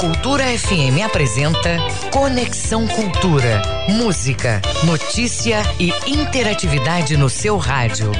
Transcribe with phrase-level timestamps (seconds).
[0.00, 1.76] Cultura FM apresenta
[2.10, 3.60] Conexão Cultura.
[3.86, 8.10] Música, notícia e interatividade no seu rádio.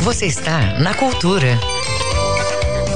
[0.00, 1.58] Você está na Cultura.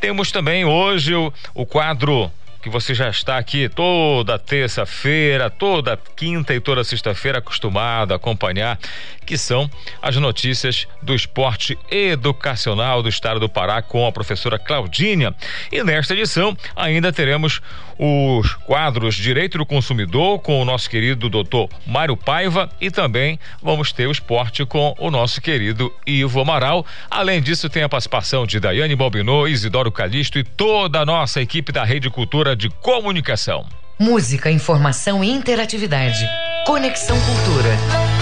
[0.00, 2.30] Temos também hoje o, o quadro
[2.62, 8.78] que você já está aqui toda terça-feira, toda quinta e toda sexta-feira acostumado a acompanhar,
[9.26, 9.68] que são
[10.00, 15.34] as notícias do esporte educacional do estado do Pará com a professora Claudinha.
[15.70, 17.60] E nesta edição ainda teremos
[17.98, 23.92] os quadros Direito do Consumidor com o nosso querido doutor Mário Paiva e também vamos
[23.92, 26.86] ter o esporte com o nosso querido Ivo Amaral.
[27.10, 31.72] Além disso, tem a participação de Daiane Balbinot, Isidoro Calixto e toda a nossa equipe
[31.72, 33.66] da Rede Cultura de comunicação.
[33.98, 36.22] Música, informação e interatividade.
[36.66, 38.15] Conexão Cultura.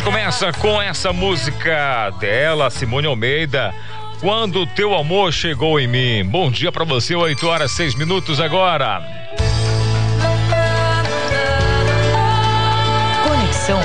[0.00, 3.74] Gente começa com essa música dela, Simone Almeida.
[4.18, 6.24] Quando o teu amor chegou em mim.
[6.24, 9.02] Bom dia para você, 8 horas 6 minutos agora.
[13.28, 13.78] Conexão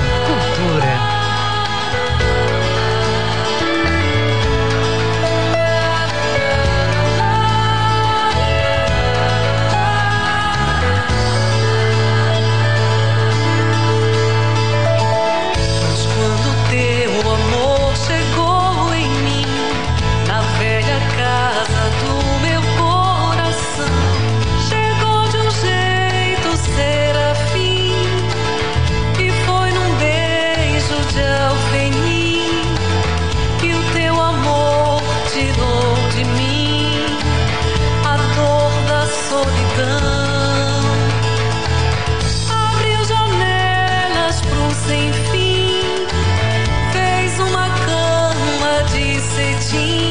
[49.66, 50.05] see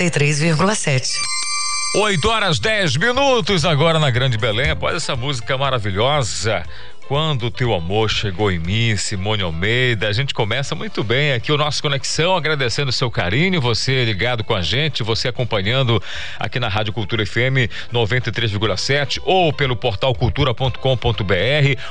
[0.00, 1.02] 93,7.
[1.94, 4.70] 8 horas 10 minutos agora na Grande Belém.
[4.70, 6.64] Após essa música maravilhosa,
[7.10, 10.06] quando o teu amor chegou em mim, Simone Almeida.
[10.06, 14.44] A gente começa muito bem aqui o nosso Conexão, agradecendo o seu carinho, você ligado
[14.44, 16.00] com a gente, você acompanhando
[16.38, 20.76] aqui na Rádio Cultura FM 93,7 ou pelo portal cultura.com.br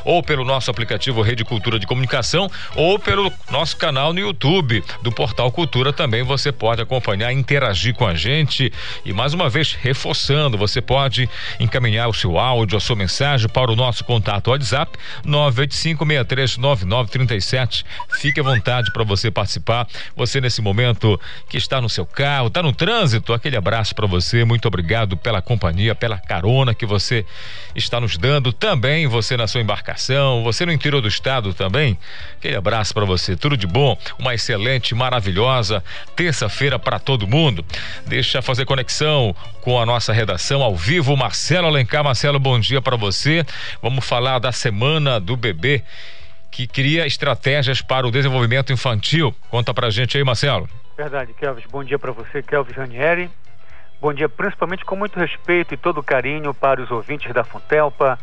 [0.06, 5.12] ou pelo nosso aplicativo Rede Cultura de Comunicação ou pelo nosso canal no YouTube do
[5.12, 8.72] Portal Cultura também você pode acompanhar, interagir com a gente
[9.04, 11.30] e mais uma vez reforçando, você pode
[11.60, 17.86] encaminhar o seu áudio, a sua mensagem para o nosso contato WhatsApp 985639937.
[18.20, 19.88] Fique à vontade para você participar.
[20.16, 24.44] Você nesse momento que está no seu carro, está no trânsito, aquele abraço para você.
[24.44, 27.26] Muito obrigado pela companhia, pela carona que você
[27.76, 28.54] está nos dando.
[28.54, 31.98] Também você na sua embarcação, você no interior do estado também.
[32.38, 33.36] Aquele abraço para você.
[33.36, 33.98] Tudo de bom.
[34.18, 35.84] Uma excelente, maravilhosa
[36.16, 37.66] terça-feira para todo mundo.
[38.06, 41.16] Deixa fazer conexão com a nossa redação ao vivo.
[41.16, 42.04] Marcelo Alencar.
[42.04, 43.46] Marcelo, bom dia para você.
[43.82, 45.84] Vamos falar da semana do bebê
[46.52, 49.34] que cria estratégias para o desenvolvimento infantil.
[49.50, 50.68] Conta pra gente aí, Marcelo.
[50.98, 51.66] Verdade, Kelvis.
[51.72, 53.30] Bom dia para você, Kelvis Ranieri.
[54.02, 58.18] Bom dia, principalmente com muito respeito e todo carinho para os ouvintes da Funtelpa,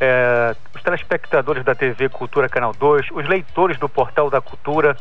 [0.00, 4.96] eh, os telespectadores da TV Cultura Canal 2, os leitores do Portal da Cultura.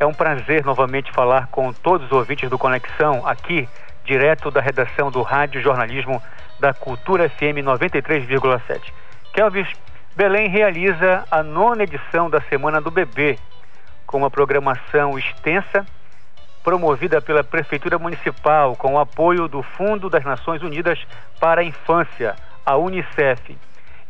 [0.00, 3.68] É um prazer novamente falar com todos os ouvintes do Conexão aqui
[4.04, 6.22] direto da redação do Rádio Jornalismo
[6.58, 8.80] da Cultura FM 93,7.
[9.34, 9.68] Kelvis,
[10.18, 13.38] Belém realiza a nona edição da Semana do Bebê,
[14.04, 15.86] com uma programação extensa,
[16.64, 20.98] promovida pela Prefeitura Municipal, com o apoio do Fundo das Nações Unidas
[21.38, 22.34] para a Infância,
[22.66, 23.56] a Unicef.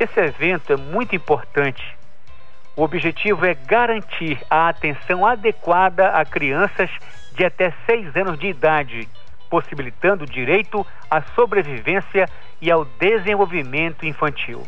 [0.01, 1.85] Esse evento é muito importante.
[2.75, 6.89] O objetivo é garantir a atenção adequada a crianças
[7.35, 9.07] de até seis anos de idade
[9.51, 12.29] possibilitando o direito à sobrevivência
[12.63, 14.63] e ao desenvolvimento infantil.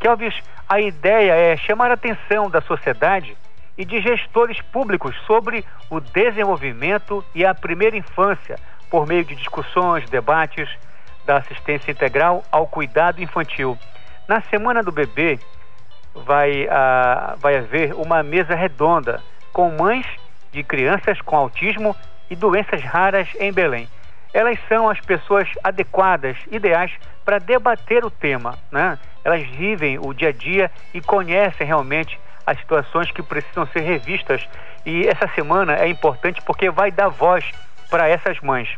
[0.00, 0.34] Kelvis,
[0.68, 3.36] a ideia é chamar a atenção da sociedade
[3.76, 8.58] e de gestores públicos sobre o desenvolvimento e a primeira infância,
[8.90, 10.68] por meio de discussões, debates
[11.26, 13.78] da assistência integral ao cuidado infantil.
[14.26, 15.38] Na Semana do Bebê,
[16.14, 20.06] vai, uh, vai haver uma mesa redonda com mães
[20.52, 21.94] de crianças com autismo
[22.30, 23.88] e doenças raras em Belém
[24.32, 26.92] elas são as pessoas adequadas, ideais
[27.24, 28.58] para debater o tema.
[28.70, 28.98] Né?
[29.28, 34.42] Elas vivem o dia a dia e conhecem realmente as situações que precisam ser revistas.
[34.86, 37.44] E essa semana é importante porque vai dar voz
[37.90, 38.70] para essas mães.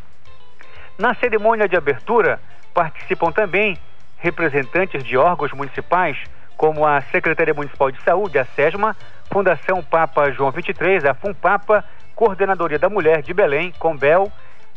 [0.99, 2.41] Na cerimônia de abertura
[2.75, 3.79] participam também
[4.19, 6.19] representantes de órgãos municipais,
[6.57, 8.97] como a Secretaria Municipal de Saúde, a SESMA,
[9.33, 11.85] Fundação Papa João 23, a FUNPAPA,
[12.17, 14.33] Coordenadoria da Mulher de Belém, Combel,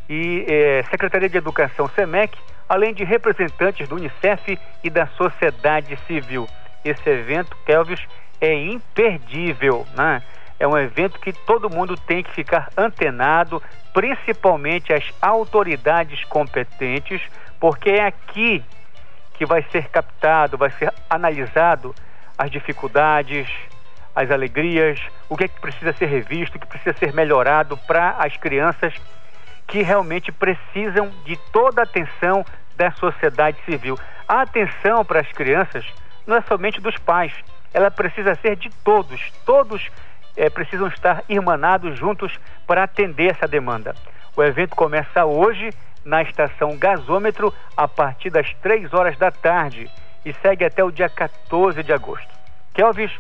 [0.07, 6.47] e é, Secretaria de Educação SEMEC, além de representantes do Unicef e da sociedade civil.
[6.83, 8.01] Esse evento, Kelvis,
[8.41, 10.21] é imperdível, né?
[10.59, 13.61] É um evento que todo mundo tem que ficar antenado,
[13.93, 17.21] principalmente as autoridades competentes,
[17.59, 18.63] porque é aqui
[19.33, 21.93] que vai ser captado, vai ser analisado
[22.37, 23.49] as dificuldades,
[24.15, 28.11] as alegrias, o que é que precisa ser revisto, o que precisa ser melhorado para
[28.19, 28.93] as crianças
[29.67, 33.97] que realmente precisam de toda a atenção da sociedade civil.
[34.27, 35.85] A atenção para as crianças
[36.25, 37.33] não é somente dos pais,
[37.73, 39.19] ela precisa ser de todos.
[39.45, 39.89] Todos
[40.37, 42.31] é, precisam estar irmanados juntos
[42.67, 43.95] para atender essa demanda.
[44.35, 45.71] O evento começa hoje
[46.05, 49.89] na estação Gasômetro a partir das 3 horas da tarde
[50.25, 52.27] e segue até o dia 14 de agosto.
[52.73, 53.11] Kelvis,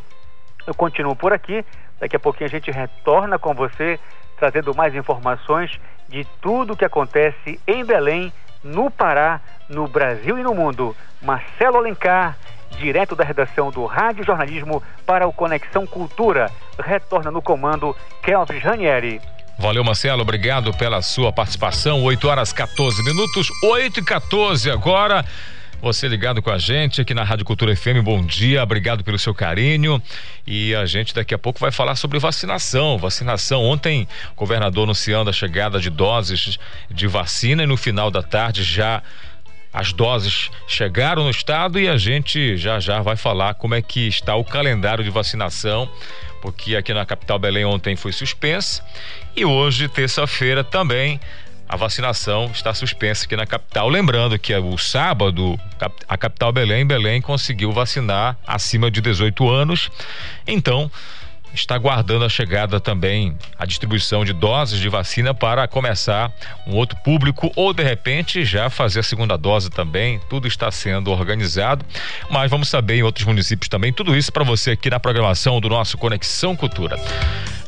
[0.65, 1.65] eu continuo por aqui.
[1.99, 3.99] Daqui a pouquinho a gente retorna com você
[4.37, 8.31] trazendo mais informações de tudo o que acontece em Belém,
[8.63, 10.95] no Pará, no Brasil e no mundo.
[11.21, 12.37] Marcelo Alencar,
[12.77, 16.51] direto da redação do Rádio Jornalismo para o Conexão Cultura.
[16.79, 19.21] Retorna no comando Kelvis Ranieri.
[19.57, 20.21] Valeu, Marcelo.
[20.21, 22.03] Obrigado pela sua participação.
[22.03, 25.23] 8 horas 14 minutos, 8 e 14 agora.
[25.83, 29.35] Você ligado com a gente aqui na Rádio Cultura FM, bom dia, obrigado pelo seu
[29.35, 30.01] carinho.
[30.47, 32.97] E a gente daqui a pouco vai falar sobre vacinação.
[32.97, 33.61] Vacinação.
[33.61, 36.57] Ontem, o governador anunciando a chegada de doses
[36.89, 39.03] de vacina e no final da tarde já
[39.73, 44.07] as doses chegaram no estado e a gente já já vai falar como é que
[44.07, 45.89] está o calendário de vacinação,
[46.41, 48.81] porque aqui na capital Belém ontem foi suspensa
[49.35, 51.19] e hoje, terça-feira, também
[51.67, 53.89] a vacinação está suspensa aqui na capital.
[53.89, 55.59] Lembrando que o sábado,
[56.07, 59.89] a capital Belém, Belém conseguiu vacinar acima de 18 anos.
[60.45, 60.91] Então,
[61.53, 66.31] está aguardando a chegada também, a distribuição de doses de vacina para começar
[66.65, 70.19] um outro público ou de repente já fazer a segunda dose também.
[70.29, 71.85] Tudo está sendo organizado,
[72.29, 73.93] mas vamos saber em outros municípios também.
[73.93, 76.99] Tudo isso para você aqui na programação do nosso Conexão Cultura.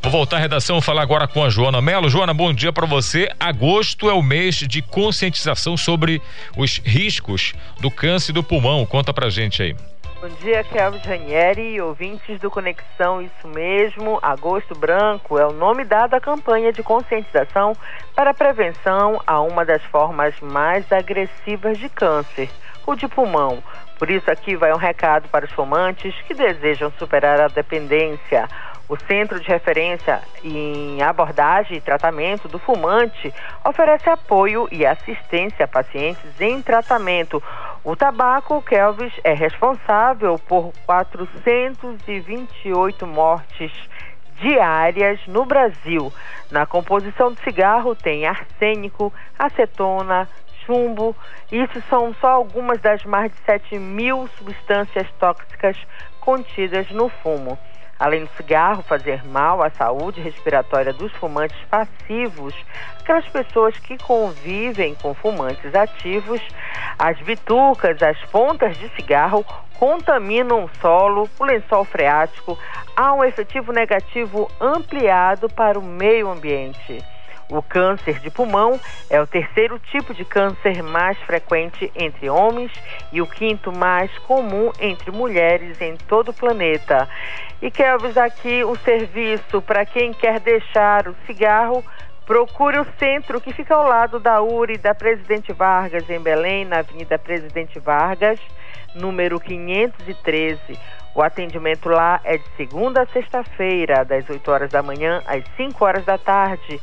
[0.05, 2.07] Vou voltar à redação falar agora com a Joana Melo.
[2.07, 3.27] Joana, bom dia para você.
[3.39, 6.21] Agosto é o mês de conscientização sobre
[6.55, 8.85] os riscos do câncer do pulmão.
[8.85, 9.75] Conta pra gente aí.
[10.21, 16.13] Bom dia, Kelvis Ranieri, ouvintes do Conexão, isso mesmo, Agosto Branco é o nome dado
[16.13, 17.75] à campanha de conscientização
[18.15, 22.47] para a prevenção a uma das formas mais agressivas de câncer,
[22.85, 23.63] o de pulmão.
[23.97, 28.47] Por isso aqui vai um recado para os fumantes que desejam superar a dependência.
[28.87, 35.67] O Centro de Referência em Abordagem e Tratamento do Fumante oferece apoio e assistência a
[35.67, 37.41] pacientes em tratamento.
[37.83, 43.71] O tabaco, Kelvis, é responsável por 428 mortes
[44.39, 46.13] diárias no Brasil.
[46.51, 50.29] Na composição do cigarro tem arsênico, acetona,
[50.63, 51.15] chumbo.
[51.51, 55.75] Isso são só algumas das mais de 7 mil substâncias tóxicas
[56.19, 57.57] contidas no fumo.
[57.97, 62.53] Além do cigarro fazer mal à saúde respiratória dos fumantes passivos,
[62.99, 66.41] aquelas pessoas que convivem com fumantes ativos,
[66.99, 69.45] as bitucas, as pontas de cigarro
[69.79, 72.57] contaminam o solo, o lençol freático,
[72.97, 77.03] há um efetivo negativo ampliado para o meio ambiente.
[77.49, 82.71] O câncer de pulmão é o terceiro tipo de câncer mais frequente entre homens
[83.11, 87.07] e o quinto mais comum entre mulheres em todo o planeta.
[87.61, 91.83] E avisar aqui um serviço para quem quer deixar o cigarro.
[92.25, 96.79] Procure o centro que fica ao lado da URI da Presidente Vargas, em Belém, na
[96.79, 98.39] Avenida Presidente Vargas,
[98.95, 100.59] número 513.
[101.13, 105.85] O atendimento lá é de segunda a sexta-feira, das 8 horas da manhã às 5
[105.85, 106.81] horas da tarde.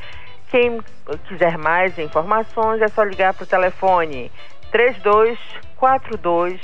[0.52, 0.80] Quem
[1.26, 4.30] quiser mais informações é só ligar para o telefone
[4.70, 6.60] 3242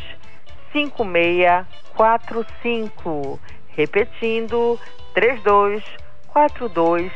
[0.70, 3.40] 5645.
[3.68, 4.78] Repetindo,
[5.14, 7.10] 3242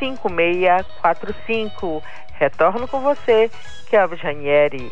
[0.00, 2.02] 5645.
[2.32, 3.48] Retorno com você,
[3.88, 4.90] Kelvis Ranieri.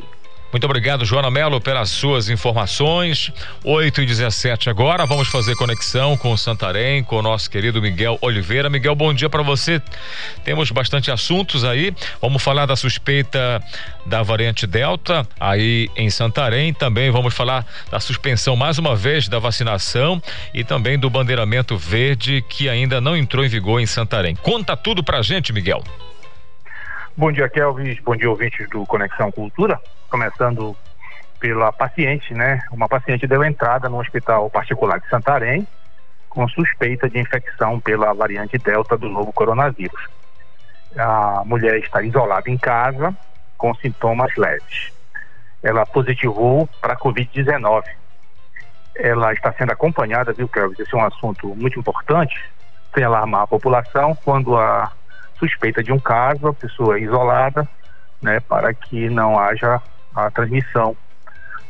[0.53, 3.33] Muito obrigado, Joana Melo, pelas suas informações.
[3.65, 5.05] 8 e 17 agora.
[5.05, 8.71] Vamos fazer conexão com Santarém, com o nosso querido Miguel Oliveira.
[8.71, 9.83] Miguel, bom dia para você.
[10.45, 11.95] Temos bastante assuntos aí.
[12.23, 13.62] Vamos falar da suspeita
[14.07, 16.73] da variante Delta aí em Santarém.
[16.73, 20.23] Também vamos falar da suspensão, mais uma vez, da vacinação
[20.55, 24.37] e também do bandeiramento verde que ainda não entrou em vigor em Santarém.
[24.37, 25.83] Conta tudo pra gente, Miguel.
[27.18, 27.99] Bom dia, Kelvis.
[28.00, 29.80] Bom dia, ouvintes do Conexão Cultura.
[30.11, 30.76] Começando
[31.40, 32.61] pela paciente, né?
[32.70, 35.66] Uma paciente deu entrada no hospital particular de Santarém
[36.28, 40.08] com suspeita de infecção pela variante Delta do novo coronavírus.
[40.94, 43.16] A mulher está isolada em casa
[43.56, 44.92] com sintomas leves.
[45.62, 47.82] Ela positivou para a Covid-19.
[48.94, 50.80] Ela está sendo acompanhada, viu, Kelvis?
[50.80, 52.38] Esse é um assunto muito importante,
[52.94, 54.92] sem alarmar a população, quando a
[55.38, 57.69] suspeita de um caso, a pessoa é isolada,
[58.23, 59.81] né, para que não haja
[60.14, 60.97] a transmissão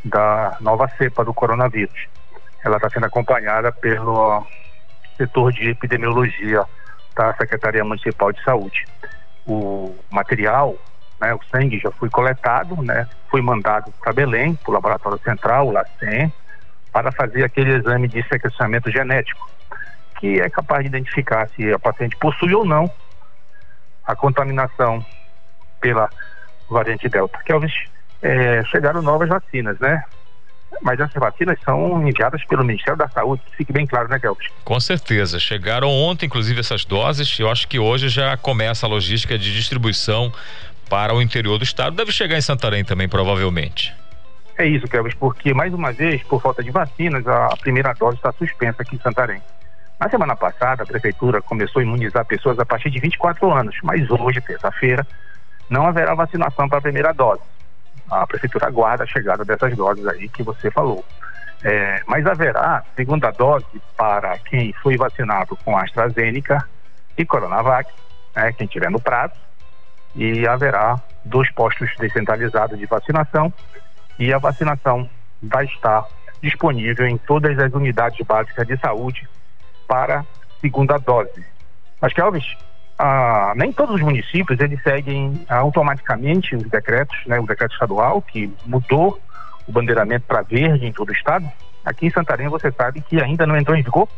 [0.04, 2.06] da nova cepa do coronavírus.
[2.64, 4.46] Ela está sendo acompanhada pelo
[5.16, 6.64] setor de epidemiologia
[7.14, 8.84] da Secretaria Municipal de Saúde.
[9.46, 10.76] O material,
[11.20, 15.68] né, o sangue já foi coletado, né, foi mandado para Belém, para o Laboratório Central,
[15.68, 16.32] o LACEN,
[16.92, 19.50] para fazer aquele exame de sequenciamento genético,
[20.18, 22.90] que é capaz de identificar se a paciente possui ou não
[24.06, 25.04] a contaminação
[25.80, 26.08] pela
[26.68, 27.38] variante Delta.
[27.44, 27.72] Kelvis,
[28.22, 30.02] é, chegaram novas vacinas, né?
[30.82, 34.46] Mas essas vacinas são enviadas pelo Ministério da Saúde, que fique bem claro, né, Kelvis?
[34.64, 35.38] Com certeza.
[35.38, 37.38] Chegaram ontem, inclusive, essas doses.
[37.38, 40.32] Eu acho que hoje já começa a logística de distribuição
[40.88, 41.96] para o interior do estado.
[41.96, 43.94] Deve chegar em Santarém também, provavelmente.
[44.58, 48.32] É isso, Kelvis, porque, mais uma vez, por falta de vacinas, a primeira dose está
[48.32, 49.40] suspensa aqui em Santarém.
[49.98, 54.08] Na semana passada, a prefeitura começou a imunizar pessoas a partir de 24 anos, mas
[54.10, 55.06] hoje, terça-feira,
[55.70, 57.42] não haverá vacinação para a primeira dose.
[58.10, 61.04] A prefeitura aguarda a chegada dessas doses aí que você falou.
[61.64, 66.68] É, mas haverá segunda dose para quem foi vacinado com AstraZeneca
[67.16, 67.90] e Coronavac,
[68.36, 69.34] né, quem tiver no prazo,
[70.14, 73.52] e haverá dois postos descentralizados de vacinação
[74.18, 75.08] e a vacinação
[75.42, 76.04] vai estar
[76.42, 79.26] disponível em todas as unidades básicas de saúde
[79.86, 80.24] para
[80.60, 81.44] segunda dose.
[82.00, 82.44] Mas, Kelvis,
[82.98, 88.52] ah, nem todos os municípios eles seguem automaticamente os decretos, né, o decreto estadual que
[88.64, 89.20] mudou
[89.66, 91.46] o bandeiramento para verde em todo o estado.
[91.84, 94.08] Aqui em Santarém você sabe que ainda não entrou em vigor?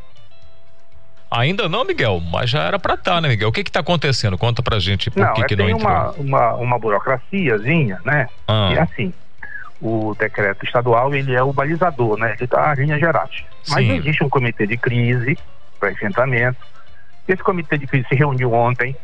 [1.31, 3.49] Ainda não, Miguel, mas já era para estar, tá, né, Miguel?
[3.49, 4.39] O que está acontecendo?
[4.39, 5.91] Conta pra gente por não, que, é, que não entrou.
[5.91, 8.29] Uma, uma, uma burocraciazinha, né?
[8.47, 8.71] Ah.
[8.73, 9.13] E assim,
[9.81, 12.35] o decreto estadual ele é o balizador, né?
[12.39, 13.45] Ele dá as linhas gerais.
[13.69, 13.97] Mas Sim.
[13.97, 15.37] existe um comitê de crise
[15.79, 16.59] para enfrentamento.
[17.27, 18.97] Esse comitê de crise se reuniu ontem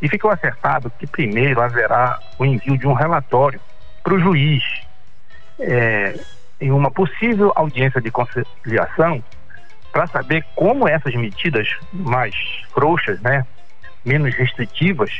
[0.00, 3.60] e ficou acertado que primeiro haverá o envio de um relatório
[4.02, 4.64] para o juiz
[5.60, 6.18] é,
[6.60, 9.22] em uma possível audiência de conciliação
[9.92, 12.34] para saber como essas medidas mais
[12.72, 13.46] frouxas, né,
[14.04, 15.10] menos restritivas,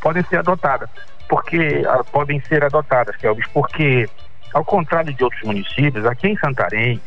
[0.00, 0.88] podem ser adotadas.
[1.28, 4.08] Porque ah, podem ser adotadas, Kelvis, porque,
[4.52, 7.00] ao contrário de outros municípios, aqui em Santarém,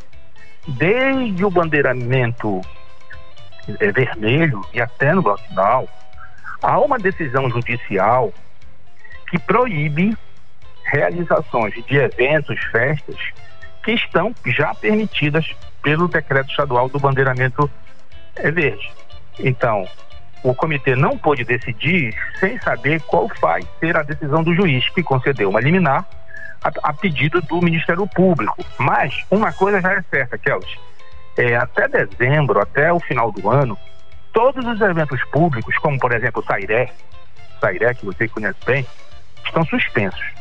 [0.67, 2.61] desde o bandeiramento
[3.67, 5.87] é, vermelho e até no lockdown,
[6.61, 8.33] há uma decisão judicial
[9.29, 10.17] que proíbe
[10.85, 13.17] realizações de eventos, festas,
[13.83, 17.69] que estão já permitidas pelo decreto estadual do bandeiramento
[18.35, 18.91] é verde.
[19.39, 19.87] Então,
[20.43, 25.03] o comitê não pôde decidir sem saber qual vai ser a decisão do juiz que
[25.03, 26.05] concedeu uma liminar
[26.63, 28.63] a, a pedido do Ministério Público.
[28.77, 30.65] Mas uma coisa já é certa, Kelly.
[31.37, 33.77] É, até dezembro, até o final do ano,
[34.31, 36.91] todos os eventos públicos, como por exemplo o Sairé,
[37.59, 38.85] Sairé, que você conhece bem,
[39.43, 40.33] estão suspensos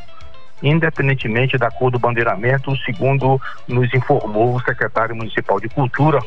[0.63, 6.21] independentemente da cor do bandeiramento, segundo nos informou o secretário municipal de Cultura,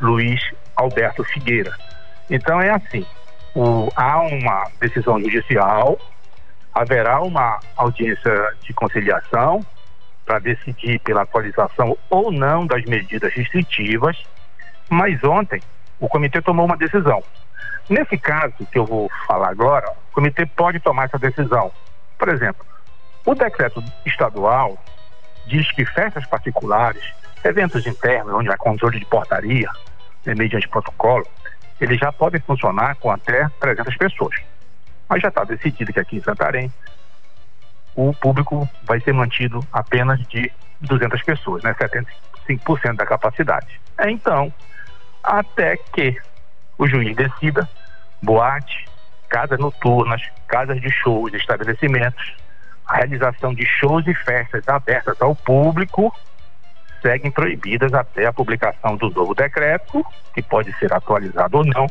[0.00, 0.40] Luiz
[0.76, 1.72] Alberto Figueira.
[2.28, 3.06] Então é assim:
[3.54, 5.98] o, há uma decisão judicial,
[6.74, 9.64] haverá uma audiência de conciliação
[10.24, 14.22] para decidir pela atualização ou não das medidas restritivas,
[14.88, 15.60] mas ontem
[15.98, 17.22] o comitê tomou uma decisão.
[17.88, 21.72] Nesse caso que eu vou falar agora, o comitê pode tomar essa decisão.
[22.18, 22.64] Por exemplo,
[23.26, 24.78] o decreto estadual
[25.46, 27.02] diz que festas particulares,
[27.44, 29.68] eventos internos, onde há controle de portaria,
[30.24, 31.26] né, mediante protocolo,
[31.80, 34.36] eles já podem funcionar com até 300 pessoas.
[35.08, 36.72] Mas já está decidido que aqui em Santarém
[37.94, 40.50] o público vai ser mantido apenas de
[40.80, 43.80] 200 pessoas, né, 75% da capacidade.
[44.06, 44.52] Então,
[45.22, 46.16] até que
[46.78, 47.68] o juiz decida,
[48.22, 48.86] boate,
[49.28, 52.34] casas noturnas, casas de shows, estabelecimentos
[52.86, 56.14] a realização de shows e festas abertas ao público
[57.00, 61.86] seguem proibidas até a publicação do novo decreto, que pode ser atualizado ou não,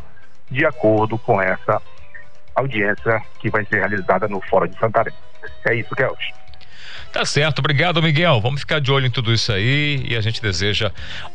[0.50, 1.82] de acordo com essa
[2.56, 5.14] audiência que vai ser realizada no Fórum de Santarém.
[5.66, 6.34] É isso, Kelch.
[7.12, 8.40] Tá certo, obrigado, Miguel.
[8.40, 10.92] Vamos ficar de olho em tudo isso aí e a gente deseja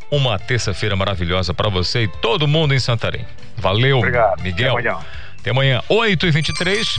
[0.09, 3.25] uma terça-feira maravilhosa para você e todo mundo em Santarém.
[3.55, 4.41] Valeu, obrigado.
[4.41, 4.77] Miguel.
[4.77, 5.05] Até amanhã.
[5.39, 6.95] Até amanhã, 8h23.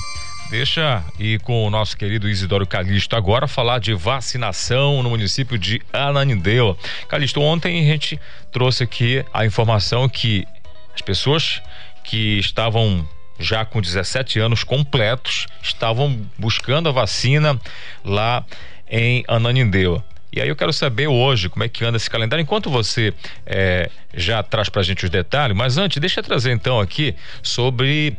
[0.50, 5.82] Deixa ir com o nosso querido Isidoro Calixto agora falar de vacinação no município de
[5.92, 6.74] Ananindeua.
[7.06, 8.18] Calixto, ontem a gente
[8.50, 10.46] trouxe aqui a informação que
[10.94, 11.60] as pessoas
[12.02, 13.06] que estavam
[13.38, 17.58] já com 17 anos completos estavam buscando a vacina
[18.04, 18.44] lá
[18.90, 20.04] em Ananindeua.
[20.32, 23.14] E aí eu quero saber hoje como é que anda esse calendário, enquanto você
[23.46, 27.14] é, já traz para a gente os detalhes, mas antes, deixa eu trazer então aqui
[27.42, 28.16] sobre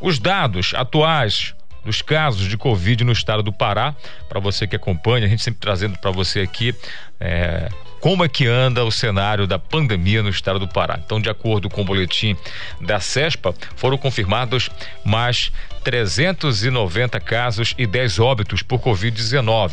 [0.00, 3.94] os dados atuais dos casos de Covid no estado do Pará,
[4.28, 6.74] para você que acompanha, a gente sempre trazendo para você aqui
[7.20, 7.68] é,
[8.00, 10.98] como é que anda o cenário da pandemia no estado do Pará.
[11.04, 12.34] Então, de acordo com o boletim
[12.80, 14.70] da CESPA, foram confirmados
[15.04, 15.52] mais
[15.84, 19.72] 390 casos e 10 óbitos por Covid-19.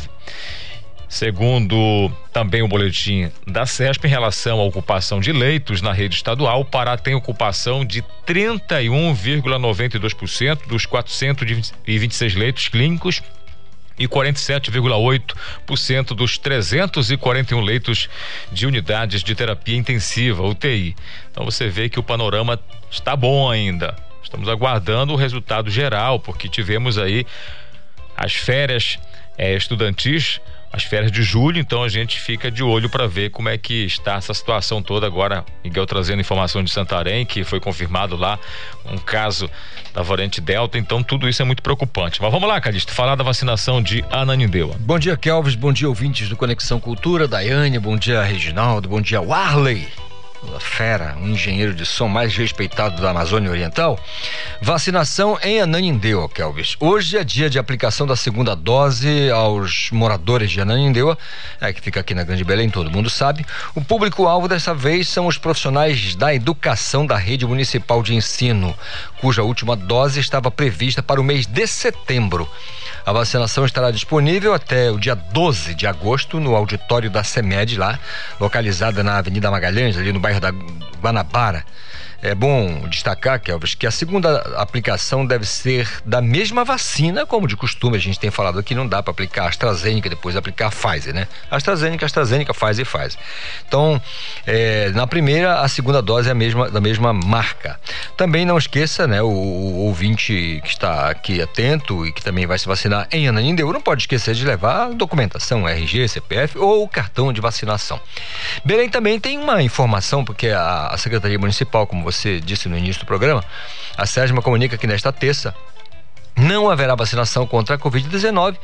[1.08, 6.62] Segundo também o boletim da CESP, em relação à ocupação de leitos na rede estadual,
[6.62, 13.22] o Pará tem ocupação de 31,92% dos 426 leitos clínicos
[13.98, 18.08] e 47,8% dos 341 leitos
[18.52, 20.94] de unidades de terapia intensiva, UTI.
[21.30, 23.96] Então você vê que o panorama está bom ainda.
[24.22, 27.26] Estamos aguardando o resultado geral, porque tivemos aí
[28.16, 28.98] as férias
[29.38, 30.40] é, estudantis
[30.76, 33.86] as férias de julho, então a gente fica de olho para ver como é que
[33.86, 35.42] está essa situação toda agora.
[35.64, 38.38] Miguel trazendo informação de Santarém, que foi confirmado lá
[38.84, 39.50] um caso
[39.94, 42.20] da variante Delta, então tudo isso é muito preocupante.
[42.20, 44.76] Mas vamos lá, Calixto, falar da vacinação de Ananindeua.
[44.78, 49.20] Bom dia, Kelvis, bom dia, ouvintes do Conexão Cultura, Daiane, bom dia, Reginaldo, bom dia,
[49.20, 50.05] Warley
[50.60, 53.98] fera, um engenheiro de som mais respeitado da Amazônia Oriental.
[54.60, 56.76] Vacinação em Ananindeua, Kelvis.
[56.80, 61.16] Hoje é dia de aplicação da segunda dose aos moradores de Ananindeua,
[61.60, 63.44] é, que fica aqui na Grande Belém, todo mundo sabe.
[63.74, 68.76] O público-alvo dessa vez são os profissionais da educação da rede municipal de ensino,
[69.20, 72.48] cuja última dose estava prevista para o mês de setembro.
[73.06, 78.00] A vacinação estará disponível até o dia 12 de agosto no auditório da CEMED lá,
[78.40, 80.50] localizada na Avenida Magalhães, ali no bairro da
[81.00, 81.64] Guanabara.
[82.22, 87.56] É bom destacar, Kelvis, que a segunda aplicação deve ser da mesma vacina, como de
[87.56, 91.28] costume a gente tem falado aqui, não dá para aplicar AstraZeneca depois aplicar Pfizer, né?
[91.50, 93.18] AstraZeneca, AstraZeneca, Pfizer, Pfizer.
[93.66, 94.00] Então,
[94.46, 97.78] é, na primeira, a segunda dose é a mesma, da mesma marca.
[98.16, 102.58] Também não esqueça, né, o, o ouvinte que está aqui atento e que também vai
[102.58, 107.40] se vacinar em Ananindeu, não pode esquecer de levar documentação, RG, CPF ou cartão de
[107.40, 108.00] vacinação.
[108.64, 113.02] Belém também tem uma informação, porque a, a Secretaria Municipal, como você disse no início
[113.02, 113.44] do programa,
[113.96, 115.52] a SESMA comunica que nesta terça
[116.36, 118.56] não haverá vacinação contra a Covid-19,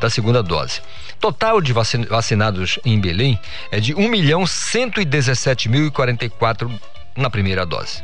[0.00, 0.82] da segunda dose.
[1.20, 3.38] Total de vacinados em Belém
[3.70, 6.70] é de 1 milhão 117.044
[7.16, 8.02] na primeira dose.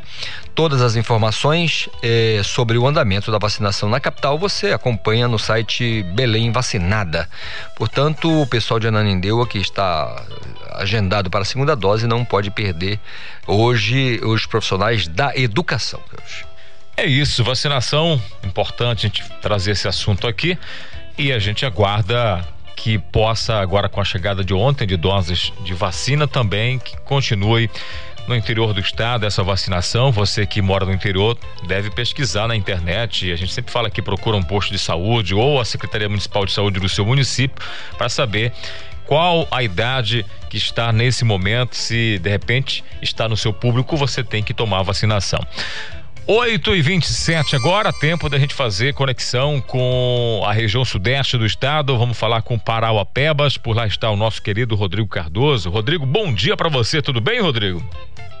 [0.55, 6.03] Todas as informações eh, sobre o andamento da vacinação na capital você acompanha no site
[6.13, 7.29] Belém Vacinada.
[7.75, 10.23] Portanto, o pessoal de Ananindeua que está
[10.71, 12.99] agendado para a segunda dose não pode perder
[13.45, 15.99] hoje os profissionais da educação.
[16.95, 20.57] É isso, vacinação, importante a gente trazer esse assunto aqui
[21.17, 22.45] e a gente aguarda
[22.75, 27.69] que possa agora com a chegada de ontem de doses de vacina também que continue
[28.27, 30.11] no interior do estado essa vacinação.
[30.11, 33.31] Você que mora no interior deve pesquisar na internet.
[33.31, 36.51] A gente sempre fala que procura um posto de saúde ou a Secretaria Municipal de
[36.51, 37.63] Saúde do seu município
[37.97, 38.51] para saber
[39.05, 41.75] qual a idade que está nesse momento.
[41.75, 45.39] Se de repente está no seu público, você tem que tomar a vacinação.
[46.27, 51.97] 8 e 27 agora, tempo da gente fazer conexão com a região sudeste do estado.
[51.97, 53.57] Vamos falar com Parauapebas.
[53.57, 55.69] Por lá está o nosso querido Rodrigo Cardoso.
[55.69, 57.01] Rodrigo, bom dia para você.
[57.01, 57.83] Tudo bem, Rodrigo?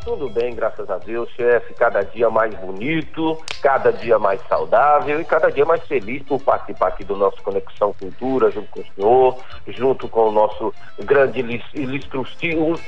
[0.03, 1.75] Tudo bem, graças a Deus, chefe.
[1.75, 6.87] Cada dia mais bonito, cada dia mais saudável e cada dia mais feliz por participar
[6.87, 9.37] aqui do nosso Conexão Cultura, junto com o senhor,
[9.67, 11.39] junto com o nosso grande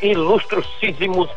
[0.02, 1.30] ilustrosíssimos,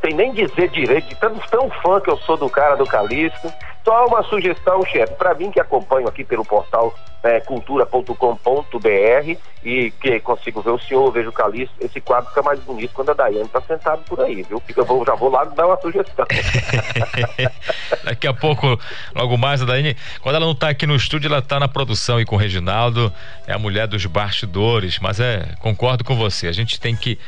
[0.00, 3.52] tem nem dizer direito, tão, tão fã que eu sou do cara do Calixto.
[3.84, 10.20] Só uma sugestão, chefe, para mim que acompanho aqui pelo portal é, cultura.com.br e que
[10.20, 13.44] consigo ver o senhor, vejo o Calixto, esse quadro fica mais bonito quando a Daiane
[13.44, 14.62] está sentado por aí, viu?
[14.74, 16.26] Eu vou, já vou lá dar uma sugestão.
[18.04, 18.78] Daqui a pouco,
[19.14, 22.18] logo mais, a Daiane, quando ela não está aqui no estúdio, ela está na produção
[22.20, 23.12] e com o Reginaldo,
[23.46, 27.18] é a mulher dos bastidores, mas é, concordo com você, a gente tem que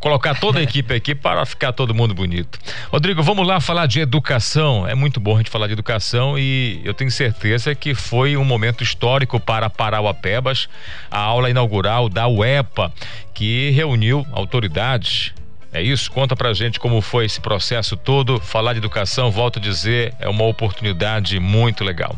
[0.00, 2.58] colocar toda a equipe aqui para ficar todo mundo bonito.
[2.90, 4.88] Rodrigo, vamos lá falar de educação.
[4.88, 8.44] É muito bom a gente falar de educação e eu tenho certeza que foi um
[8.44, 10.68] momento histórico para Parauapebas,
[11.10, 12.90] a aula inaugural da UEPA,
[13.34, 15.34] que reuniu autoridades.
[15.72, 16.10] É isso?
[16.10, 18.40] Conta pra gente como foi esse processo todo.
[18.40, 22.16] Falar de educação, volto a dizer, é uma oportunidade muito legal.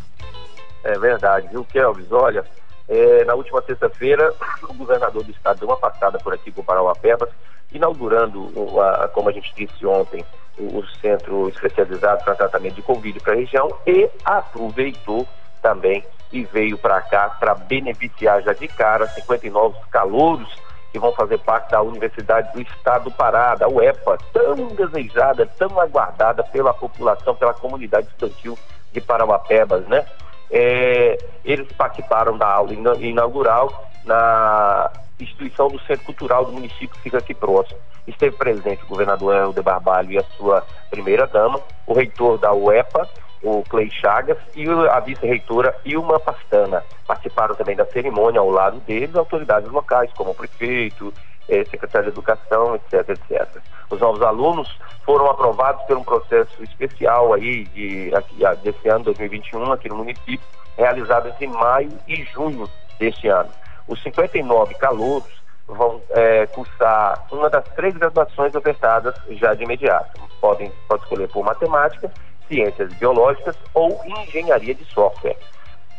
[0.83, 2.11] É verdade, viu, Kelvis?
[2.11, 2.43] Olha,
[2.89, 4.33] é, na última sexta-feira,
[4.67, 7.29] o governador do estado deu uma passada por aqui com Parauapebas
[7.73, 10.23] inaugurando, a, como a gente disse ontem,
[10.57, 15.27] o, o centro especializado para tratamento de Covid para a região e aproveitou
[15.61, 20.49] também e veio para cá para beneficiar já de cara 59 calouros
[20.91, 25.79] que vão fazer parte da Universidade do Estado do Pará, da UEPA, tão desejada, tão
[25.79, 28.57] aguardada pela população, pela comunidade estudantil
[28.91, 30.05] de Parauapebas, né?
[30.51, 34.91] É, eles participaram da aula inaugural na
[35.23, 37.79] instituição do Centro Cultural do município que fica aqui próximo.
[38.07, 43.09] Esteve presente o governador Helder Barbalho e a sua primeira-dama, o reitor da UEPA,
[43.41, 46.83] o Clay Chagas, e a vice-reitora Ilma Pastana.
[47.05, 51.13] Participaram também da cerimônia ao lado deles autoridades locais, como o prefeito,
[51.49, 53.61] eh, secretário de Educação, etc, etc.
[53.89, 54.69] Os novos alunos
[55.05, 60.39] foram aprovados por um processo especial aí de, aqui, desse ano 2021 aqui no município,
[60.77, 63.49] realizado entre maio e junho deste ano.
[63.87, 70.21] Os 59 calouros vão é, cursar uma das três graduações ofertadas já de imediato.
[70.39, 72.11] Podem pode escolher por matemática,
[72.47, 75.37] ciências biológicas ou engenharia de software.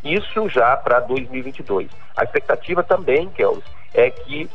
[0.03, 1.90] Isso já para 2022.
[2.16, 4.51] A expectativa também, Kels, é que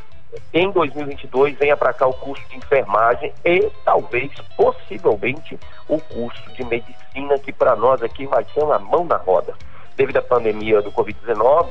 [0.54, 6.64] em 2022 venha para cá o curso de enfermagem e talvez, possivelmente, o curso de
[6.64, 9.56] medicina, que para nós aqui vai ser uma mão na roda.
[9.98, 11.68] Devido à pandemia do Covid-19,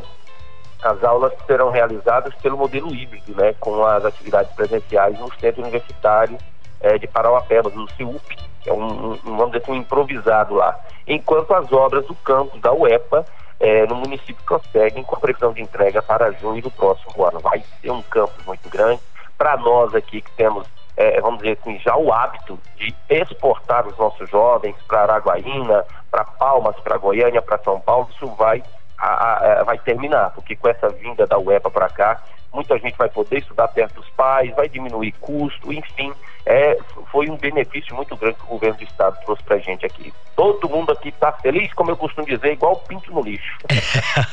[0.82, 6.38] as aulas serão realizadas pelo modelo híbrido, né, com as atividades presenciais no Centro Universitário
[6.80, 10.78] é, de Parauapebas, no CIUP, que é um, um, vamos dizer assim, um improvisado lá.
[11.06, 13.24] Enquanto as obras do campus da UEPA
[13.60, 17.40] é, no município prosseguem com a previsão de entrega para junho do próximo ano.
[17.40, 19.00] Vai ser um campus muito grande.
[19.36, 23.96] Para nós aqui que temos, é, vamos dizer assim, já o hábito de exportar os
[23.98, 28.62] nossos jovens para Araguaína, para Palmas, para Goiânia, para São Paulo, isso vai,
[28.98, 33.08] a, a, vai terminar, porque com essa vinda da UEPA para cá, muita gente vai
[33.08, 36.12] poder estudar perto dos pais, vai diminuir custo, enfim,
[36.44, 36.78] é,
[37.12, 40.12] foi um benefício muito grande que o governo do estado trouxe para gente aqui.
[40.34, 43.58] Todo mundo aqui está feliz, como eu costumo dizer, igual pinto no lixo.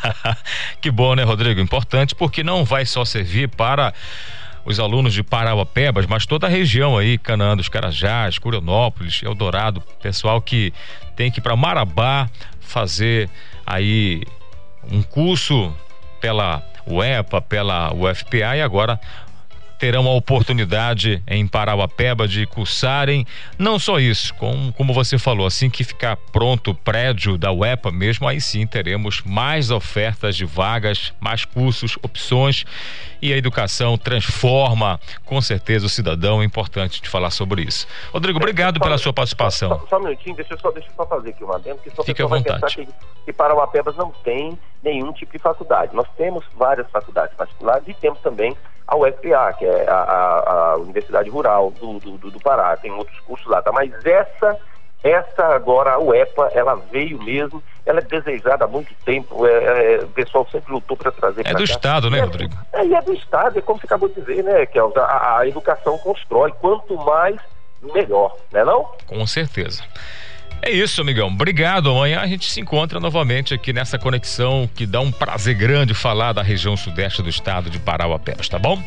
[0.80, 1.60] que bom, né, Rodrigo?
[1.60, 3.94] Importante porque não vai só servir para
[4.64, 10.42] os alunos de Parauapebas, mas toda a região aí, Canaã dos Carajás, Curionópolis, Eldorado, pessoal
[10.42, 10.74] que
[11.16, 12.28] tem que ir para Marabá
[12.62, 13.30] fazer
[13.66, 14.24] aí
[14.92, 15.74] um curso
[16.20, 19.00] pela UEPA, pela UFPA e agora
[19.78, 23.26] terão a oportunidade em Parauapeba de cursarem
[23.58, 27.92] não só isso, com, como você falou, assim que ficar pronto o prédio da UEPA
[27.92, 32.66] mesmo, aí sim teremos mais ofertas de vagas, mais cursos, opções
[33.22, 37.88] e a educação transforma com certeza o cidadão, é importante de falar sobre isso.
[38.14, 39.70] Rodrigo, obrigado pela sua participação.
[39.70, 41.90] Só, só, um minutinho, deixa eu só, deixa eu só fazer aqui uma adendo, porque
[41.92, 42.76] só Fique à vontade.
[42.76, 42.88] que,
[43.26, 45.96] que Parauapebas não tem nenhum tipo de faculdade.
[45.96, 48.56] Nós temos várias faculdades particulares e temos também
[48.88, 53.20] a UFPA, que é a, a, a Universidade Rural do, do, do, Pará, tem outros
[53.22, 53.72] cursos lá, tá?
[53.72, 54.58] Mas essa,
[55.04, 59.98] essa agora, a UEPA, ela veio mesmo, ela é desejada há muito tempo, é, é,
[60.04, 61.64] o pessoal sempre lutou para trazer É do cá.
[61.64, 62.54] Estado, né, é, Rodrigo?
[62.74, 65.98] É, é do Estado, é como você acabou de dizer, né, que a, a educação
[65.98, 67.40] constrói, quanto mais,
[67.82, 68.92] melhor, né não?
[69.08, 69.84] Com certeza.
[70.66, 71.28] É isso, amigão.
[71.28, 71.92] Obrigado.
[71.92, 76.34] Amanhã a gente se encontra novamente aqui nessa conexão que dá um prazer grande falar
[76.34, 78.84] da região sudeste do estado de Parauapebas, tá bom?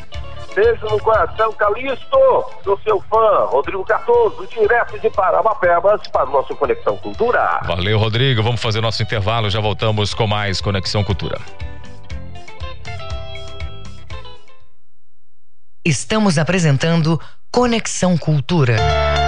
[0.57, 2.19] Beijo no coração, Calixto.
[2.65, 7.61] Sou seu fã, Rodrigo Cardoso, direto de Parauapebas para o nosso Conexão Cultura.
[7.63, 8.43] Valeu, Rodrigo.
[8.43, 9.49] Vamos fazer nosso intervalo.
[9.49, 11.39] Já voltamos com mais Conexão Cultura.
[15.85, 17.21] Estamos apresentando
[17.53, 19.28] Conexão Cultura.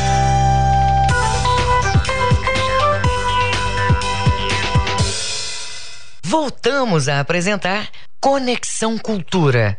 [6.31, 7.89] Voltamos a apresentar
[8.21, 9.77] Conexão Cultura.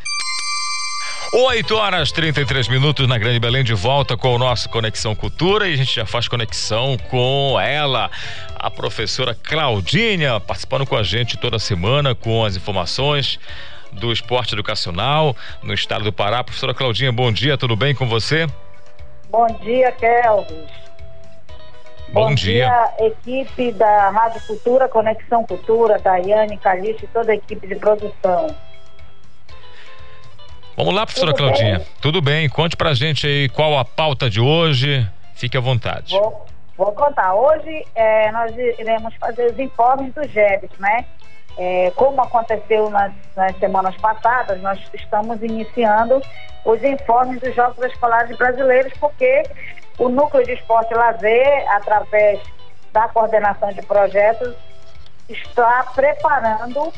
[1.32, 5.72] 8 horas 33 minutos na Grande Belém, de volta com o nosso Conexão Cultura e
[5.72, 8.10] a gente já faz conexão com ela,
[8.54, 13.40] a professora Claudinha, participando com a gente toda semana com as informações
[13.90, 16.44] do esporte educacional no estado do Pará.
[16.44, 18.46] Professora Claudinha, bom dia, tudo bem com você?
[19.30, 20.91] Bom dia, Kelvis.
[22.12, 22.68] Bom, Bom dia.
[22.98, 23.06] dia.
[23.06, 28.54] equipe da Rádio Cultura, Conexão Cultura, Daiane, Calixto e toda a equipe de produção.
[30.76, 31.78] Vamos lá, professora Tudo Claudinha.
[31.78, 31.86] Bem?
[32.02, 35.08] Tudo bem, conte pra gente aí qual a pauta de hoje.
[35.34, 36.14] Fique à vontade.
[36.14, 36.46] Vou,
[36.76, 37.34] vou contar.
[37.34, 41.06] Hoje é, nós iremos fazer os informes do GEBS, né?
[41.58, 46.20] É, como aconteceu nas, nas, semanas passadas, nós estamos iniciando
[46.64, 49.42] os informes dos Jogos Escolares Brasileiros, porque
[49.98, 52.40] o Núcleo de Esporte e Lazer, através
[52.92, 54.54] da coordenação de projetos,
[55.28, 56.92] está preparando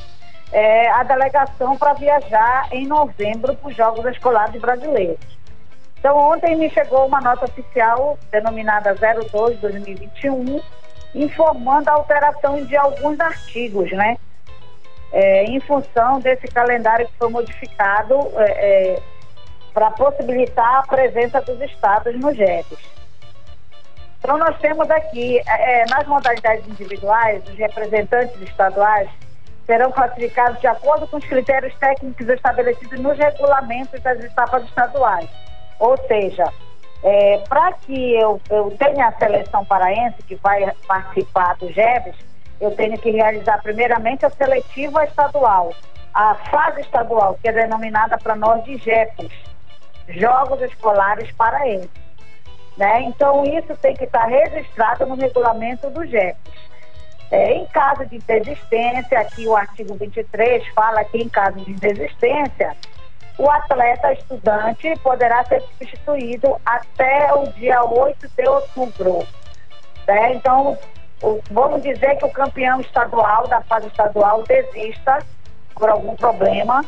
[0.53, 5.35] é, a delegação para viajar em novembro para os Jogos Escolares Brasileiros.
[5.99, 10.63] Então, ontem me chegou uma nota oficial denominada 02-2021,
[11.15, 14.17] informando a alteração de alguns artigos, né?
[15.17, 19.03] É, em função desse calendário que foi modificado é, é
[19.73, 22.79] para possibilitar a presença dos estados no GEPES.
[24.19, 29.09] Então, nós temos aqui, é, é, nas modalidades individuais, os representantes estaduais
[29.67, 35.29] serão classificados de acordo com os critérios técnicos estabelecidos nos regulamentos das etapas estaduais.
[35.79, 36.45] Ou seja,
[37.03, 42.17] é, para que eu, eu tenha a seleção paraense, que vai participar do GEBS,
[42.61, 45.73] eu tenho que realizar primeiramente a seletiva estadual,
[46.13, 49.33] a fase estadual, que é denominada para nós de GEPES,
[50.09, 51.91] Jogos Escolares Paraenses.
[52.77, 53.03] Né?
[53.03, 56.65] Então, isso tem que estar registrado no regulamento do GEPS.
[57.31, 62.77] É, em caso de desistência, aqui o artigo 23 fala que em caso de desistência,
[63.39, 69.27] o atleta estudante poderá ser substituído até o dia 8 de outubro.
[70.07, 70.35] Né?
[70.35, 70.79] Então,
[71.23, 75.19] o, vamos dizer que o campeão estadual, da fase estadual, desista
[75.75, 76.85] por algum problema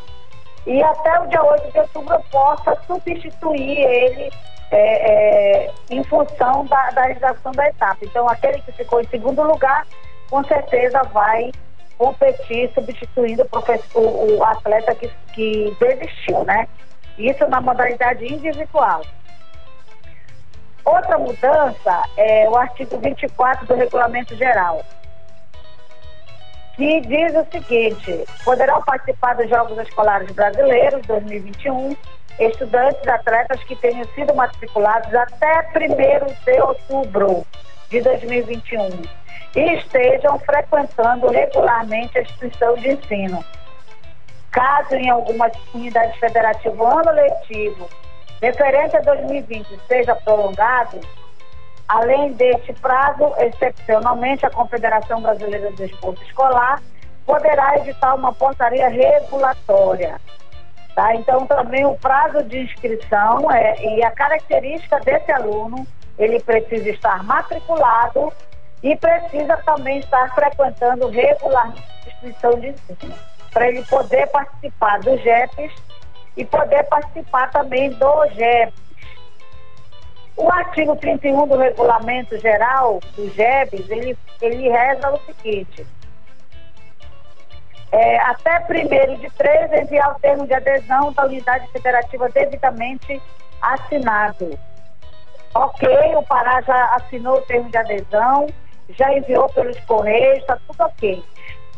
[0.66, 4.30] e até o dia 8 de outubro possa substituir ele
[4.70, 7.98] é, é, em função da, da realização da etapa.
[8.02, 9.86] Então, aquele que ficou em segundo lugar,
[10.28, 11.52] com certeza vai
[11.96, 13.46] competir substituindo
[13.94, 16.66] o, o, o atleta que, que desistiu, né?
[17.16, 19.02] Isso na modalidade individual.
[20.86, 24.84] Outra mudança é o artigo 24 do Regulamento Geral,
[26.76, 31.96] que diz o seguinte: poderão participar dos Jogos Escolares Brasileiros 2021
[32.38, 37.44] estudantes atletas que tenham sido matriculados até 1 de outubro
[37.90, 39.02] de 2021
[39.56, 43.44] e estejam frequentando regularmente a instituição de ensino.
[44.52, 47.88] Caso em alguma unidade federativa o ano letivo
[48.40, 51.00] referente a 2020 seja prolongado,
[51.88, 56.82] além deste prazo, excepcionalmente a Confederação Brasileira de Esporte Escolar
[57.24, 60.20] poderá editar uma portaria regulatória.
[60.94, 61.14] Tá?
[61.14, 65.86] Então, também o prazo de inscrição é, e a característica desse aluno,
[66.18, 68.32] ele precisa estar matriculado
[68.82, 73.14] e precisa também estar frequentando regularmente a instituição de ensino,
[73.52, 75.72] para ele poder participar do GEPs
[76.36, 78.86] e poder participar também do GEPs.
[80.36, 85.86] O artigo 31 do Regulamento Geral do GEBs, ele, ele reza o seguinte,
[87.92, 93.22] é, até 1 de 3 enviar o termo de adesão da unidade federativa devidamente
[93.62, 94.58] assinado.
[95.54, 98.46] Ok, o Pará já assinou o termo de adesão,
[98.90, 101.24] já enviou pelos Correios, está tudo ok.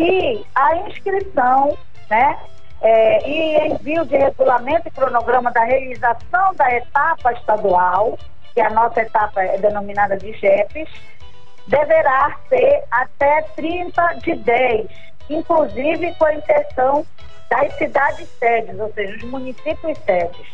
[0.01, 1.77] E a inscrição,
[2.11, 2.37] né?
[2.81, 8.17] É, e envio de regulamento e cronograma da realização da etapa estadual,
[8.55, 10.89] que a nossa etapa é denominada de GEPs,
[11.67, 14.87] deverá ser até 30 de 10,
[15.29, 17.07] inclusive com a inserção
[17.51, 20.47] das cidades sedes, ou seja, os municípios sedes.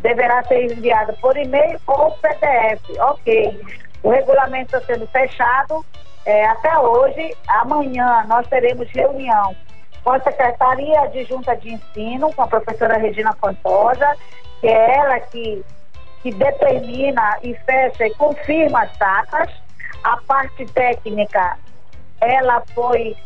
[0.00, 2.98] Deverá ser enviado por e-mail ou PDF.
[2.98, 3.60] Ok.
[4.02, 5.84] O regulamento está sendo fechado
[6.26, 7.36] é, até hoje.
[7.46, 9.54] Amanhã nós teremos reunião
[10.04, 14.16] com a Secretaria Adjunta de Ensino, com a professora Regina Pantoja,
[14.60, 15.64] que é ela que,
[16.22, 19.48] que determina e fecha e confirma as datas.
[20.02, 21.56] A parte técnica,
[22.20, 23.16] ela foi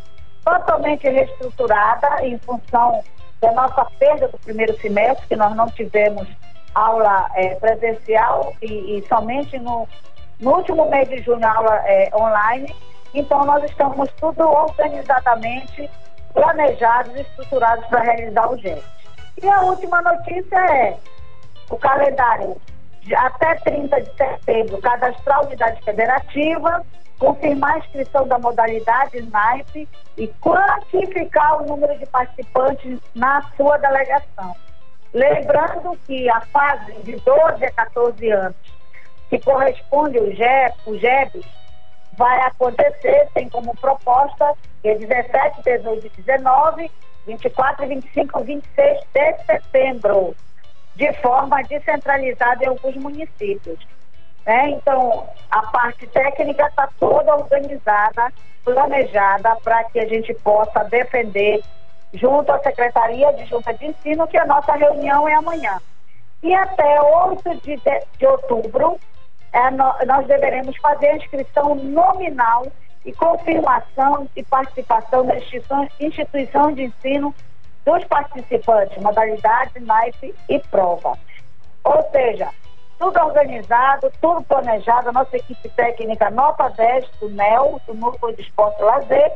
[0.45, 3.03] totalmente reestruturada em função
[3.41, 6.27] da nossa perda do primeiro semestre, que nós não tivemos
[6.75, 9.87] aula é, presencial e, e somente no,
[10.39, 12.73] no último mês de junho, aula é, online.
[13.13, 15.89] Então, nós estamos tudo organizadamente
[16.37, 18.83] planejados e estruturados para realizar o GET.
[19.41, 20.97] E a última notícia é
[21.69, 22.55] o calendário
[23.01, 26.85] de até 30 de setembro, cadastrar a unidade federativa,
[27.17, 34.55] confirmar a inscrição da modalidade SNAIP e quantificar o número de participantes na sua delegação.
[35.13, 38.55] Lembrando que a fase de 12 a 14 anos
[39.29, 41.45] que corresponde ao GEP, o GEB,
[42.17, 44.53] vai acontecer, tem como proposta,
[44.83, 46.91] é 17, 18 e 19,
[47.27, 50.35] 24, 25 e 26 de setembro,
[50.95, 53.79] de forma descentralizada em alguns municípios.
[54.45, 54.71] Né?
[54.71, 61.61] Então, a parte técnica está toda organizada, planejada para que a gente possa defender
[62.13, 65.77] junto à Secretaria de Junta de Ensino, que a nossa reunião é amanhã.
[66.41, 68.97] E até 8 de, de, de outubro,
[69.53, 72.65] é, nós deveremos fazer a inscrição nominal
[73.05, 75.35] e confirmação de participação da
[75.99, 77.33] instituição, de ensino
[77.85, 81.17] dos participantes, modalidade, naipe e prova.
[81.85, 82.49] Ou seja,
[82.99, 88.41] tudo organizado, tudo planejado, a nossa equipe técnica nota 10 do NEL, do Núcleo de
[88.41, 89.31] Esporte e Lazer.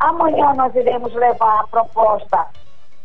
[0.00, 2.46] Amanhã nós iremos levar a proposta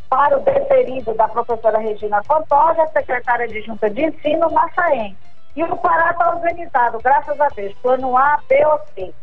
[0.10, 5.16] para o deferido da professora Regina Pantoja, secretária de Junta de Ensino, SAEM.
[5.56, 9.14] E o Pará está organizado, graças a Deus, plano A, B ou C.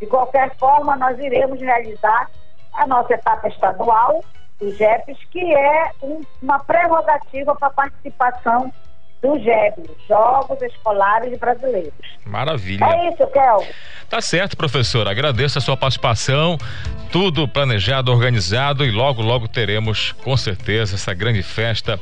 [0.00, 2.30] De qualquer forma, nós iremos realizar
[2.74, 4.22] a nossa etapa estadual,
[4.60, 8.72] o GEPs, que é um, uma prerrogativa para a participação
[9.22, 11.92] do GEB, Jogos Escolares Brasileiros.
[12.24, 12.84] Maravilha.
[12.84, 13.66] É isso, Kel.
[14.08, 15.08] Tá certo, professor.
[15.08, 16.56] Agradeço a sua participação.
[17.10, 21.98] Tudo planejado, organizado e logo, logo teremos, com certeza, essa grande festa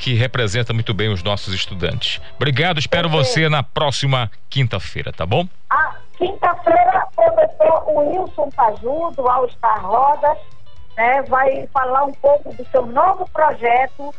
[0.00, 2.20] que representa muito bem os nossos estudantes.
[2.36, 5.46] Obrigado, espero você na próxima quinta-feira, tá bom?
[5.68, 10.38] Ah, quinta-feira, professor Wilson Paju, do All Star Rodas,
[10.96, 14.12] né, vai falar um pouco do seu novo projeto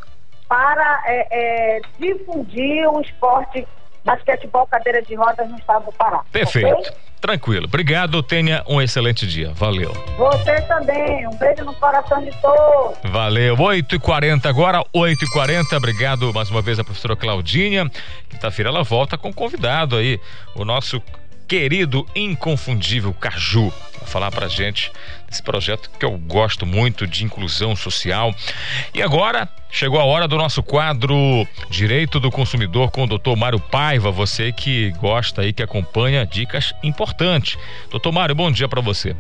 [0.48, 3.68] para é, é, difundir o esporte
[4.06, 6.24] basquetebol cadeira de rodas no estado do Pará.
[6.32, 6.68] Perfeito.
[6.68, 7.11] Okay?
[7.22, 7.66] Tranquilo.
[7.66, 9.52] Obrigado, tenha um excelente dia.
[9.54, 9.94] Valeu.
[10.18, 11.28] Você também.
[11.28, 12.98] Um beijo no coração de todos.
[13.12, 13.56] Valeu.
[13.56, 15.78] 8h40 agora, 8h40.
[15.78, 17.90] Obrigado mais uma vez a professora Claudinha.
[18.28, 20.20] Quinta-feira ela volta com convidado aí,
[20.56, 21.00] o nosso
[21.52, 23.74] querido, inconfundível Caju.
[24.00, 24.90] Vai falar pra gente
[25.28, 28.34] desse projeto que eu gosto muito de inclusão social.
[28.94, 31.14] E agora chegou a hora do nosso quadro
[31.70, 34.10] Direito do Consumidor com o doutor Mário Paiva.
[34.12, 37.58] Você que gosta aí, que acompanha dicas importantes.
[37.90, 39.14] Doutor Mário, bom dia para você.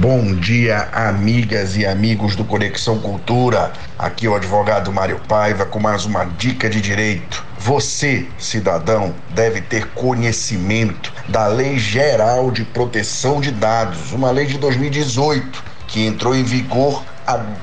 [0.00, 3.72] Bom dia, amigas e amigos do Conexão Cultura.
[3.98, 7.44] Aqui é o advogado Mário Paiva com mais uma dica de direito.
[7.58, 14.56] Você, cidadão, deve ter conhecimento da Lei Geral de Proteção de Dados, uma lei de
[14.56, 17.02] 2018 que entrou em vigor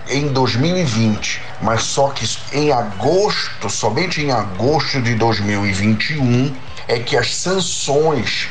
[0.09, 6.53] em 2020, mas só que em agosto, somente em agosto de 2021,
[6.85, 8.49] é que as sanções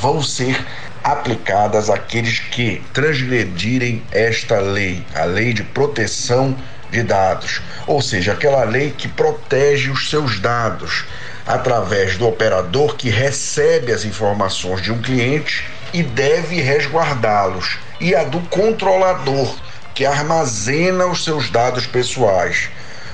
[0.00, 0.64] vão ser
[1.06, 6.56] aplicadas àqueles que transgredirem esta lei, a lei de proteção
[6.90, 11.04] de dados, ou seja, aquela lei que protege os seus dados
[11.46, 18.24] através do operador que recebe as informações de um cliente e deve resguardá-los, e a
[18.24, 19.56] do controlador
[19.94, 22.68] que armazena os seus dados pessoais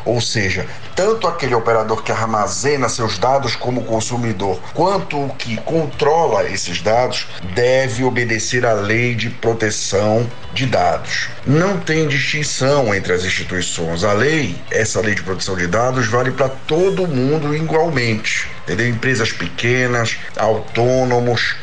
[0.05, 6.45] ou seja, tanto aquele operador que armazena seus dados como consumidor, quanto o que controla
[6.45, 11.29] esses dados, deve obedecer à lei de proteção de dados.
[11.47, 14.05] Não tem distinção entre as instituições.
[14.05, 18.49] A lei, essa lei de proteção de dados, vale para todo mundo igualmente.
[18.65, 18.89] Entendeu?
[18.89, 21.57] Empresas pequenas, autônomos,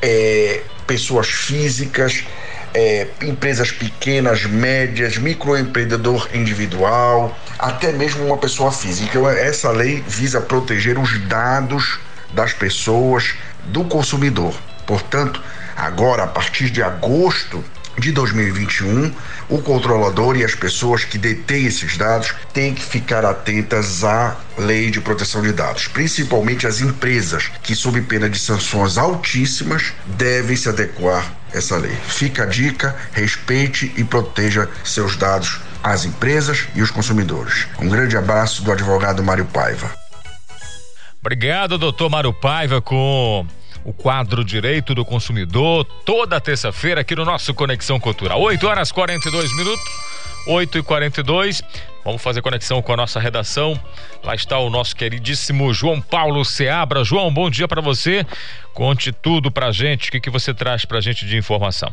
[0.00, 2.24] é, pessoas físicas
[2.78, 9.08] é, empresas pequenas, médias, microempreendedor individual, até mesmo uma pessoa física.
[9.10, 11.98] Então, essa lei visa proteger os dados
[12.32, 14.54] das pessoas, do consumidor.
[14.86, 15.42] Portanto,
[15.76, 17.64] agora, a partir de agosto
[17.98, 19.12] de 2021,
[19.48, 24.90] o controlador e as pessoas que detêm esses dados têm que ficar atentas à lei
[24.90, 30.68] de proteção de dados, principalmente as empresas que, sob pena de sanções altíssimas, devem se
[30.68, 31.96] adequar a essa lei.
[32.06, 37.66] Fica a dica: respeite e proteja seus dados às empresas e os consumidores.
[37.80, 39.90] Um grande abraço do advogado Mário Paiva.
[41.20, 43.46] Obrigado, doutor Mário Paiva, com
[43.84, 48.40] o quadro Direito do Consumidor, toda terça-feira aqui no nosso Conexão Cultural.
[48.40, 50.08] 8 horas 42 minutos.
[50.46, 51.62] 8 e 42
[52.08, 53.78] Vamos fazer conexão com a nossa redação.
[54.24, 57.04] Lá está o nosso queridíssimo João Paulo Seabra.
[57.04, 58.24] João, bom dia para você.
[58.72, 60.08] Conte tudo pra gente.
[60.08, 61.92] O que, que você traz pra gente de informação?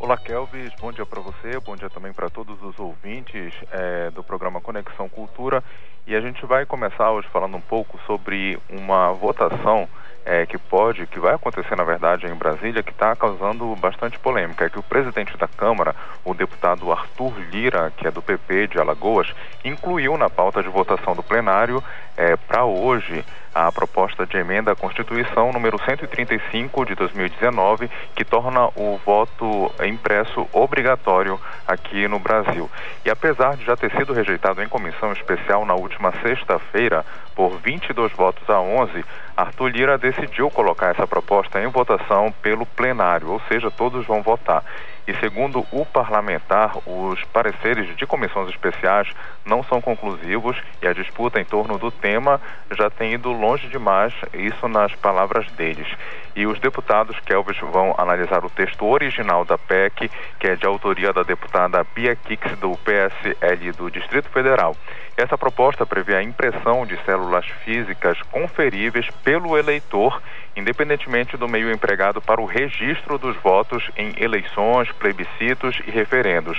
[0.00, 0.72] Olá, Kelvis.
[0.80, 1.60] Bom dia para você.
[1.60, 5.62] Bom dia também para todos os ouvintes é, do programa Conexão Cultura.
[6.08, 9.88] E a gente vai começar hoje falando um pouco sobre uma votação
[10.24, 14.64] é, que pode, que vai acontecer na verdade em Brasília, que está causando bastante polêmica.
[14.64, 15.94] É que o presidente da Câmara,
[16.24, 19.32] o deputado Arthur Lira, que é do PP de Alagoas,
[19.64, 21.82] incluiu na pauta de votação do plenário
[22.16, 28.68] é, para hoje a proposta de emenda à Constituição número 135 de 2019, que torna
[28.76, 32.70] o voto impresso obrigatório aqui no Brasil.
[33.04, 38.12] E apesar de já ter sido rejeitado em comissão especial na última sexta-feira por 22
[38.12, 39.04] votos a 11,
[39.36, 44.64] Arthur Lira decidiu colocar essa proposta em votação pelo plenário, ou seja, todos vão votar.
[45.06, 49.08] E segundo o parlamentar, os pareceres de comissões especiais
[49.44, 52.40] não são conclusivos e a disputa em torno do tema
[52.70, 55.88] já tem ido longe demais, isso nas palavras deles.
[56.36, 61.12] E os deputados Kelvis vão analisar o texto original da PEC, que é de autoria
[61.12, 64.76] da deputada Bia Kix, do PSL do Distrito Federal.
[65.16, 70.22] Essa proposta prevê a impressão de células físicas conferíveis pelo eleitor,
[70.56, 76.58] independentemente do meio empregado para o registro dos votos em eleições, plebiscitos e referendos.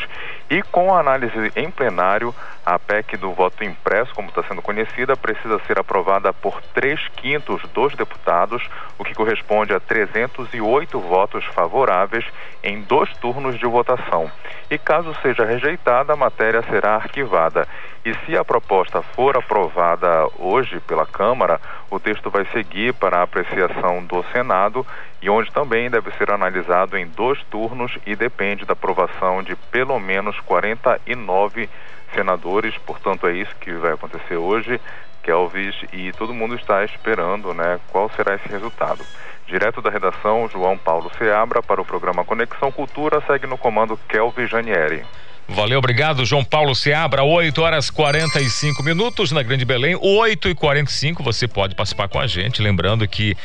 [0.49, 2.33] E com a análise em plenário,
[2.65, 7.61] a PEC do voto impresso, como está sendo conhecida, precisa ser aprovada por três quintos
[7.73, 8.63] dos deputados,
[8.97, 12.25] o que corresponde a 308 votos favoráveis
[12.63, 14.31] em dois turnos de votação.
[14.69, 17.67] E caso seja rejeitada, a matéria será arquivada.
[18.05, 23.23] E se a proposta for aprovada hoje pela Câmara, o texto vai seguir para a
[23.23, 24.85] apreciação do Senado
[25.19, 29.99] e onde também deve ser analisado em dois turnos e depende da aprovação de pelo
[29.99, 31.67] menos 49
[32.13, 34.79] senadores, portanto é isso que vai acontecer hoje,
[35.23, 39.03] Kelvis, e todo mundo está esperando né, qual será esse resultado.
[39.47, 44.47] Direto da redação, João Paulo Seabra, para o programa Conexão Cultura, segue no comando Kelvis
[44.47, 45.03] Janieri.
[45.47, 51.21] Valeu, obrigado, João Paulo Seabra, 8 horas 45 minutos na Grande Belém, 8 e 45
[51.21, 53.35] você pode participar com a gente, lembrando que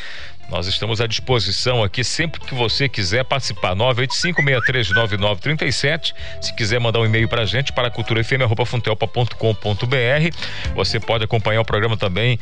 [0.48, 3.76] nós estamos à disposição aqui sempre que você quiser participar.
[3.76, 6.14] 985-639937.
[6.40, 10.74] Se quiser mandar um e-mail para a gente, para culturafm.funtelpa.com.br.
[10.74, 12.40] Você pode acompanhar o programa também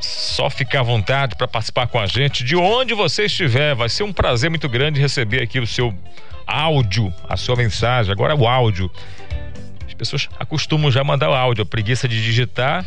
[0.00, 3.74] Só ficar à vontade para participar com a gente de onde você estiver.
[3.74, 5.94] Vai ser um prazer muito grande receber aqui o seu
[6.46, 8.12] áudio, a sua mensagem.
[8.12, 8.90] Agora o áudio.
[9.86, 12.84] As pessoas acostumam já mandar o áudio, a preguiça de digitar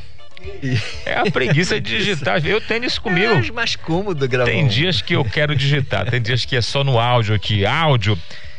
[1.05, 2.45] é a preguiça de digitar.
[2.45, 3.33] Eu tenho isso comigo.
[3.33, 4.49] É mais cômodo gravar.
[4.49, 7.65] Tem dias que eu quero digitar, tem dias que é só no áudio aqui.
[7.65, 8.17] Áudio.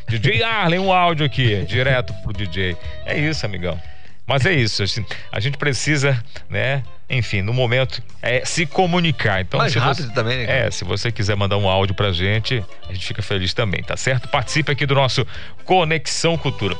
[0.09, 2.77] DJ Arlen, um áudio aqui, direto pro DJ.
[3.05, 3.79] É isso, amigão.
[4.27, 6.83] Mas é isso, assim, a gente precisa, né?
[7.09, 9.41] Enfim, no momento é se comunicar.
[9.41, 10.67] Então, Mais se rápido você, também, né?
[10.67, 13.97] É, se você quiser mandar um áudio pra gente, a gente fica feliz também, tá
[13.97, 14.29] certo?
[14.29, 15.27] Participe aqui do nosso
[15.65, 16.77] Conexão Cultura.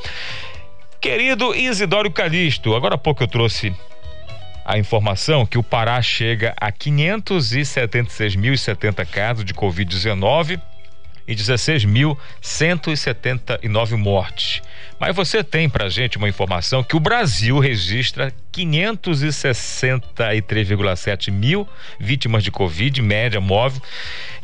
[1.01, 3.75] Querido Isidório Calixto, agora há pouco eu trouxe
[4.69, 10.61] a informação que o Pará chega a 576.070 casos de Covid-19
[11.27, 14.61] e 16.179 mortes.
[15.01, 21.67] Mas você tem para gente uma informação que o Brasil registra 563,7 mil
[21.99, 23.81] vítimas de Covid, média móvel,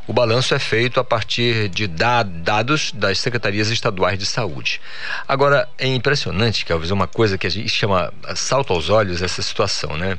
[0.06, 4.80] O balanço é feito a partir de dados das secretarias estaduais de saúde.
[5.26, 9.96] Agora, é impressionante, é uma coisa que a gente chama salto aos olhos essa situação,
[9.96, 10.18] né?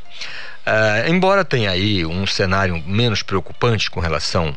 [0.66, 4.56] É, embora tenha aí um cenário menos preocupante com relação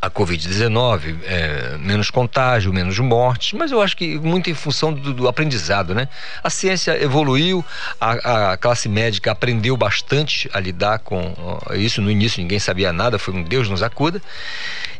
[0.00, 5.12] a Covid-19, é, menos contágio, menos mortes, mas eu acho que muito em função do,
[5.12, 6.08] do aprendizado, né?
[6.42, 7.64] A ciência evoluiu,
[8.00, 11.34] a, a, classe médica aprendeu bastante a lidar com
[11.74, 12.00] isso.
[12.00, 14.22] No início ninguém sabia nada, foi um Deus nos acuda.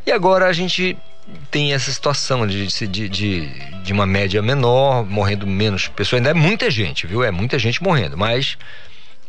[0.04, 0.96] E agora a gente
[1.50, 3.46] tem essa situação de, de, de,
[3.82, 6.18] de uma média menor, morrendo menos pessoas.
[6.18, 7.22] Ainda é muita gente, viu?
[7.22, 8.58] É muita gente morrendo, mas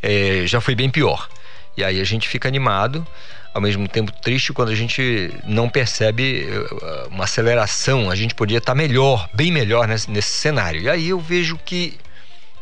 [0.01, 1.29] é, já foi bem pior.
[1.77, 3.05] E aí a gente fica animado
[3.53, 8.09] ao mesmo tempo triste quando a gente não percebe eh, uma aceleração.
[8.09, 10.81] A gente podia estar melhor, bem melhor nesse, nesse cenário.
[10.81, 11.97] E aí eu vejo que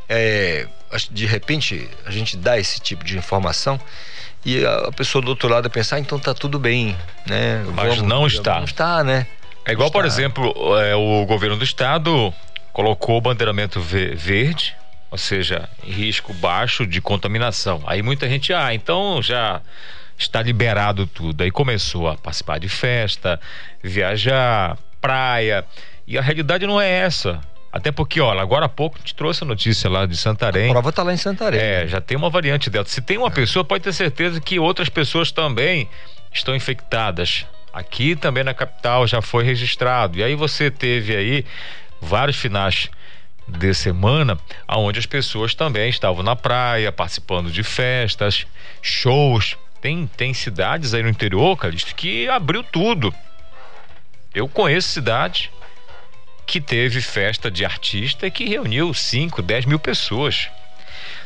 [0.10, 0.68] é,
[1.12, 3.80] de repente a gente dá esse tipo de informação
[4.46, 7.66] e a pessoa do outro lado pensar, ah, então tá tudo bem, né?
[7.76, 8.56] Mas Vamos, não está.
[8.56, 9.28] Não está, né?
[9.66, 12.34] É igual, por exemplo, é, o governo do estado
[12.72, 14.74] colocou o bandeiramento verde,
[15.12, 17.84] ou seja, risco baixo de contaminação.
[17.86, 19.62] Aí muita gente, ah, então já
[20.18, 21.44] está liberado tudo.
[21.44, 23.40] Aí começou a participar de festa,
[23.84, 25.66] viajar, praia.
[26.08, 27.40] E a realidade não é essa.
[27.72, 30.70] Até porque, olha, agora há pouco te trouxe a notícia lá de Santarém.
[30.70, 31.60] A prova está lá em Santarém.
[31.60, 32.86] É, já tem uma variante dela.
[32.86, 33.32] Se tem uma é.
[33.32, 35.88] pessoa, pode ter certeza que outras pessoas também
[36.34, 37.46] estão infectadas.
[37.72, 40.18] Aqui também na capital já foi registrado.
[40.18, 41.46] E aí você teve aí
[42.02, 42.90] vários finais
[43.48, 44.38] de semana
[44.68, 48.48] onde as pessoas também estavam na praia, participando de festas,
[48.82, 49.56] shows.
[49.82, 53.14] Tem, tem cidades aí no interior, Calixto, que abriu tudo.
[54.34, 55.50] Eu conheço cidades
[56.46, 60.50] que teve festa de artista que reuniu 5, 10 mil pessoas.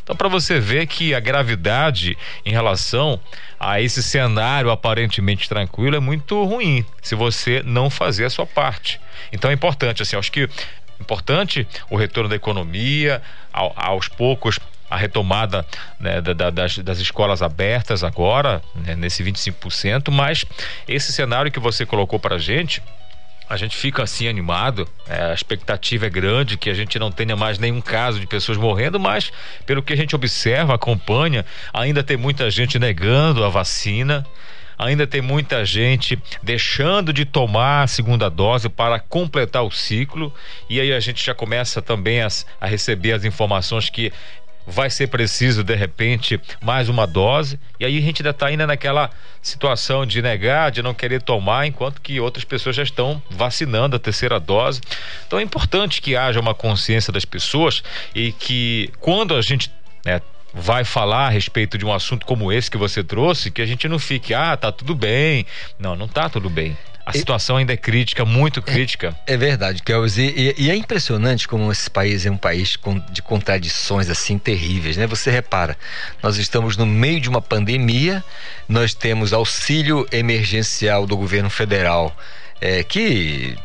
[0.04, 3.20] Então, para você ver que a gravidade em relação
[3.60, 9.00] a esse cenário aparentemente tranquilo é muito ruim se você não fazer a sua parte.
[9.32, 10.50] Então é importante, assim, acho que
[11.00, 13.22] importante o retorno da economia,
[13.54, 14.60] ao, aos poucos
[14.92, 15.66] a retomada
[15.98, 20.46] né, da, das, das, escolas abertas agora, né, nesse 25%, mas
[20.86, 22.84] esse cenário que você colocou para a gente
[23.50, 27.36] a gente fica assim animado, é, a expectativa é grande que a gente não tenha
[27.36, 29.30] mais nenhum caso de pessoas morrendo, mas
[29.66, 34.26] pelo que a gente observa, acompanha, ainda tem muita gente negando a vacina,
[34.78, 40.34] ainda tem muita gente deixando de tomar a segunda dose para completar o ciclo,
[40.70, 42.28] e aí a gente já começa também a,
[42.60, 44.14] a receber as informações que
[44.66, 48.68] vai ser preciso de repente mais uma dose e aí a gente ainda está ainda
[48.68, 49.10] naquela
[49.42, 54.00] situação de negar, de não querer tomar, enquanto que outras pessoas já estão vacinando a
[54.00, 54.82] terceira dose.
[55.26, 57.84] Então é importante que haja uma consciência das pessoas
[58.14, 59.72] e que quando a gente
[60.06, 60.22] né,
[60.54, 63.88] vai falar a respeito de um assunto como esse que você trouxe, que a gente
[63.88, 65.46] não fique, ah, tá tudo bem.
[65.80, 66.78] Não, não tá tudo bem.
[67.06, 69.16] A situação ainda é crítica, muito é, crítica.
[69.26, 70.18] É, é verdade, Kelvis.
[70.18, 72.78] E, e, é impressionante como esse país é um país
[73.12, 75.08] de contradições assim terríveis, né?
[75.08, 75.78] Você repara,
[76.22, 78.24] nós estamos no meio de uma pandemia,
[78.68, 82.16] nós temos auxílio emergencial do governo federal,
[82.60, 83.58] é, que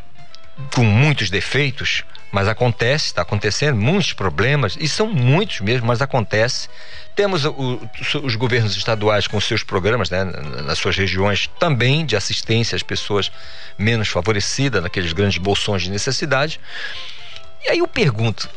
[0.73, 2.03] com muitos defeitos,
[2.37, 6.69] mas acontece, está acontecendo, muitos problemas, e são muitos mesmo, mas acontece.
[7.15, 7.81] Temos o,
[8.21, 13.31] os governos estaduais com seus programas, né, nas suas regiões, também de assistência às pessoas
[13.75, 16.59] menos favorecidas, naqueles grandes bolsões de necessidade.
[17.65, 18.47] E aí eu pergunto,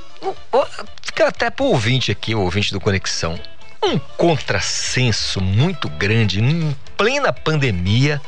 [1.00, 3.40] fica até para o ouvinte aqui, o ouvinte do Conexão,
[3.82, 8.20] um contrassenso muito grande, em plena pandemia,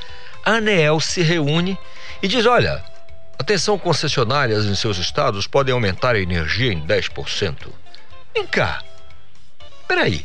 [0.46, 1.76] a ANEEL se reúne
[2.22, 2.82] e diz: olha,
[3.42, 7.56] Atenção, concessionárias em seus estados podem aumentar a energia em 10%.
[8.32, 8.80] Vem cá.
[9.88, 10.24] Peraí.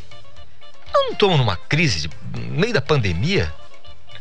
[0.94, 3.52] Não estamos numa crise no meio da pandemia?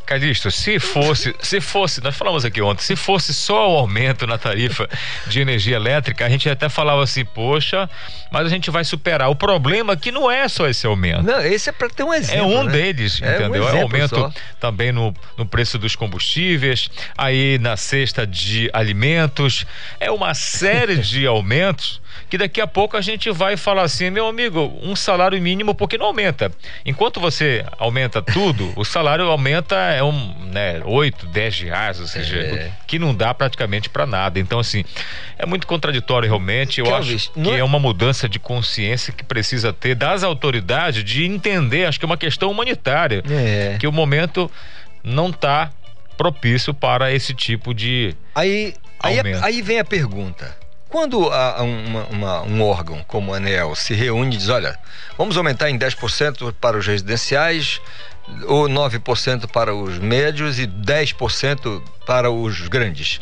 [0.08, 4.38] Calixto, se fosse, se fosse, nós falamos aqui ontem, se fosse só o aumento na
[4.38, 4.88] tarifa
[5.28, 7.90] de energia elétrica, a gente até falava assim, poxa,
[8.32, 9.30] mas a gente vai superar.
[9.30, 11.24] O problema é que não é só esse aumento.
[11.24, 12.40] Não, esse é para ter um exemplo.
[12.40, 12.72] É um né?
[12.72, 13.64] deles, é entendeu?
[13.66, 14.32] Um é aumento só.
[14.62, 19.66] também no, no preço dos combustíveis, aí na cesta de alimentos,
[20.00, 22.00] é uma série de aumentos
[22.30, 25.98] que daqui a pouco a gente vai falar assim, meu amigo, um salário mínimo porque
[25.98, 26.52] não aumenta.
[26.86, 32.38] Enquanto você aumenta tudo, o salário aumenta é um, né, 8, 10 reais, ou seja,
[32.38, 32.72] é.
[32.86, 34.40] que não dá praticamente para nada.
[34.40, 34.84] Então, assim,
[35.38, 36.80] é muito contraditório realmente.
[36.80, 37.60] Eu acho que é...
[37.60, 42.08] é uma mudança de consciência que precisa ter das autoridades de entender, acho que é
[42.08, 43.78] uma questão humanitária, é.
[43.80, 44.50] que o momento
[45.04, 45.72] não está
[46.18, 50.58] propício para esse tipo de aí, aí, aí vem a pergunta
[50.90, 54.78] quando a, uma, uma, um órgão como a ANEL se reúne e diz, olha,
[55.18, 57.82] vamos aumentar em 10% para os residenciais,
[58.46, 63.22] ou 9% para os médios e 10% para os grandes.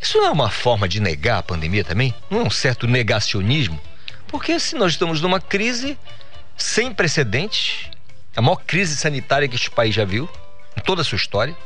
[0.00, 2.14] Isso não é uma forma de negar a pandemia também?
[2.30, 3.78] Não é um certo negacionismo?
[4.26, 5.98] Porque se nós estamos numa crise
[6.56, 7.90] sem precedentes,
[8.36, 10.28] a maior crise sanitária que este país já viu,
[10.76, 11.56] em toda a sua história,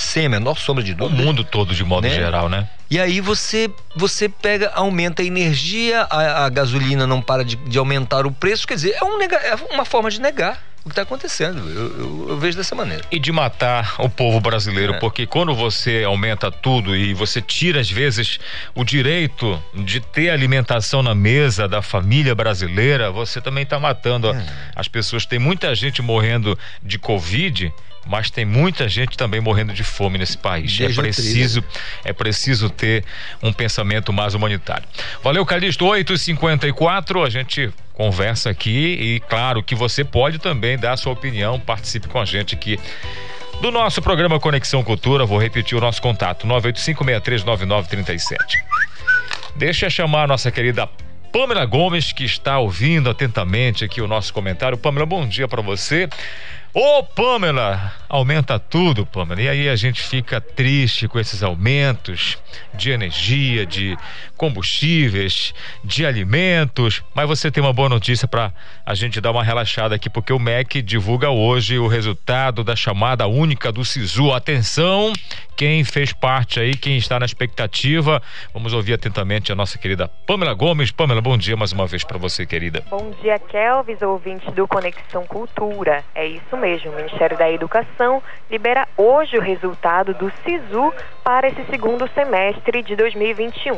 [0.00, 1.22] sem a menor sombra de dúvida.
[1.22, 2.14] O mundo todo, de modo né?
[2.14, 2.68] geral, né?
[2.90, 7.78] E aí você você pega, aumenta a energia, a, a gasolina não para de, de,
[7.78, 10.90] aumentar o preço, quer dizer, é, um nega, é uma forma de negar o que
[10.90, 11.58] está acontecendo.
[11.68, 13.04] Eu, eu, eu, vejo dessa maneira.
[13.10, 14.98] E de matar o povo brasileiro, é.
[14.98, 18.38] porque quando você aumenta tudo e você tira, às vezes,
[18.74, 24.46] o direito de ter alimentação na mesa da família brasileira, você também está matando é.
[24.74, 25.26] as pessoas.
[25.26, 27.72] Tem muita gente morrendo de Covid
[28.06, 30.80] mas tem muita gente também morrendo de fome nesse país.
[30.80, 31.62] é preciso,
[32.04, 33.04] é preciso ter
[33.42, 34.86] um pensamento mais humanitário.
[35.22, 35.84] Valeu, Calixto.
[35.84, 37.70] 8h54, a gente
[38.00, 42.24] conversa aqui e claro que você pode também dar a sua opinião, participe com a
[42.24, 42.80] gente aqui
[43.60, 45.26] do nosso programa Conexão Cultura.
[45.26, 48.38] Vou repetir o nosso contato: 985639937.
[49.54, 50.88] Deixa eu chamar a nossa querida
[51.30, 54.78] Pamela Gomes, que está ouvindo atentamente aqui o nosso comentário.
[54.78, 56.08] Pamela, bom dia para você.
[56.72, 59.40] Ô, Pamela, aumenta tudo, Pamela.
[59.40, 62.36] E aí a gente fica triste com esses aumentos
[62.74, 63.96] de energia, de
[64.36, 65.54] combustíveis,
[65.84, 67.04] de alimentos.
[67.14, 68.52] Mas você tem uma boa notícia para
[68.84, 73.28] a gente dar uma relaxada aqui, porque o MEC divulga hoje o resultado da chamada
[73.28, 74.32] única do SISU.
[74.32, 75.12] Atenção,
[75.56, 78.20] quem fez parte aí, quem está na expectativa.
[78.52, 80.90] Vamos ouvir atentamente a nossa querida Pamela Gomes.
[80.90, 82.82] Pamela, bom dia mais uma vez para você, querida.
[82.90, 86.02] Bom dia, Kelvis, ouvinte do Conexão Cultura.
[86.12, 87.99] É isso mesmo, o Ministério da Educação
[88.50, 90.92] libera hoje o resultado do SISU
[91.22, 93.76] para esse segundo semestre de 2021.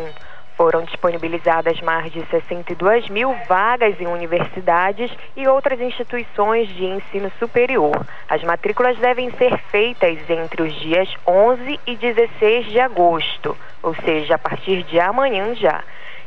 [0.57, 8.07] Foram disponibilizadas mais de 62 mil vagas em universidades e outras instituições de ensino superior.
[8.29, 14.35] As matrículas devem ser feitas entre os dias 11 e 16 de agosto, ou seja,
[14.37, 15.83] a partir de amanhã já.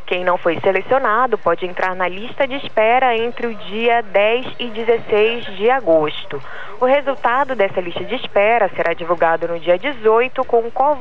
[0.05, 4.67] Quem não foi selecionado pode entrar na lista de espera entre o dia 10 e
[4.67, 6.39] 16 de agosto.
[6.79, 10.99] O resultado dessa lista de espera será divulgado no dia 18 com, com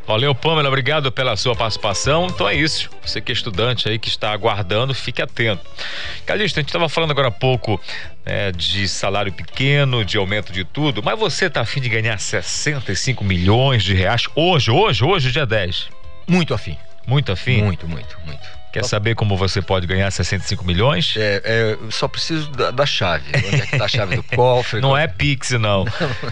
[0.06, 2.28] Valeu, Pamela, obrigado pela sua participação.
[2.28, 2.88] Então é isso.
[3.04, 5.64] Você que é estudante aí que está aguardando, fique atento.
[6.24, 7.80] Calixto, a gente estava falando agora há pouco
[8.24, 13.24] né, de salário pequeno, de aumento de tudo, mas você está afim de ganhar 65
[13.24, 15.88] milhões de reais hoje, hoje, hoje, dia 10?
[16.28, 16.76] Muito afim.
[17.06, 17.62] Muito afim?
[17.62, 18.59] Muito, muito, muito.
[18.72, 21.14] Quer saber como você pode ganhar 65 milhões?
[21.16, 23.24] É, é só preciso da, da, chave.
[23.34, 24.80] Onde é que tá a chave do cofre?
[24.80, 25.84] Não é Pix, não.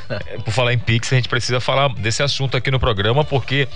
[0.09, 3.67] É, por falar em Pix, a gente precisa falar desse assunto aqui no programa, porque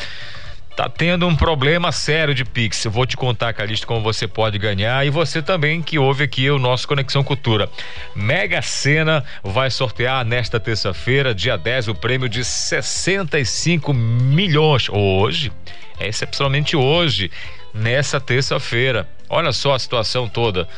[0.76, 2.84] tá tendo um problema sério de Pix.
[2.84, 6.48] Eu vou te contar, Calixto, como você pode ganhar e você também que ouve aqui
[6.48, 7.68] o nosso Conexão Cultura.
[8.14, 14.88] Mega Sena vai sortear nesta terça-feira, dia 10, o prêmio de 65 milhões.
[14.88, 15.52] Hoje,
[15.98, 17.30] é excepcionalmente hoje
[17.72, 19.08] nessa terça-feira.
[19.28, 20.68] Olha só a situação toda.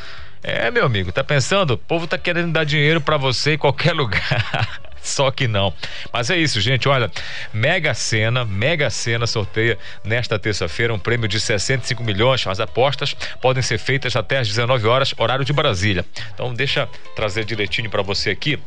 [0.41, 1.71] É, meu amigo, tá pensando?
[1.71, 4.81] O povo tá querendo dar dinheiro para você em qualquer lugar.
[5.01, 5.71] Só que não.
[6.11, 6.89] Mas é isso, gente.
[6.89, 7.11] Olha,
[7.53, 12.45] Mega Sena, Mega Sena sorteia nesta terça-feira um prêmio de 65 milhões.
[12.47, 16.03] As apostas podem ser feitas até às 19 horas, horário de Brasília.
[16.33, 18.59] Então, deixa trazer direitinho para você aqui.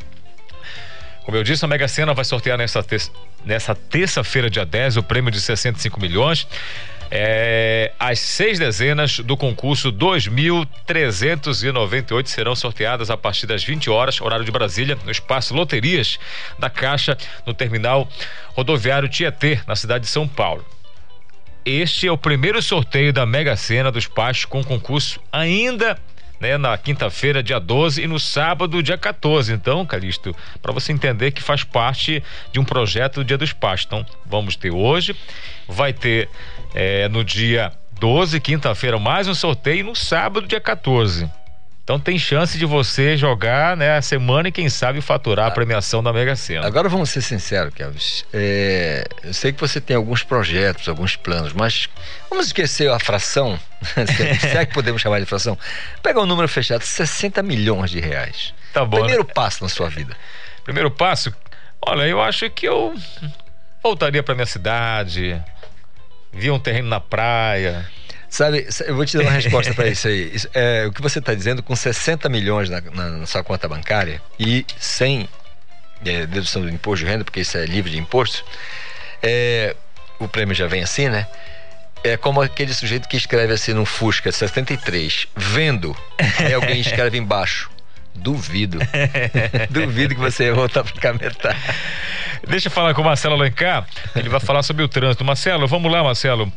[1.25, 2.85] Como eu disse, a Mega Sena vai sortear nessa,
[3.45, 6.47] nessa terça-feira, dia 10, o prêmio de 65 milhões.
[7.11, 14.45] É, as seis dezenas do concurso 2.398 serão sorteadas a partir das 20 horas, horário
[14.45, 16.19] de Brasília, no espaço Loterias
[16.59, 18.07] da Caixa, no terminal
[18.55, 20.63] rodoviário Tietê, na cidade de São Paulo.
[21.65, 25.99] Este é o primeiro sorteio da Mega Sena dos Pastos com concurso ainda
[26.41, 29.53] né, na quinta-feira, dia 12, e no sábado, dia 14.
[29.53, 33.85] Então, Calixto, para você entender que faz parte de um projeto do Dia dos Pais.
[33.87, 35.17] Então, vamos ter hoje,
[35.67, 36.29] vai ter
[36.75, 41.29] é, no dia 12, quinta-feira, mais um sorteio, no sábado, dia 14.
[41.89, 46.03] Então tem chance de você jogar né, a semana e quem sabe faturar a premiação
[46.03, 46.67] da Mega Sena.
[46.67, 48.27] Agora vamos ser sinceros, Kelvis.
[48.31, 51.89] É, eu sei que você tem alguns projetos, alguns planos, mas
[52.29, 53.59] vamos esquecer a fração,
[54.39, 55.59] se é que podemos chamar de fração.
[56.03, 58.53] Pega um número fechado, 60 milhões de reais.
[58.71, 58.99] Tá bom.
[58.99, 59.33] Primeiro né?
[59.35, 60.15] passo na sua vida.
[60.65, 61.35] Primeiro passo?
[61.81, 62.95] Olha, eu acho que eu
[63.83, 65.43] voltaria para minha cidade,
[66.33, 67.87] via um terreno na praia
[68.29, 70.31] Sabe, eu vou te dar uma resposta para isso aí.
[70.35, 73.67] Isso, é, o que você está dizendo, com 60 milhões na, na, na, sua conta
[73.67, 75.27] bancária e sem
[76.05, 78.45] é, dedução do imposto de renda, porque isso é livre de imposto,
[79.23, 79.75] é,
[80.19, 81.27] o prêmio já vem assim, né?
[82.05, 85.97] É como aquele sujeito que escreve assim no Fusca 73, vendo,
[86.39, 87.71] aí alguém escreve embaixo.
[88.19, 88.79] Duvido.
[89.71, 91.59] Duvido que você ia voltar para cá metade.
[92.47, 93.87] Deixa eu falar com o Marcelo Alencar.
[94.15, 95.25] Ele vai falar sobre o trânsito.
[95.25, 96.53] Marcelo, vamos lá, Marcelo.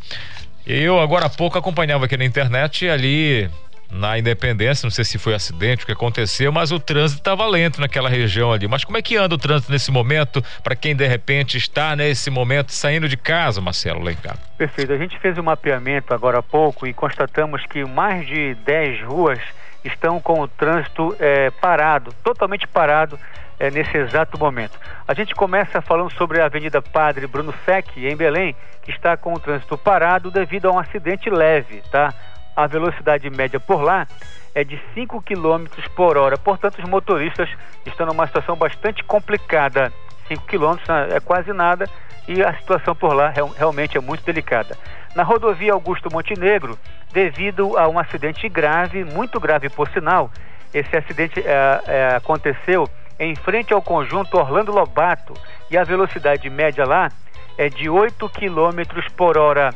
[0.66, 3.50] Eu, agora há pouco, acompanhava aqui na internet ali
[3.92, 7.82] na Independência, não sei se foi acidente, o que aconteceu, mas o trânsito estava lento
[7.82, 8.68] naquela região ali.
[8.68, 12.30] Mas como é que anda o trânsito nesse momento, para quem de repente está nesse
[12.30, 14.40] momento saindo de casa, Marcelo Leicado?
[14.58, 14.94] Perfeito.
[14.94, 19.40] A gente fez um mapeamento agora há pouco e constatamos que mais de 10 ruas
[19.84, 23.20] estão com o trânsito é, parado, totalmente parado
[23.60, 24.80] é, nesse exato momento.
[25.08, 29.34] A gente começa falando sobre a Avenida Padre Bruno Feck, em Belém, que está com
[29.34, 32.14] o trânsito parado devido a um acidente leve, tá?
[32.56, 34.08] A velocidade média por lá
[34.54, 35.66] é de 5 km
[35.96, 37.50] por hora, portanto, os motoristas
[37.86, 39.92] estão numa situação bastante complicada
[40.32, 41.90] 5 quilômetros, né, é quase nada,
[42.28, 44.78] e a situação por lá realmente é muito delicada.
[45.16, 46.78] Na rodovia Augusto Montenegro,
[47.12, 50.32] devido a um acidente grave, muito grave por sinal,
[50.74, 52.88] esse acidente é, é, aconteceu
[53.20, 55.34] em frente ao conjunto Orlando Lobato
[55.70, 57.10] e a velocidade média lá
[57.58, 59.74] é de 8 km por hora.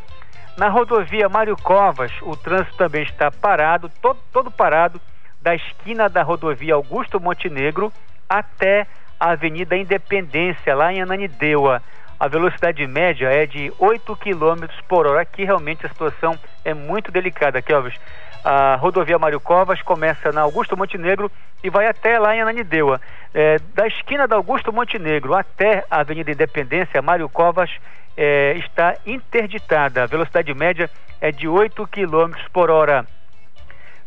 [0.58, 5.02] Na rodovia Mário Covas, o trânsito também está parado, todo, todo parado,
[5.42, 7.92] da esquina da rodovia Augusto Montenegro
[8.28, 8.88] até
[9.20, 11.84] a Avenida Independência, lá em Ananindeua.
[12.18, 15.22] A velocidade média é de 8 km por hora.
[15.22, 17.96] Aqui realmente a situação é muito delicada, Kelvis.
[18.44, 21.30] A rodovia Mário Covas começa na Augusto Montenegro
[21.64, 23.02] e vai até lá em Ananindeua.
[23.34, 27.72] É, da esquina da Augusto Montenegro até a Avenida Independência, Mário Covas
[28.16, 30.04] é, está interditada.
[30.04, 30.90] A velocidade média
[31.20, 33.06] é de 8 km por hora.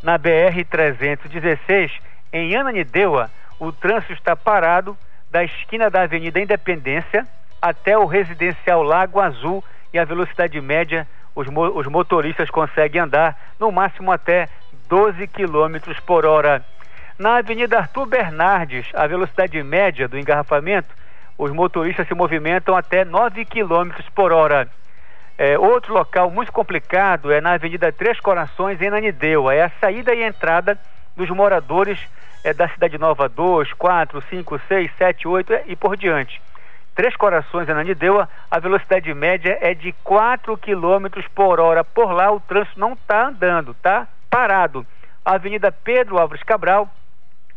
[0.03, 1.91] Na BR-316,
[2.33, 4.97] em Ananindeua, o trânsito está parado
[5.31, 7.27] da esquina da Avenida Independência
[7.61, 13.39] até o residencial Lago Azul e a velocidade média os, mo os motoristas conseguem andar
[13.59, 14.49] no máximo até
[14.89, 16.65] 12 km por hora.
[17.19, 20.89] Na Avenida Arthur Bernardes, a velocidade média do engarrafamento,
[21.37, 24.69] os motoristas se movimentam até 9 km por hora.
[25.37, 29.55] É, outro local muito complicado é na Avenida Três Corações, em Nanideua.
[29.55, 30.77] É a saída e entrada
[31.17, 32.01] dos moradores
[32.43, 36.41] é, da Cidade Nova 2, 4, 5, 6, 7, 8 e por diante.
[36.99, 41.85] Três Corações, Ananindeua, a velocidade média é de 4 km por hora.
[41.85, 44.85] Por lá o trânsito não está andando, está parado.
[45.25, 46.91] A Avenida Pedro Álvares Cabral,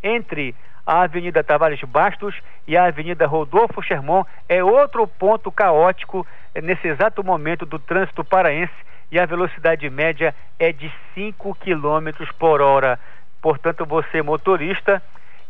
[0.04, 0.54] entre
[0.86, 2.36] a Avenida Tavares Bastos
[2.68, 6.24] e a Avenida Rodolfo Sherman, é outro ponto caótico
[6.62, 8.72] nesse exato momento do trânsito paraense
[9.12, 13.00] e a velocidade média é de 5 km por hora.
[13.42, 15.02] Portanto, você motorista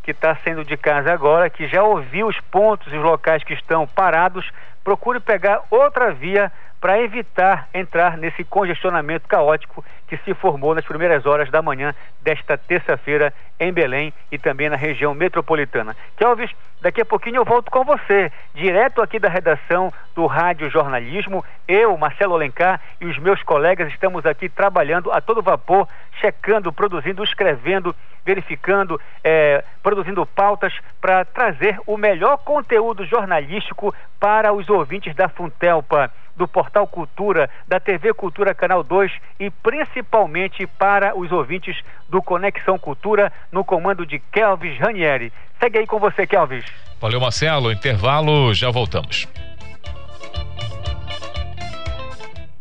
[0.02, 3.54] que está saindo de casa agora, que já ouviu os pontos e os locais que
[3.54, 4.50] estão parados,
[4.82, 6.50] procure pegar outra via
[6.82, 12.58] para evitar entrar nesse congestionamento caótico que se formou nas primeiras horas da manhã desta
[12.58, 15.96] terça-feira em Belém e também na região metropolitana.
[16.16, 21.44] Kelvis, daqui a pouquinho eu volto com você, direto aqui da redação do Rádio Jornalismo.
[21.68, 25.86] Eu, Marcelo Alencar e os meus colegas estamos aqui trabalhando a todo vapor,
[26.20, 27.94] checando, produzindo, escrevendo,
[28.26, 36.10] verificando, é, produzindo pautas para trazer o melhor conteúdo jornalístico para os ouvintes da Funtelpa
[36.36, 41.76] do Portal Cultura, da TV Cultura Canal 2 e principalmente para os ouvintes
[42.08, 45.32] do Conexão Cultura no comando de Kelvis Ranieri.
[45.60, 46.64] Segue aí com você, Kelvis.
[47.00, 47.70] Valeu, Marcelo.
[47.70, 49.26] Intervalo, já voltamos.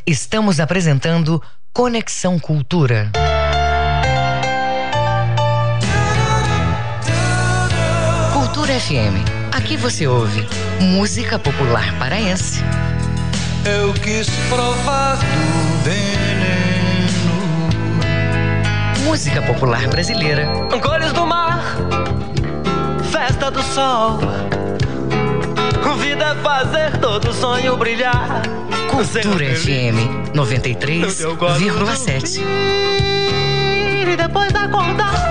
[0.06, 1.42] Estamos apresentando
[1.74, 3.12] Conexão Cultura.
[8.34, 9.56] Cultura FM.
[9.56, 10.46] Aqui você ouve
[10.82, 12.64] música popular paraense
[13.66, 16.02] eu quis provar do veneno.
[19.04, 20.48] Música popular brasileira.
[20.82, 21.64] Cores do mar,
[23.12, 24.20] festa do sol.
[26.00, 28.42] Vida é fazer todo sonho brilhar.
[28.90, 32.42] Cultura FM 93,7.
[34.08, 35.31] E depois acordar.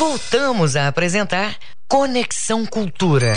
[0.00, 3.34] Voltamos a apresentar Conexão Cultura.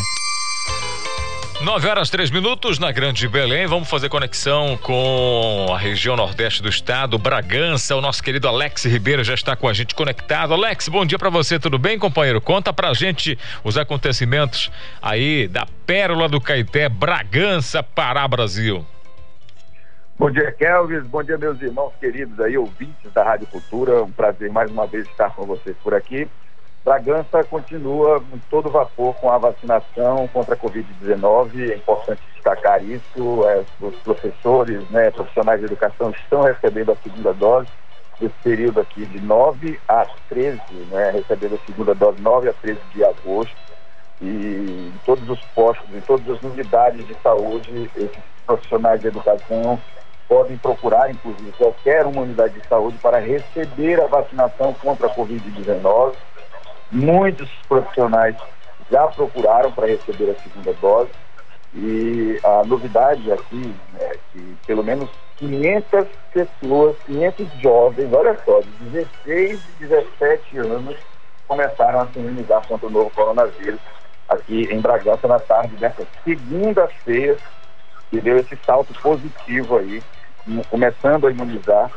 [1.62, 3.68] 9 horas 3 minutos na Grande Belém.
[3.68, 7.98] Vamos fazer conexão com a região nordeste do estado, Bragança.
[7.98, 10.54] O nosso querido Alex Ribeiro já está com a gente conectado.
[10.54, 12.40] Alex, bom dia para você, tudo bem, companheiro?
[12.40, 18.86] Conta pra gente os acontecimentos aí da Pérola do Caeté, Bragança, Pará, Brasil.
[20.18, 21.04] Bom dia, Kelvis.
[21.08, 24.02] Bom dia, meus irmãos queridos aí, ouvintes da Rádio Cultura.
[24.02, 26.26] Um prazer mais uma vez estar com vocês por aqui.
[26.84, 31.72] Bragança continua em todo vapor com a vacinação contra a Covid-19.
[31.72, 33.48] É importante destacar isso.
[33.48, 37.70] É, os professores, né, profissionais de educação estão recebendo a segunda dose
[38.20, 40.60] nesse período aqui de 9 a 13,
[40.92, 43.56] né, recebendo a segunda dose 9 a 13 de agosto.
[44.22, 44.28] E
[44.94, 49.80] em todos os postos, em todas as unidades de saúde, esses profissionais de educação
[50.28, 56.14] podem procurar, inclusive, qualquer uma unidade de saúde para receber a vacinação contra a Covid-19
[56.94, 58.36] Muitos profissionais
[58.92, 61.10] já procuraram para receber a segunda dose.
[61.74, 68.68] E a novidade aqui é que pelo menos 500 pessoas, 500 jovens, olha só, de
[68.92, 70.96] 16 e 17 anos,
[71.48, 73.80] começaram a se imunizar contra o novo coronavírus
[74.30, 77.38] aqui em Bragança na tarde dessa segunda-feira,
[78.12, 80.04] que deu esse salto positivo aí,
[80.70, 81.90] começando a imunizar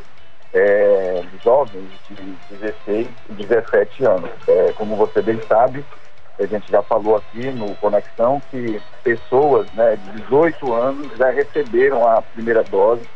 [0.57, 2.15] é, jovens de
[2.57, 4.31] 16 e 17 anos.
[4.47, 5.85] É, como você bem sabe,
[6.39, 12.07] a gente já falou aqui no Conexão que pessoas né, de 18 anos já receberam
[12.07, 13.07] a primeira dose.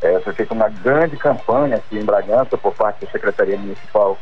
[0.00, 4.18] É, foi feita uma grande campanha aqui em Bragança por parte da Secretaria Municipal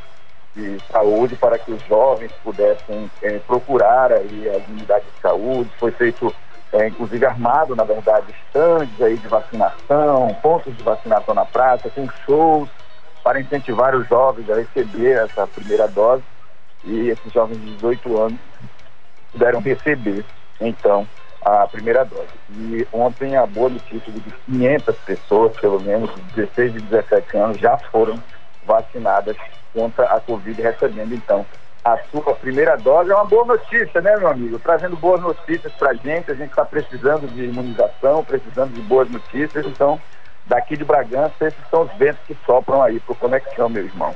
[0.55, 5.71] de Saúde para que os jovens pudessem é, procurar aí as unidades de saúde.
[5.79, 6.35] Foi feito,
[6.73, 12.09] é, inclusive armado, na verdade, estandes aí de vacinação, pontos de vacinação na praça, com
[12.25, 12.68] shows
[13.25, 16.23] para incentivar os jovens a receber essa primeira dose
[16.85, 18.39] e esses jovens de 18 anos
[19.33, 20.25] puderam receber,
[20.61, 21.07] então,
[21.43, 22.29] a primeira dose.
[22.51, 27.37] E ontem a boa notícia de que 500 pessoas, pelo menos, de 16 e 17
[27.37, 28.23] anos, já foram
[28.64, 29.37] vacinadas
[29.73, 31.47] contra a Covid, recebendo, então,
[31.85, 33.11] a sua primeira dose.
[33.11, 34.59] É uma boa notícia, né, meu amigo?
[34.59, 36.31] Trazendo boas notícias para a gente.
[36.31, 39.66] A gente está precisando de imunização, precisando de boas notícias.
[39.66, 40.01] Então,
[40.47, 44.14] daqui de Bragança, esses são os ventos que sopram aí para Conexão, meu irmão.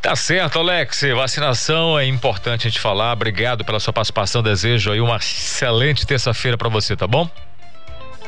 [0.00, 1.02] Tá certo, Alex.
[1.14, 3.12] Vacinação é importante a gente falar.
[3.12, 4.42] Obrigado pela sua participação.
[4.42, 7.30] Desejo aí uma excelente terça-feira para você, tá bom?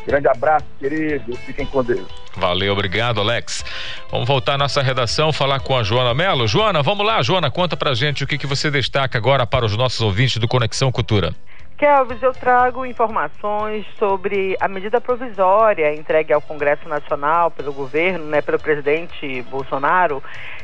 [0.07, 1.37] Grande abraço, querido.
[1.39, 2.07] Fiquem com Deus.
[2.37, 3.65] Valeu, obrigado, Alex.
[4.11, 6.47] Vamos voltar à nossa redação, falar com a Joana Melo.
[6.47, 9.77] Joana, vamos lá, Joana, conta pra gente o que, que você destaca agora para os
[9.77, 11.35] nossos ouvintes do Conexão Cultura.
[11.77, 18.41] Kelvis, eu trago informações sobre a medida provisória entregue ao Congresso Nacional pelo governo, né,
[18.41, 20.23] pelo presidente Bolsonaro,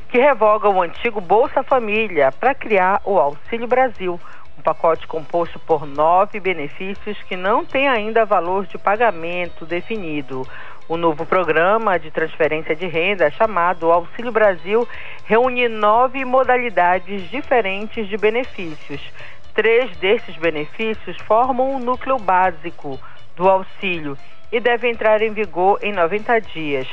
[0.09, 4.21] que revoga o antigo Bolsa Família para criar o Auxílio Brasil,
[4.61, 10.47] um pacote composto por nove benefícios que não tem ainda valor de pagamento definido.
[10.87, 14.87] O novo programa de transferência de renda, chamado Auxílio Brasil,
[15.25, 19.01] reúne nove modalidades diferentes de benefícios.
[19.55, 23.01] Três desses benefícios formam o núcleo básico
[23.37, 24.19] do auxílio
[24.53, 26.87] e devem entrar em vigor em 90 dias.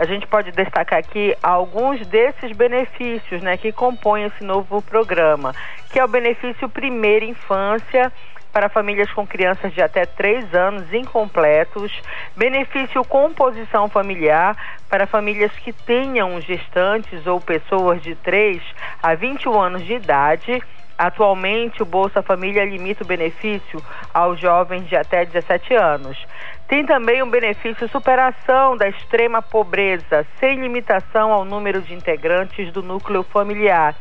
[0.00, 5.54] A gente pode destacar aqui alguns desses benefícios né, que compõem esse novo programa,
[5.92, 8.10] que é o benefício Primeira Infância,
[8.50, 11.92] para famílias com crianças de até 3 anos incompletos,
[12.34, 14.56] benefício composição familiar
[14.88, 18.62] para famílias que tenham gestantes ou pessoas de 3
[19.02, 20.62] a 21 anos de idade
[21.00, 23.82] Atualmente, o Bolsa Família limita o benefício
[24.12, 26.26] aos jovens de até 17 anos.
[26.70, 32.80] Tem também um benefício superação da extrema pobreza, sem limitação ao número de integrantes do
[32.80, 33.96] núcleo familiar.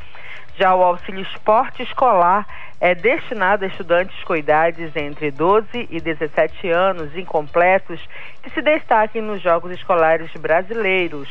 [0.55, 2.45] Já o auxílio esporte escolar
[2.79, 7.99] é destinado a estudantes com idades entre 12 e 17 anos incompletos
[8.43, 11.27] que se destaquem nos Jogos Escolares Brasileiros.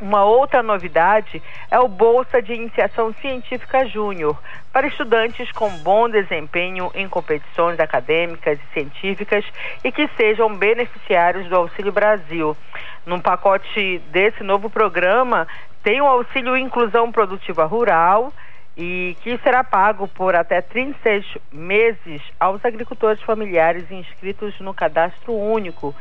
[0.00, 4.34] Uma outra novidade é o Bolsa de Iniciação Científica Júnior,
[4.72, 9.44] para estudantes com bom desempenho em competições acadêmicas e científicas
[9.84, 12.56] e que sejam beneficiários do Auxílio Brasil.
[13.04, 15.46] Num pacote desse novo programa,
[15.82, 18.32] tem o Auxílio Inclusão Produtiva Rural
[18.78, 25.94] e que será pago por até 36 meses aos agricultores familiares inscritos no Cadastro Único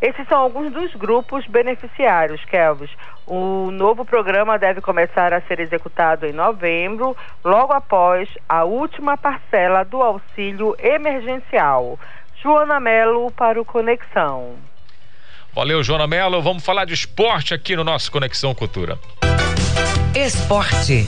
[0.00, 2.90] esses são alguns dos grupos beneficiários, Kelvis.
[3.26, 9.84] O novo programa deve começar a ser executado em novembro, logo após a última parcela
[9.84, 11.98] do auxílio emergencial.
[12.42, 14.54] Joana Melo para o Conexão.
[15.52, 16.40] Valeu, Joana Melo.
[16.40, 18.98] Vamos falar de esporte aqui no nosso Conexão Cultura.
[20.14, 21.06] Esporte.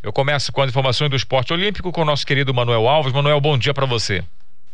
[0.00, 3.12] Eu começo com as informações do esporte olímpico com o nosso querido Manuel Alves.
[3.12, 4.22] Manuel, bom dia para você.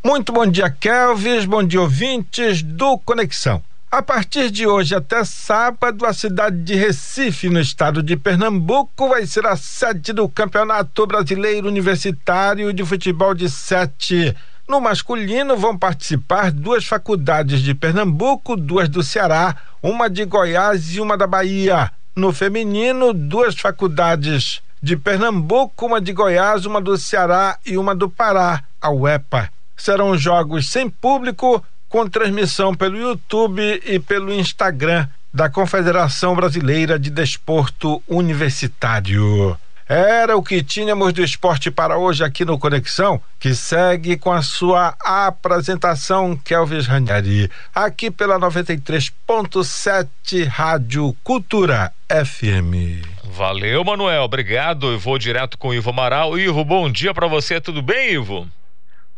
[0.02, 1.44] Muito bom dia, Kelvis.
[1.44, 3.62] Bom dia, ouvintes do Conexão.
[3.90, 9.26] A partir de hoje até sábado, a cidade de Recife, no estado de Pernambuco, vai
[9.26, 14.34] ser a sede do Campeonato Brasileiro Universitário de Futebol de Sete.
[14.66, 21.00] No masculino, vão participar duas faculdades de Pernambuco, duas do Ceará, uma de Goiás e
[21.00, 21.92] uma da Bahia.
[22.16, 28.08] No feminino, duas faculdades de Pernambuco, uma de Goiás, uma do Ceará e uma do
[28.08, 29.50] Pará, a UEPA
[29.80, 37.08] serão jogos sem público, com transmissão pelo YouTube e pelo Instagram da Confederação Brasileira de
[37.10, 39.56] Desporto Universitário.
[39.88, 44.40] Era o que tínhamos do esporte para hoje aqui no Conexão, que segue com a
[44.40, 53.02] sua apresentação, Kelvis Ranieri, aqui pela 93.7 Rádio Cultura FM.
[53.24, 54.92] Valeu, Manuel, obrigado.
[54.92, 56.38] Eu vou direto com o Ivo Amaral.
[56.38, 58.46] Ivo, bom dia para você, tudo bem, Ivo?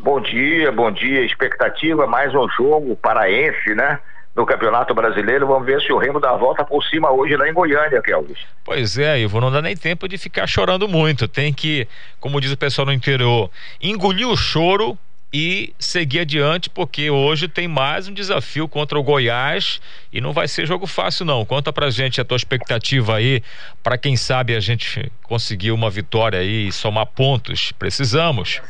[0.03, 1.25] Bom dia, bom dia.
[1.25, 4.01] Expectativa, mais um jogo paraense, né?
[4.35, 5.47] No Campeonato Brasileiro.
[5.47, 8.39] Vamos ver se o Remo dá a volta por cima hoje lá em Goiânia, Kelvis.
[8.65, 11.29] Pois é, Ivo, não dá nem tempo de ficar chorando muito.
[11.29, 11.87] Tem que,
[12.19, 13.49] como diz o pessoal no interior,
[13.81, 14.99] engolir o choro
[15.33, 19.81] e seguir adiante, porque hoje tem mais um desafio contra o Goiás
[20.13, 21.45] e não vai ser jogo fácil não.
[21.45, 23.41] Conta pra gente a tua expectativa aí,
[23.85, 27.71] para quem sabe a gente conseguir uma vitória aí e somar pontos.
[27.71, 28.61] Precisamos.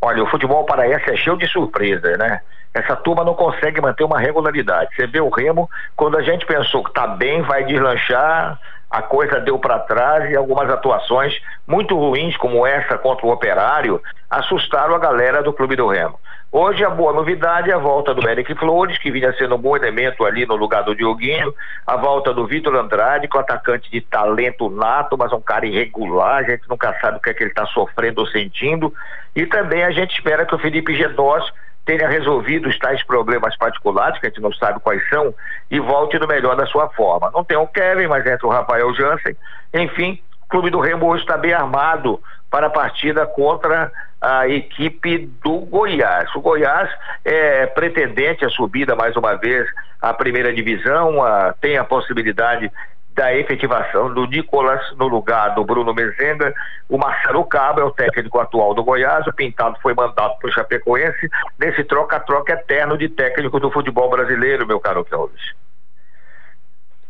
[0.00, 2.40] Olha, o futebol paraense é cheio de surpresa, né?
[2.72, 4.94] Essa turma não consegue manter uma regularidade.
[4.94, 8.58] Você vê o Remo, quando a gente pensou que tá bem, vai deslanchar,
[8.90, 11.34] a coisa deu para trás e algumas atuações
[11.66, 16.18] muito ruins, como essa contra o Operário, assustaram a galera do Clube do Remo.
[16.50, 19.76] Hoje a boa novidade é a volta do Eric Flores, que vinha sendo um bom
[19.76, 21.54] elemento ali no lugar do Dioguinho,
[21.86, 26.42] a volta do Vitor Andrade, que atacante de talento nato, mas um cara irregular, a
[26.42, 28.94] gente nunca sabe o que é que ele está sofrendo ou sentindo,
[29.36, 31.44] e também a gente espera que o Felipe Gedós
[31.84, 35.34] tenha resolvido os tais problemas particulares, que a gente não sabe quais são,
[35.70, 37.30] e volte no melhor da sua forma.
[37.30, 39.36] Não tem o Kevin, mas entra o Rafael Jansen.
[39.74, 42.18] Enfim, o Clube do Remo hoje está bem armado
[42.50, 46.34] para a partida contra a equipe do Goiás.
[46.34, 46.90] O Goiás
[47.24, 49.68] é pretendente a subida mais uma vez
[50.00, 52.70] à primeira divisão, a, tem a possibilidade
[53.18, 56.54] da efetivação do Nicolas no lugar do Bruno Mezenga.
[56.88, 59.26] O Marcelo Cabo é o técnico atual do Goiás.
[59.26, 64.64] O Pintado foi mandado para o Chapecoense nesse troca-troca eterno de técnico do futebol brasileiro,
[64.64, 65.42] meu caro Clóvis.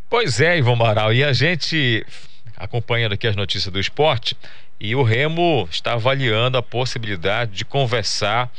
[0.09, 1.13] Pois é, Ivan Maral.
[1.13, 2.07] E a gente
[2.57, 4.35] acompanhando aqui as notícias do esporte
[4.81, 8.51] e o Remo está avaliando a possibilidade de conversar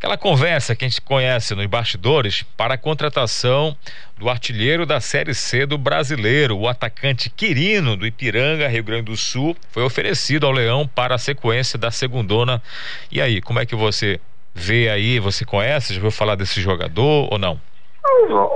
[0.00, 3.76] Aquela conversa que a gente conhece nos bastidores para a contratação
[4.16, 9.16] do artilheiro da Série C do brasileiro, o atacante Quirino do Ipiranga, Rio Grande do
[9.18, 12.62] Sul, foi oferecido ao Leão para a sequência da segundona.
[13.12, 14.18] E aí, como é que você
[14.54, 15.18] vê aí?
[15.18, 15.92] Você conhece?
[15.92, 17.60] Já ouviu falar desse jogador ou não?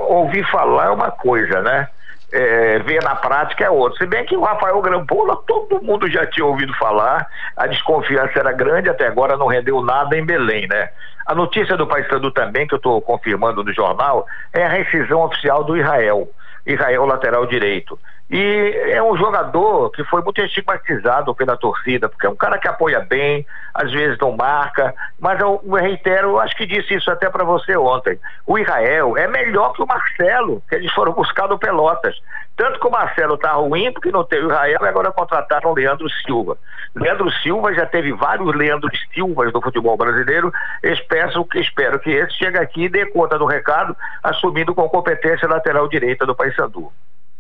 [0.09, 1.89] Ouvir falar é uma coisa, né?
[2.35, 3.97] É, ver na prática é outro.
[3.97, 8.53] Se bem que o Rafael Grampola, todo mundo já tinha ouvido falar, a desconfiança era
[8.53, 10.91] grande, até agora não rendeu nada em Belém, né?
[11.27, 15.63] A notícia do Paysandu também, que eu estou confirmando no jornal, é a rescisão oficial
[15.63, 16.29] do Israel.
[16.67, 17.97] Israel lateral direito.
[18.31, 22.67] E é um jogador que foi muito estigmatizado pela torcida, porque é um cara que
[22.67, 27.45] apoia bem, às vezes não marca, mas eu, reitero, acho que disse isso até para
[27.45, 28.19] você ontem.
[28.47, 32.19] O Israel é melhor que o Marcelo, que eles foram buscar do Pelotas.
[32.57, 35.75] Tanto que o Marcelo tá ruim porque não teve o Israel e agora contrataram o
[35.75, 36.57] Leandro Silva.
[36.95, 40.53] Leandro Silva já teve vários Leandros Silvas do futebol brasileiro.
[40.83, 45.89] Espero, espero que esse chegue aqui e dê conta do recado, assumindo com competência lateral
[45.89, 46.91] direita do Paysandu.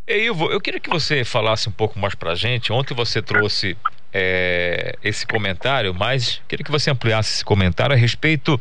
[0.06, 2.70] Ivo, eu queria que você falasse um pouco mais pra gente.
[2.70, 3.74] Ontem você trouxe
[4.12, 8.60] é, esse comentário, mas queria que você ampliasse esse comentário a respeito.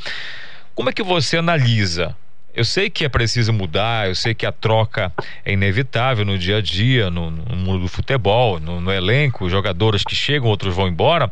[0.73, 2.15] Como é que você analisa?
[2.55, 5.11] Eu sei que é preciso mudar, eu sei que a troca
[5.43, 10.03] é inevitável no dia a dia, no, no mundo do futebol, no, no, elenco, jogadores
[10.03, 11.29] que chegam, outros vão embora.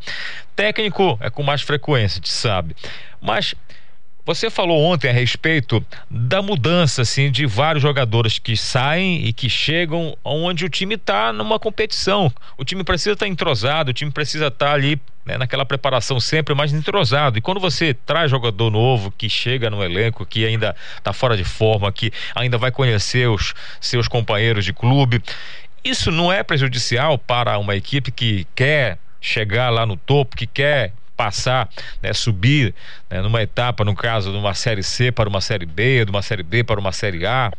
[0.55, 2.75] Técnico é com mais frequência, a gente sabe.
[3.21, 3.53] Mas
[4.33, 9.49] você falou ontem a respeito da mudança assim de vários jogadores que saem e que
[9.49, 12.31] chegam onde o time está numa competição.
[12.57, 16.17] O time precisa estar tá entrosado, o time precisa estar tá ali né, naquela preparação
[16.17, 17.37] sempre mais entrosado.
[17.37, 21.43] E quando você traz jogador novo que chega no elenco, que ainda está fora de
[21.43, 25.21] forma, que ainda vai conhecer os seus companheiros de clube,
[25.83, 30.93] isso não é prejudicial para uma equipe que quer chegar lá no topo, que quer
[31.21, 31.69] passar,
[32.01, 32.73] né, subir
[33.07, 36.23] né, numa etapa, no caso, de uma série C para uma série B, de uma
[36.23, 37.51] série B para uma série A?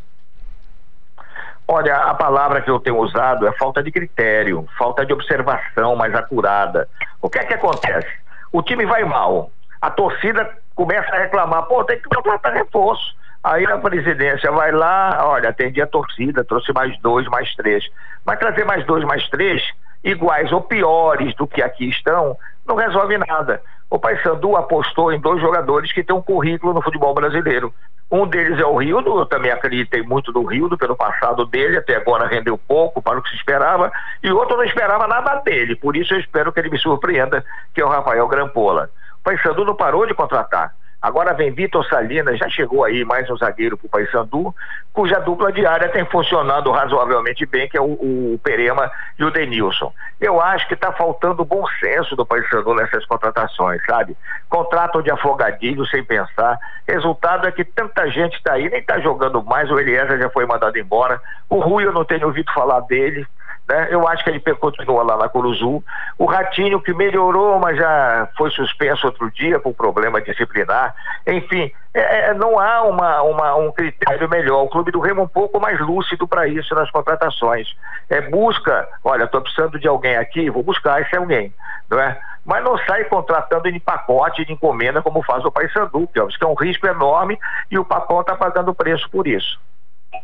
[1.69, 6.13] Olha, a palavra que eu tenho usado é falta de critério, falta de observação mais
[6.13, 6.89] acurada.
[7.21, 8.09] O que é que acontece?
[8.51, 13.15] O time vai mal, a torcida começa a reclamar, pô, tem que contratar reforço.
[13.45, 17.85] Aí a presidência vai lá, olha, atendi a torcida, trouxe mais dois, mais três.
[18.25, 19.63] Mas trazer mais dois, mais três,
[20.05, 23.63] iguais ou piores do que aqui estão, não resolve nada.
[23.91, 27.75] O Paysandu apostou em dois jogadores que têm um currículo no futebol brasileiro.
[28.11, 31.97] Um deles é o Rildo, eu também acreditei muito no Rildo pelo passado dele, até
[31.97, 33.91] agora rendeu pouco para o que se esperava,
[34.23, 37.43] e o outro não esperava nada dele, por isso eu espero que ele me surpreenda,
[37.75, 38.91] que é o Rafael Grampola.
[39.21, 40.75] O Paysandu não parou de contratar.
[41.03, 44.55] Agora vem Vitor Salinas, já chegou aí mais um zagueiro para o Paysandu,
[44.93, 47.95] cuja dupla diária tem funcionado razoavelmente bem, que é o,
[48.35, 48.89] o Perema
[49.19, 49.93] e o Denilson.
[50.21, 54.17] Eu acho que está faltando bom senso do Paysandu nessas contratações, sabe?
[54.49, 56.57] Contratam de afogadilho sem pensar.
[56.87, 60.47] Resultado é que tanta gente está aí, nem está jogando mais, o Eliezer já foi
[60.47, 61.21] mandado embora.
[61.51, 63.27] O Rui eu não tenho ouvido falar dele.
[63.69, 63.89] Né?
[63.91, 65.83] Eu acho que ele continua lá na Curuzu.
[66.19, 70.95] O Ratinho, que melhorou, mas já foi suspenso outro dia por problema disciplinar.
[71.27, 74.65] Enfim, é, é não há uma, uma, um critério melhor.
[74.65, 77.69] O Clube do Remo é um pouco mais lúcido para isso nas contratações.
[78.11, 81.53] É, busca, olha, estou precisando de alguém aqui, vou buscar esse alguém.
[81.91, 82.19] Não é?
[82.45, 86.55] Mas não sai contratando em pacote de encomenda como faz o Paysandu, que é um
[86.55, 87.39] risco enorme
[87.71, 89.61] e o pacote está pagando preço por isso.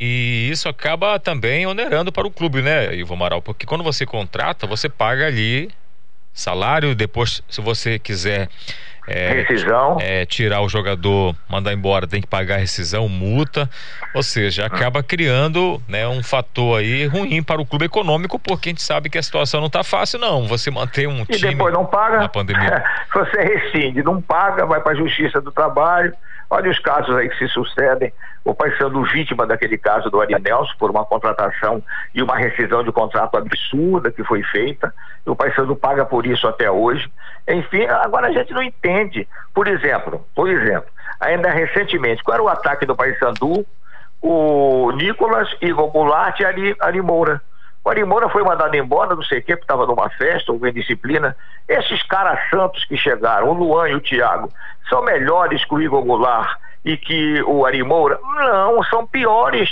[0.01, 3.43] E isso acaba também onerando para o clube, né, Ivo Amaral?
[3.43, 5.70] Porque quando você contrata, você paga ali
[6.32, 8.48] salário, depois, se você quiser
[9.09, 9.43] é.
[10.01, 13.69] É, tirar o jogador, mandar embora, tem que pagar rescisão, multa.
[14.15, 18.73] Ou seja, acaba criando né, um fator aí ruim para o clube econômico, porque a
[18.73, 20.47] gente sabe que a situação não está fácil, não.
[20.47, 21.52] Você manter um e time.
[21.52, 22.19] Depois não paga.
[22.19, 22.85] Na pandemia.
[23.12, 26.15] você rescinde, não paga, vai para a justiça do trabalho.
[26.50, 28.12] Olha os casos aí que se sucedem.
[28.44, 31.82] O pai sendo vítima daquele caso do Ari Nelson por uma contratação
[32.14, 34.94] e uma rescisão de contrato absurda que foi feita.
[35.26, 37.10] O pai sendo paga por isso até hoje.
[37.46, 39.28] Enfim, agora a gente não entende.
[39.52, 40.88] Por exemplo, por exemplo,
[41.20, 43.66] ainda recentemente, qual era o ataque do Paysandu?
[44.22, 47.42] O Nicolas, Igor Goulart e Ari, Ari Moura.
[47.84, 50.72] O Ari foi mandado embora, não sei o que, porque estava numa festa ou em
[50.72, 51.36] disciplina.
[51.66, 54.52] Esses caras santos que chegaram, o Luan e o Thiago,
[54.88, 58.18] são melhores que o Igor Goulart e que o Ari Moura?
[58.22, 59.70] Não, são piores.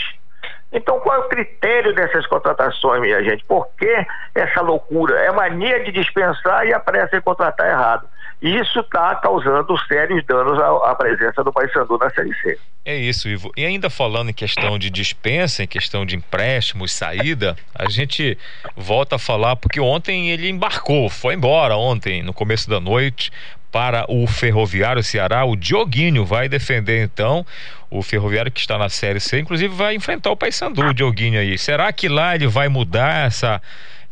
[0.73, 3.45] Então, qual é o critério dessas contratações, minha gente?
[3.45, 5.19] Por que essa loucura?
[5.21, 8.09] É mania de dispensar e a pressa em contratar errado.
[8.41, 12.59] Isso está causando sérios danos à, à presença do Paysandu na Série C.
[12.85, 13.51] É isso, Ivo.
[13.57, 18.39] E ainda falando em questão de dispensa, em questão de empréstimos, saída, a gente
[18.77, 23.33] volta a falar, porque ontem ele embarcou, foi embora ontem, no começo da noite,
[23.73, 25.45] para o Ferroviário Ceará.
[25.45, 27.45] O Dioguinho vai defender então
[27.91, 31.59] o Ferroviário que está na Série C, inclusive vai enfrentar o Paysandu, o Dioguinho aí.
[31.59, 33.61] Será que lá ele vai mudar essa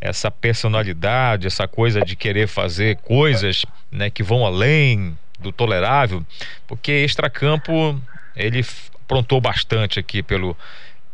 [0.04, 6.22] essa personalidade, essa coisa de querer fazer coisas, né, que vão além do tolerável?
[6.68, 7.98] Porque extracampo
[8.36, 8.64] ele
[9.02, 10.54] aprontou bastante aqui pelo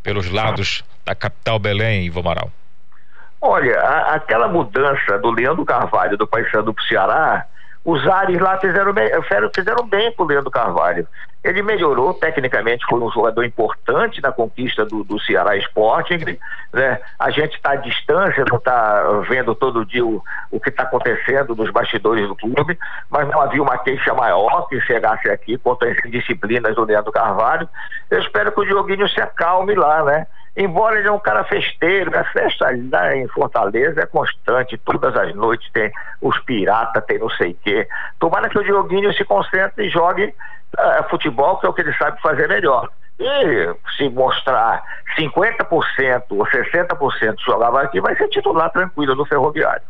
[0.03, 2.51] pelos lados da capital Belém, Ivo Amaral.
[3.39, 7.45] Olha, a, aquela mudança do Leandro Carvalho do Paysandu para o Ceará
[7.83, 9.09] os Ares lá fizeram bem,
[9.55, 11.07] fizeram bem com o Leandro Carvalho.
[11.43, 16.37] Ele melhorou tecnicamente, foi um jogador importante na conquista do, do Ceará Sporting.
[16.71, 16.99] Né?
[17.17, 21.55] A gente está à distância, não está vendo todo dia o, o que está acontecendo
[21.55, 22.77] nos bastidores do clube,
[23.09, 27.67] mas não havia uma queixa maior que chegasse aqui contra as indisciplinas do Leandro Carvalho.
[28.11, 30.27] Eu espero que o Dioguinho se acalme lá, né?
[30.55, 35.33] Embora ele é um cara festeiro, a festa lá em Fortaleza é constante, todas as
[35.35, 35.91] noites tem
[36.21, 37.87] os piratas, tem não sei o quê.
[38.19, 41.93] Tomara que o Dioguinho se concentre e jogue uh, futebol, que é o que ele
[41.93, 42.89] sabe fazer melhor.
[43.19, 44.83] E se mostrar
[45.17, 49.83] 50% ou 60% jogava aqui, vai ser titular tranquilo no Ferroviário.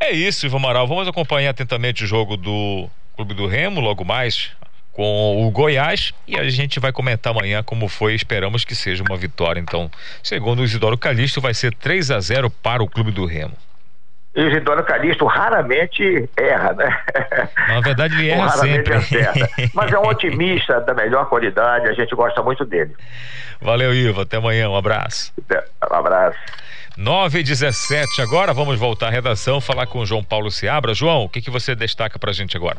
[0.00, 0.86] É isso, Ivo Amaral.
[0.86, 4.52] Vamos acompanhar atentamente o jogo do Clube do Remo, logo mais,
[4.94, 8.14] com o Goiás e a gente vai comentar amanhã como foi.
[8.14, 9.60] Esperamos que seja uma vitória.
[9.60, 9.90] Então,
[10.22, 13.56] segundo o Isidoro Calixto, vai ser 3 a 0 para o Clube do Remo.
[14.34, 17.00] Isidoro Calixto raramente erra, né?
[17.68, 18.94] Na verdade, ele erra raramente sempre.
[18.94, 19.70] Acerta.
[19.74, 22.94] Mas é um otimista da melhor qualidade, a gente gosta muito dele.
[23.60, 24.22] Valeu, Ivo.
[24.22, 24.68] Até amanhã.
[24.68, 25.32] Um abraço.
[25.90, 26.38] Um abraço.
[26.96, 30.94] 9 e 17 agora, vamos voltar à redação, falar com o João Paulo Seabra.
[30.94, 32.78] João, o que, que você destaca para a gente agora?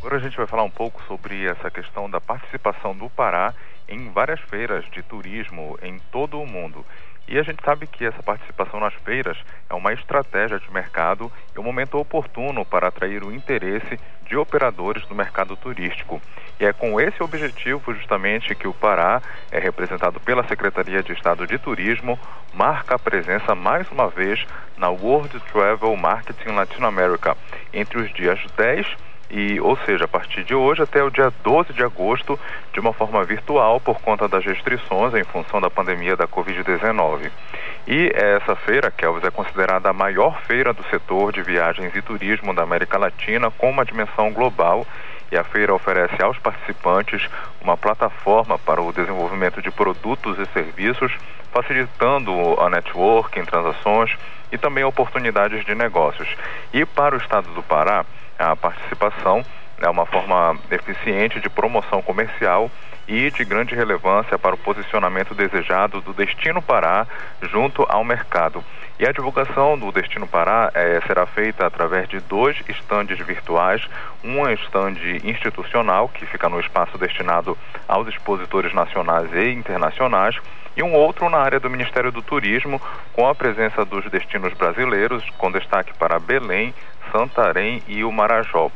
[0.00, 3.52] Agora a gente vai falar um pouco sobre essa questão da participação do Pará
[3.86, 6.86] em várias feiras de turismo em todo o mundo.
[7.28, 9.36] E a gente sabe que essa participação nas feiras
[9.68, 15.06] é uma estratégia de mercado e um momento oportuno para atrair o interesse de operadores
[15.06, 16.18] do mercado turístico.
[16.58, 19.20] E é com esse objetivo justamente que o Pará,
[19.52, 22.18] é representado pela Secretaria de Estado de Turismo,
[22.54, 24.46] marca a presença mais uma vez
[24.78, 27.36] na World Travel Marketing Latinoamérica
[27.70, 31.72] entre os dias 10 e, ou seja, a partir de hoje até o dia 12
[31.72, 32.38] de agosto,
[32.72, 37.30] de uma forma virtual por conta das restrições em função da pandemia da Covid-19.
[37.86, 42.54] E essa feira, Kelvis, é considerada a maior feira do setor de viagens e turismo
[42.54, 44.86] da América Latina com uma dimensão global
[45.30, 47.28] e a feira oferece aos participantes
[47.60, 51.12] uma plataforma para o desenvolvimento de produtos e serviços,
[51.52, 54.16] facilitando a networking, transações
[54.50, 56.28] e também oportunidades de negócios.
[56.72, 58.04] E para o estado do Pará,
[58.40, 59.44] a participação
[59.78, 62.70] é uma forma eficiente de promoção comercial
[63.06, 67.06] e de grande relevância para o posicionamento desejado do Destino Pará
[67.42, 68.64] junto ao mercado.
[68.98, 73.82] E a divulgação do Destino Pará é, será feita através de dois estandes virtuais,
[74.22, 77.56] um estande institucional, que fica no espaço destinado
[77.88, 80.36] aos expositores nacionais e internacionais,
[80.76, 82.80] e um outro na área do Ministério do Turismo,
[83.12, 86.74] com a presença dos destinos brasileiros, com destaque para Belém,
[87.12, 88.70] Santarém e o Marajó.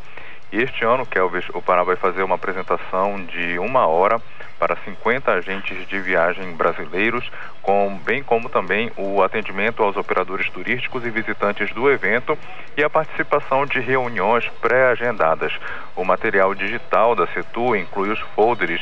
[0.53, 4.23] Este ano, Kelvis, o Pará vai fazer uma apresentação de uma hora
[4.57, 7.29] para 50 agentes de viagem brasileiros,
[7.61, 12.39] com, bem como também o atendimento aos operadores turísticos e visitantes do evento
[12.77, 15.53] e a participação de reuniões pré-agendadas.
[15.97, 18.81] O material digital da CETU inclui os folders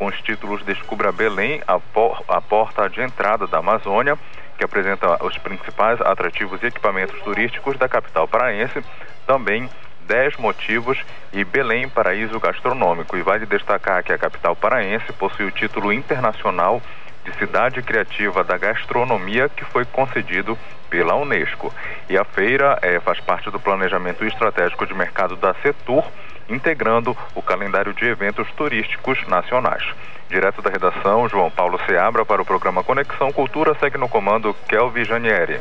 [0.00, 4.18] com os títulos Descubra Belém, a, por, a porta de entrada da Amazônia,
[4.56, 8.82] que apresenta os principais atrativos e equipamentos turísticos da capital paraense,
[9.26, 9.68] também
[10.06, 10.98] 10 motivos
[11.34, 13.14] e Belém Paraíso Gastronômico.
[13.14, 16.80] E vale destacar que a capital paraense possui o título internacional
[17.22, 20.58] de Cidade Criativa da Gastronomia, que foi concedido
[20.88, 21.74] pela Unesco.
[22.08, 26.10] E a feira é, faz parte do planejamento estratégico de mercado da Setur,
[26.50, 29.82] integrando o calendário de eventos turísticos nacionais.
[30.28, 35.04] Direto da redação, João Paulo Seabra para o programa Conexão Cultura, segue no comando Kelvi
[35.04, 35.60] Janieri.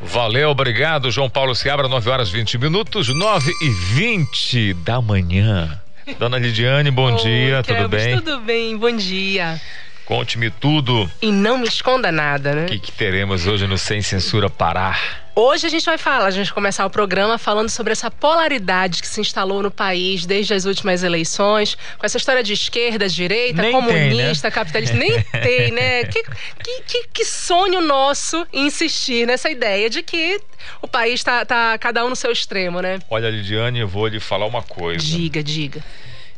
[0.00, 5.80] Valeu, obrigado, João Paulo Seabra, 9 horas 20 minutos, 9 e 20 da manhã.
[6.18, 8.16] Dona Lidiane, bom Oi, dia, tudo bem?
[8.16, 9.60] Tudo bem, bom dia.
[10.04, 11.10] Conte-me tudo.
[11.20, 12.64] E não me esconda nada, né?
[12.64, 14.98] O que, que teremos hoje no Sem Censura Pará?
[15.34, 19.00] Hoje a gente vai falar, a gente vai começar o programa falando sobre essa polaridade
[19.00, 23.62] que se instalou no país desde as últimas eleições, com essa história de esquerda, direita,
[23.62, 24.50] Nem comunista, tem, né?
[24.50, 24.96] capitalista.
[24.96, 26.04] Nem tem, né?
[26.12, 30.38] Que, que, que, que, sonho nosso insistir nessa ideia de que
[30.82, 32.98] o país está tá cada um no seu extremo, né?
[33.08, 35.02] Olha, Lidiane, eu vou lhe falar uma coisa.
[35.02, 35.82] Diga, diga.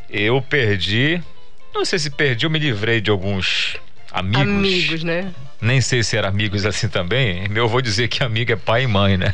[0.09, 1.21] Eu perdi,
[1.75, 3.77] não sei se perdi, eu me livrei de alguns
[4.13, 4.43] amigos.
[4.43, 5.33] Amigos, né?
[5.65, 7.49] nem sei se eram amigos assim também.
[7.55, 9.33] Eu vou dizer que amigo é pai e mãe, né?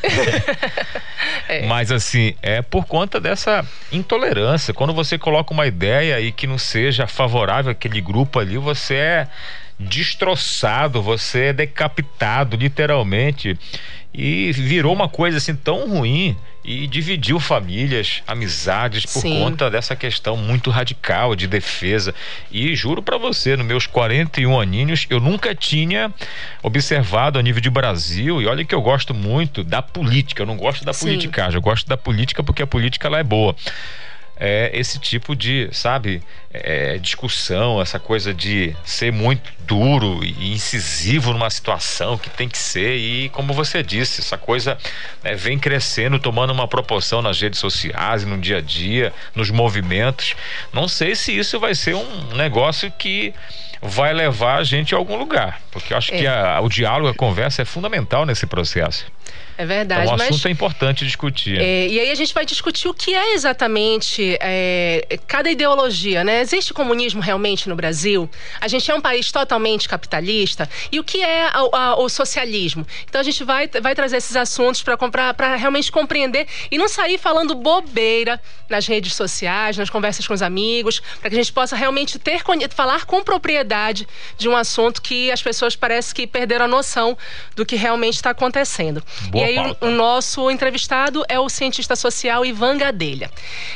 [1.49, 1.67] é.
[1.67, 4.73] Mas assim, é por conta dessa intolerância.
[4.73, 9.29] Quando você coloca uma ideia e que não seja favorável àquele grupo ali, você é
[9.79, 13.59] destroçado, você é decapitado, literalmente.
[14.15, 16.37] E virou uma coisa assim tão ruim
[16.71, 19.41] e dividiu famílias, amizades por Sim.
[19.41, 22.15] conta dessa questão muito radical de defesa.
[22.49, 26.15] E juro para você, nos meus 41 aninhos, eu nunca tinha
[26.63, 30.57] observado a nível de Brasil, e olha que eu gosto muito da política, eu não
[30.57, 33.57] gosto da politicagem, eu gosto da política porque a política ela é boa
[34.41, 41.35] é, esse tipo de, sabe, é, discussão, essa coisa de ser muito duro e incisivo
[41.35, 44.79] numa situação que tem que ser e, como você disse, essa coisa
[45.23, 50.35] né, vem crescendo, tomando uma proporção nas redes sociais, no dia a dia, nos movimentos.
[50.73, 53.35] Não sei se isso vai ser um negócio que
[53.83, 56.19] vai levar a gente a algum lugar, porque eu acho é.
[56.19, 59.05] que a, o diálogo, a conversa é fundamental nesse processo.
[59.61, 60.05] É verdade.
[60.05, 61.61] Então, o assunto mas, é importante discutir.
[61.61, 66.41] É, e aí a gente vai discutir o que é exatamente é, cada ideologia, né?
[66.41, 68.27] Existe comunismo realmente no Brasil?
[68.59, 70.67] A gente é um país totalmente capitalista?
[70.91, 72.87] E o que é a, a, o socialismo?
[73.07, 77.55] Então a gente vai, vai trazer esses assuntos para realmente compreender e não sair falando
[77.55, 82.19] bobeira nas redes sociais, nas conversas com os amigos, para que a gente possa realmente
[82.19, 82.41] ter
[82.75, 84.09] falar com propriedade
[84.39, 87.19] de um assunto que as pessoas parece que perderam a noção
[87.55, 89.03] do que realmente está acontecendo.
[89.29, 89.87] Boa aí pauta.
[89.87, 93.31] o nosso entrevistado é o cientista social Ivan Gadelha.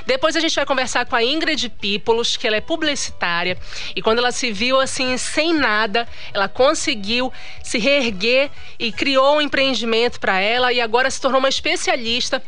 [0.07, 3.59] Depois a gente vai conversar com a Ingrid Pípolos, que ela é publicitária
[3.95, 7.33] e quando ela se viu assim sem nada, ela conseguiu
[7.63, 12.43] se reerguer e criou um empreendimento para ela e agora se tornou uma especialista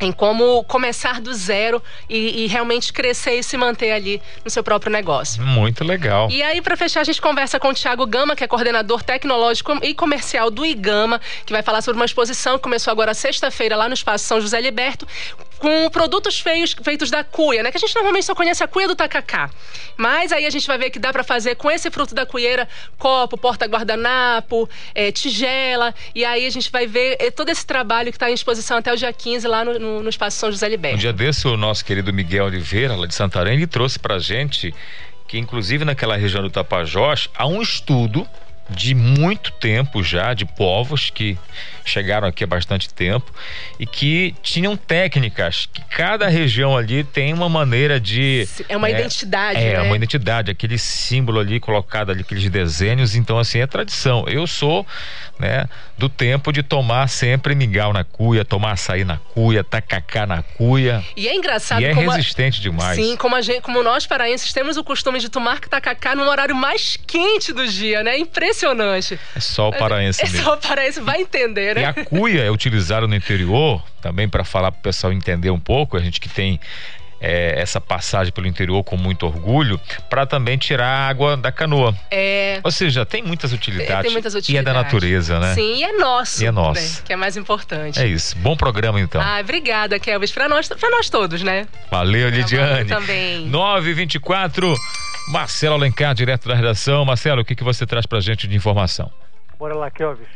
[0.00, 4.64] em como começar do zero e, e, realmente crescer e se manter ali no seu
[4.64, 5.42] próprio negócio.
[5.42, 6.30] Muito legal.
[6.30, 9.78] E aí, para fechar, a gente conversa com o Thiago Gama, que é coordenador tecnológico
[9.82, 13.88] e comercial do IGAMA, que vai falar sobre uma exposição que começou agora sexta-feira lá
[13.88, 15.06] no Espaço São José Liberto,
[15.60, 17.70] com produtos feios, feitos da cuia, né?
[17.70, 19.50] Que a gente normalmente só conhece a cuia do tacacá.
[19.94, 22.66] Mas aí a gente vai ver que dá para fazer com esse fruto da cueira
[22.96, 25.94] copo, porta-guardanapo, é, tigela.
[26.14, 28.90] E aí a gente vai ver é, todo esse trabalho que está em exposição até
[28.90, 30.96] o dia 15 lá no, no, no Espaço São José Liberto.
[30.96, 34.74] Um dia desse, o nosso querido Miguel Oliveira, lá de Santarém, ele trouxe pra gente
[35.28, 38.26] que, inclusive, naquela região do Tapajós, há um estudo
[38.70, 41.36] de muito tempo já, de povos que
[41.90, 43.32] chegaram aqui há bastante tempo
[43.78, 48.48] e que tinham técnicas, que cada região ali tem uma maneira de.
[48.68, 49.58] É uma né, identidade.
[49.58, 49.82] É, né?
[49.82, 54.24] uma identidade, aquele símbolo ali colocado ali, aqueles desenhos, então assim, é tradição.
[54.28, 54.86] Eu sou,
[55.38, 55.66] né,
[55.98, 61.04] do tempo de tomar sempre mingau na cuia, tomar açaí na cuia, tacacá na cuia.
[61.16, 62.62] E é engraçado e é como resistente a...
[62.62, 62.96] demais.
[62.96, 66.54] Sim, como, a gente, como nós paraenses temos o costume de tomar tacacá no horário
[66.54, 68.18] mais quente do dia, né?
[68.18, 69.18] Impressionante.
[69.36, 70.42] É só o paraense É mesmo.
[70.42, 71.79] só o paraense, vai entender, né?
[71.80, 75.60] E a cuia é utilizada no interior, também para falar para o pessoal entender um
[75.60, 76.60] pouco, a gente que tem
[77.20, 79.78] é, essa passagem pelo interior com muito orgulho
[80.08, 81.94] para também tirar a água da canoa.
[82.10, 82.60] É.
[82.64, 83.90] Ou seja, tem muitas utilidades.
[83.90, 84.66] É, tem muitas utilidades.
[84.66, 85.54] E é da natureza, né?
[85.54, 86.42] Sim, e é nosso.
[86.42, 86.80] E é nosso.
[86.80, 87.02] Né?
[87.04, 88.00] Que é mais importante.
[88.00, 88.36] É isso.
[88.38, 89.20] Bom programa, então.
[89.20, 90.32] Ah, obrigada, Kelvis.
[90.32, 91.68] Para nós, pra nós todos, né?
[91.90, 92.88] Valeu, Lidiane.
[92.88, 93.46] também.
[93.46, 94.74] 924.
[95.28, 97.04] Marcelo Alencar, direto da redação.
[97.04, 99.12] Marcelo, o que, que você traz pra gente de informação?
[99.58, 100.26] Bora lá, Kelvis.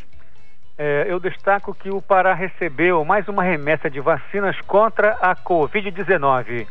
[0.76, 6.66] É, eu destaco que o Pará recebeu mais uma remessa de vacinas contra a Covid-19.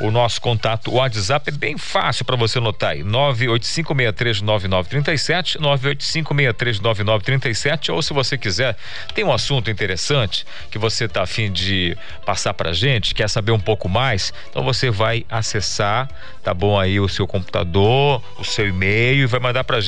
[0.01, 8.15] O nosso contato WhatsApp é bem fácil para você anotar aí: 985639937, 985639937, ou se
[8.15, 8.74] você quiser,
[9.15, 13.61] tem um assunto interessante que você está afim de passar para gente, quer saber um
[13.61, 16.09] pouco mais, então você vai acessar,
[16.43, 19.82] tá bom aí o seu computador, o seu e-mail e vai mandar para a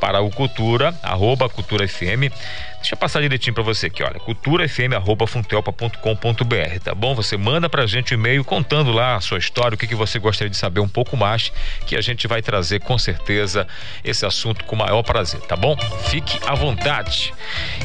[0.00, 2.32] para o cultura, arroba cultura FM
[2.78, 7.14] Deixa eu passar direitinho para você aqui, olha, culturafm@funtelpa.com.br, tá bom?
[7.16, 10.18] Você manda pra gente um e-mail contando lá a sua história, o que que você
[10.20, 11.52] gostaria de saber um pouco mais,
[11.86, 13.66] que a gente vai trazer com certeza
[14.04, 15.76] esse assunto com o maior prazer, tá bom?
[16.08, 17.34] Fique à vontade.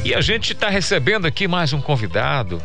[0.04, 2.62] E a gente está recebendo aqui mais um convidado.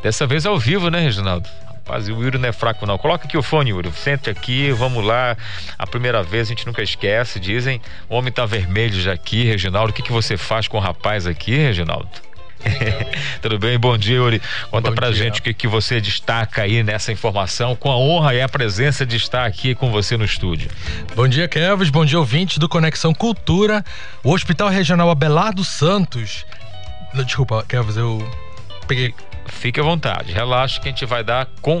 [0.00, 1.48] Dessa vez ao vivo, né, Reginaldo?
[1.88, 2.98] Rapaz, o Yuri não é fraco, não.
[2.98, 3.90] Coloca aqui o fone, Yuri.
[3.92, 5.34] Sente aqui, vamos lá.
[5.78, 7.80] A primeira vez a gente nunca esquece, dizem.
[8.10, 9.90] O homem tá vermelho já aqui, Reginaldo.
[9.90, 12.06] O que, que você faz com o rapaz aqui, Reginaldo?
[13.40, 13.78] Tudo bem?
[13.78, 14.42] Bom dia, Yuri.
[14.70, 15.24] Conta Bom pra dia.
[15.24, 19.06] gente o que, que você destaca aí nessa informação, com a honra e a presença
[19.06, 20.70] de estar aqui com você no estúdio.
[21.16, 21.88] Bom dia, Kelvis.
[21.88, 23.82] Bom dia, ouvintes do Conexão Cultura.
[24.22, 26.44] O Hospital Regional Abelardo Santos.
[27.14, 28.47] Desculpa, Kelvis, eu
[29.46, 31.80] fique à vontade, relaxe que a gente vai dar com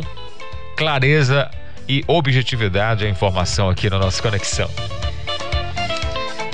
[0.76, 1.50] clareza
[1.88, 4.68] e objetividade a informação aqui na nossa conexão.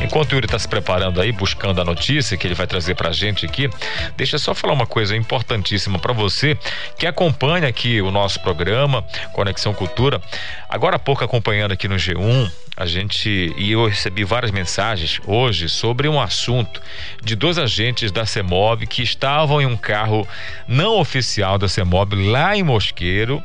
[0.03, 3.09] Enquanto o Yuri está se preparando aí, buscando a notícia que ele vai trazer para
[3.09, 3.71] a gente aqui,
[4.16, 6.57] deixa eu só falar uma coisa importantíssima para você
[6.99, 9.03] que acompanha aqui o nosso programa
[9.33, 10.21] Conexão Cultura.
[10.69, 15.69] Agora há pouco acompanhando aqui no G1, a gente e eu recebi várias mensagens hoje
[15.69, 16.83] sobre um assunto
[17.23, 20.27] de dois agentes da CEMOB que estavam em um carro
[20.66, 23.43] não oficial da CEMOB lá em Mosqueiro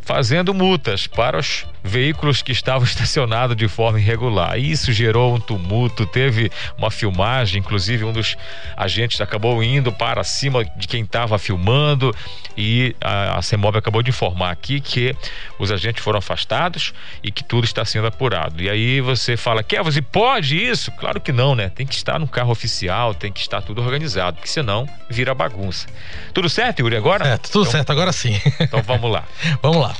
[0.00, 4.58] fazendo multas para os veículos que estavam estacionados de forma irregular.
[4.58, 8.36] Isso gerou um tumulto, teve uma filmagem, inclusive um dos
[8.76, 12.14] agentes acabou indo para cima de quem estava filmando
[12.56, 15.14] e a, a CEMOB acabou de informar aqui que
[15.58, 16.92] os agentes foram afastados
[17.22, 18.62] e que tudo está sendo apurado.
[18.62, 20.90] E aí você fala, Kevin, e pode isso?
[20.92, 21.68] Claro que não, né?
[21.68, 25.86] Tem que estar no carro oficial, tem que estar tudo organizado, porque senão vira bagunça.
[26.32, 27.26] Tudo certo, Yuri, agora?
[27.26, 28.40] É, tudo então, certo, agora sim.
[28.60, 29.24] Então vamos lá.
[29.62, 29.94] vamos lá.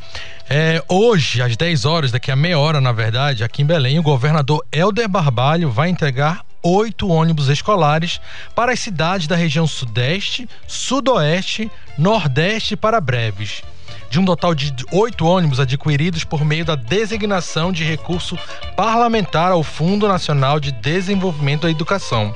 [0.52, 4.02] É, hoje, às 10 horas, daqui a meia hora, na verdade, aqui em Belém, o
[4.02, 8.20] governador Helder Barbalho vai entregar oito ônibus escolares
[8.52, 13.62] para as cidades da região Sudeste, Sudoeste, Nordeste para breves.
[14.10, 18.36] De um total de oito ônibus adquiridos por meio da designação de recurso
[18.76, 22.34] parlamentar ao Fundo Nacional de Desenvolvimento da Educação.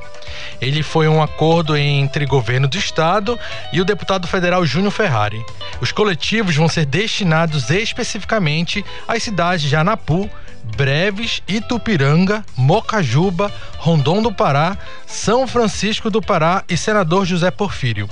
[0.61, 3.39] Ele foi um acordo entre governo do estado
[3.73, 5.45] e o deputado federal Júnior Ferrari.
[5.81, 10.31] Os coletivos vão ser destinados especificamente às cidades de Anapu,
[10.77, 14.77] Breves, Itupiranga, Mocajuba, Rondon do Pará,
[15.07, 18.09] São Francisco do Pará e Senador José Porfírio.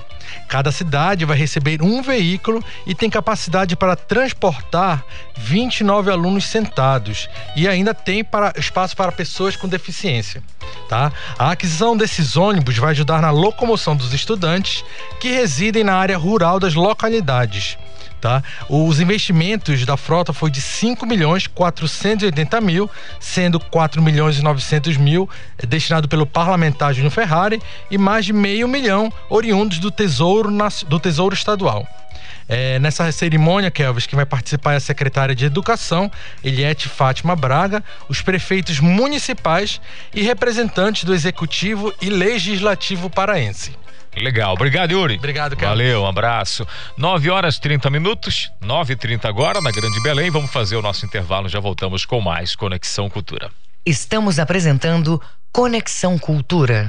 [0.48, 5.04] Cada cidade vai receber um veículo e tem capacidade para transportar
[5.36, 10.42] 29 alunos sentados e ainda tem para, espaço para pessoas com deficiência.
[10.88, 11.12] Tá?
[11.38, 14.84] A aquisição desses ônibus vai ajudar na locomoção dos estudantes
[15.20, 17.78] que residem na área rural das localidades
[18.22, 18.40] Tá?
[18.68, 22.88] Os investimentos da frota foi de 5 milhões 480 mil,
[23.18, 25.28] sendo 4 milhões e 900 mil
[25.66, 30.50] destinado pelo parlamentar Júnior Ferrari e mais de meio milhão oriundos do Tesouro,
[30.86, 31.84] do tesouro Estadual.
[32.48, 36.08] É, nessa cerimônia, Kelvis, que vai participar é a secretária de Educação,
[36.44, 39.80] Eliette Fátima Braga, os prefeitos municipais
[40.14, 43.81] e representantes do Executivo e Legislativo paraense.
[44.16, 45.16] Legal, obrigado, Yuri.
[45.16, 45.70] Obrigado, cara.
[45.70, 46.66] Valeu, um abraço.
[46.96, 50.30] 9 horas 30 minutos, 9 e 30 agora, na Grande Belém.
[50.30, 53.50] Vamos fazer o nosso intervalo, já voltamos com mais Conexão Cultura.
[53.84, 55.20] Estamos apresentando
[55.50, 56.88] Conexão Cultura.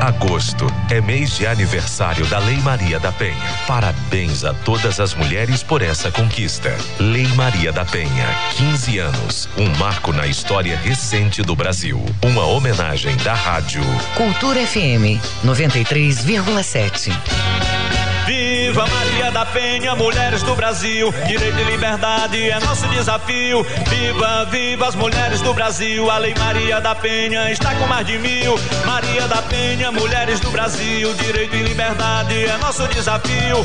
[0.00, 3.34] Agosto é mês de aniversário da Lei Maria da Penha.
[3.66, 6.76] Parabéns a todas as mulheres por essa conquista.
[6.98, 9.48] Lei Maria da Penha, 15 anos.
[9.56, 12.04] Um marco na história recente do Brasil.
[12.22, 13.82] Uma homenagem da rádio
[14.16, 17.85] Cultura FM 93,7.
[18.26, 21.14] Viva Maria da Penha, mulheres do Brasil.
[21.28, 23.62] Direito e liberdade é nosso desafio.
[23.88, 26.10] Viva, viva as mulheres do Brasil.
[26.10, 28.58] A Lei Maria da Penha está com mais de mil.
[28.84, 31.14] Maria da Penha, mulheres do Brasil.
[31.14, 33.64] Direito e liberdade é nosso desafio.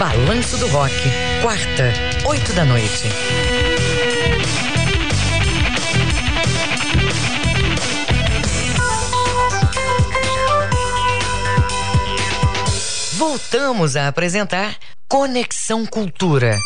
[0.00, 0.94] Balanço do Rock,
[1.42, 1.92] quarta,
[2.24, 3.06] 8 da noite.
[13.18, 14.74] Voltamos a apresentar
[15.06, 16.56] Conexão Cultura.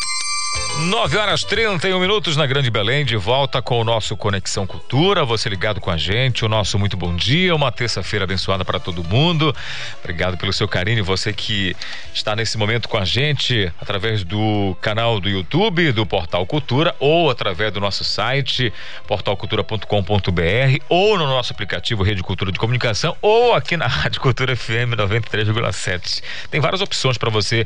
[0.77, 5.23] 9 horas 31 minutos na Grande Belém, de volta com o nosso Conexão Cultura.
[5.23, 9.01] Você ligado com a gente, o nosso muito bom dia, uma terça-feira abençoada para todo
[9.01, 9.55] mundo.
[10.01, 11.73] Obrigado pelo seu carinho, você que
[12.13, 17.29] está nesse momento com a gente através do canal do YouTube, do Portal Cultura, ou
[17.29, 18.73] através do nosso site,
[19.07, 24.91] portalcultura.com.br, ou no nosso aplicativo Rede Cultura de Comunicação, ou aqui na Rádio Cultura FM
[24.97, 26.21] 93,7.
[26.51, 27.65] Tem várias opções para você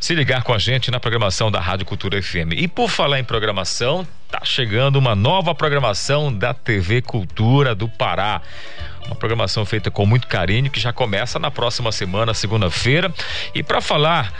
[0.00, 2.54] se ligar com a gente na programação da Rádio Cultura FM.
[2.56, 8.40] E por falar em programação, tá chegando uma nova programação da TV Cultura do Pará.
[9.04, 13.12] Uma programação feita com muito carinho que já começa na próxima semana, segunda-feira.
[13.54, 14.32] E para falar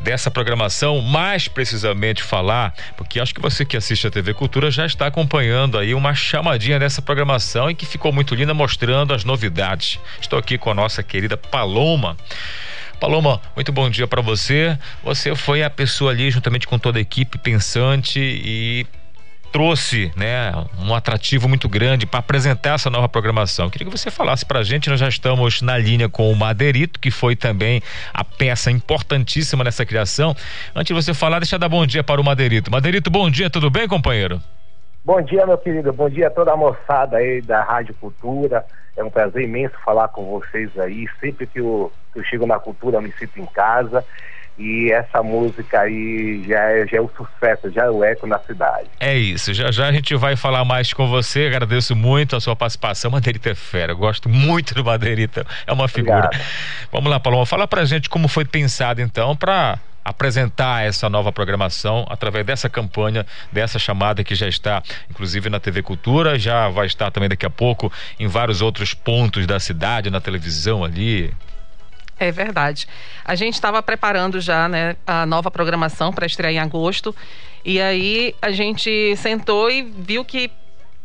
[0.00, 4.86] dessa programação, mais precisamente falar, porque acho que você que assiste a TV Cultura já
[4.86, 9.98] está acompanhando aí uma chamadinha dessa programação e que ficou muito linda mostrando as novidades.
[10.20, 12.16] Estou aqui com a nossa querida Paloma.
[12.98, 14.76] Paloma, muito bom dia para você.
[15.04, 18.84] Você foi a pessoa ali, juntamente com toda a equipe pensante e
[19.52, 23.66] trouxe né, um atrativo muito grande para apresentar essa nova programação.
[23.66, 26.36] Eu queria que você falasse para a gente, nós já estamos na linha com o
[26.36, 27.80] Madeirito, que foi também
[28.12, 30.34] a peça importantíssima nessa criação.
[30.74, 32.70] Antes de você falar, deixa eu dar bom dia para o Madeirito.
[32.70, 34.40] Madeirito, bom dia, tudo bem, companheiro?
[35.04, 38.64] Bom dia, meu querido, bom dia a toda a moçada aí da Rádio Cultura.
[38.98, 41.06] É um prazer imenso falar com vocês aí.
[41.20, 44.04] Sempre que eu, que eu chego na cultura, eu me sinto em casa.
[44.58, 48.40] E essa música aí já é, já é o sucesso, já é o eco na
[48.40, 48.88] cidade.
[48.98, 51.46] É isso, já já a gente vai falar mais com você.
[51.46, 53.08] Agradeço muito a sua participação.
[53.08, 56.26] Madeirita é fera, eu gosto muito do Madeirita, é uma figura.
[56.26, 56.44] Obrigado.
[56.90, 59.78] Vamos lá, Paloma, fala pra gente como foi pensado então para
[60.08, 65.82] apresentar essa nova programação através dessa campanha, dessa chamada que já está, inclusive na TV
[65.82, 70.20] Cultura, já vai estar também daqui a pouco em vários outros pontos da cidade, na
[70.20, 71.32] televisão ali.
[72.18, 72.88] É verdade.
[73.24, 77.14] A gente estava preparando já né, a nova programação para estrear em agosto.
[77.64, 80.50] E aí a gente sentou e viu que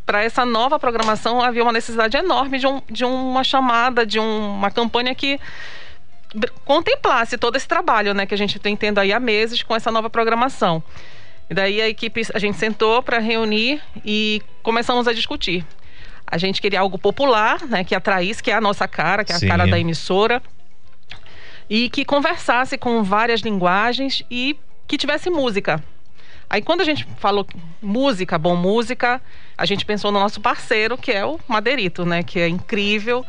[0.06, 4.56] para essa nova programação havia uma necessidade enorme de, um, de uma chamada, de um,
[4.56, 5.40] uma campanha que
[6.66, 9.92] contemplasse todo esse trabalho, né, que a gente tem tendo aí há meses com essa
[9.92, 10.84] nova programação.
[11.50, 15.66] E daí a equipe, a gente sentou para reunir e começamos a discutir.
[16.26, 19.36] A gente queria algo popular, né, que atraísse, que é a nossa cara, que é
[19.36, 19.48] a Sim.
[19.48, 20.42] cara da emissora,
[21.70, 24.58] e que conversasse com várias linguagens e
[24.88, 25.84] que tivesse música.
[26.50, 27.48] Aí quando a gente falou
[27.82, 29.22] música, bom música,
[29.58, 33.26] a gente pensou no nosso parceiro, que é o Madeirito, né, que é incrível,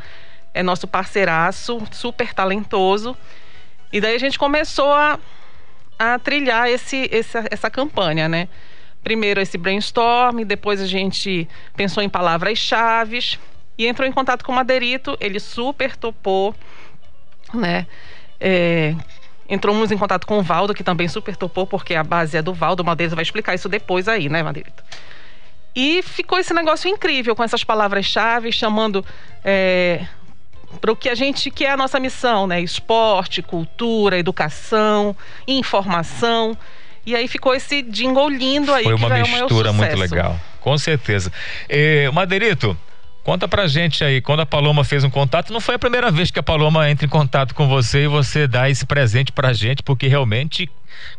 [0.55, 3.17] é nosso parceiraço, super talentoso.
[3.93, 5.19] E daí a gente começou a,
[5.99, 8.49] a trilhar esse, essa, essa campanha, né?
[9.03, 13.39] Primeiro esse brainstorm, depois a gente pensou em palavras-chave
[13.77, 16.55] e entrou em contato com o Madeirito, ele super topou,
[17.53, 17.87] né?
[18.41, 18.95] É,
[19.49, 22.55] entramos em contato com o Valdo, que também super topou, porque a base é do
[22.55, 24.83] Valdo, o Madeirito vai explicar isso depois aí, né, Madeirito?
[25.75, 29.05] E ficou esse negócio incrível com essas palavras-chave, chamando
[29.45, 30.07] é,
[30.81, 32.61] para o que a gente que é a nossa missão, né?
[32.61, 36.57] Esporte, cultura, educação, informação.
[37.07, 38.85] E aí ficou esse jingle lindo aí.
[38.85, 41.31] Foi uma mistura muito legal, com certeza.
[41.69, 42.77] E, Madeirito,
[43.25, 46.31] Conta pra gente aí, quando a Paloma fez um contato, não foi a primeira vez
[46.31, 49.83] que a Paloma entra em contato com você e você dá esse presente pra gente,
[49.83, 50.69] porque realmente,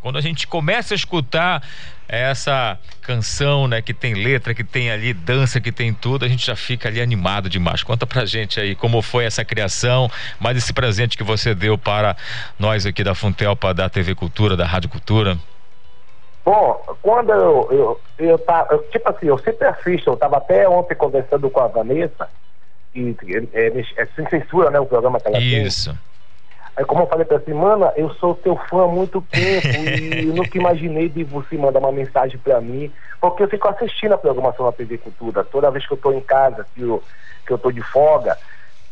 [0.01, 1.63] quando a gente começa a escutar
[2.07, 6.45] essa canção, né, que tem letra, que tem ali dança, que tem tudo, a gente
[6.45, 7.81] já fica ali animado demais.
[7.81, 10.07] Conta pra gente aí como foi essa criação,
[10.39, 12.15] mais esse presente que você deu para
[12.59, 15.39] nós aqui da Funtelpa, da TV Cultura, da Rádio Cultura.
[16.45, 20.69] Bom, quando eu, eu, eu, tá, eu, tipo assim, eu sempre assisto, eu tava até
[20.69, 22.29] ontem conversando com a Vanessa,
[22.93, 23.15] e
[23.51, 25.91] é, é, sem censura, né, o programa que ela Isso.
[25.91, 26.05] Tem.
[26.77, 29.67] Aí como eu falei pra você, mana, eu sou teu fã há muito tempo
[29.97, 34.13] e eu nunca imaginei de você mandar uma mensagem pra mim, porque eu fico assistindo
[34.13, 37.03] a programação da TV Cultura, toda vez que eu tô em casa, que eu,
[37.47, 38.37] que eu tô de folga,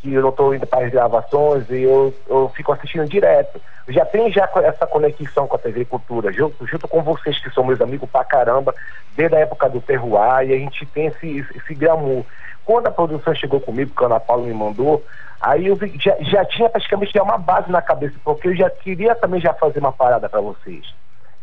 [0.04, 3.60] que eu não estou indo para as gravações e eu, eu fico assistindo direto.
[3.88, 7.64] Já tenho já essa conexão com a TV Cultura, junto, junto com vocês que são
[7.64, 8.76] meus amigos pra caramba,
[9.16, 12.26] desde a época do Terroir, e a gente tem esse, esse glamour.
[12.66, 15.02] Quando a produção chegou comigo, que a Ana Paula me mandou,
[15.40, 18.70] aí eu vi, já, já tinha praticamente já uma base na cabeça, porque eu já
[18.70, 20.94] queria também já fazer uma parada para vocês.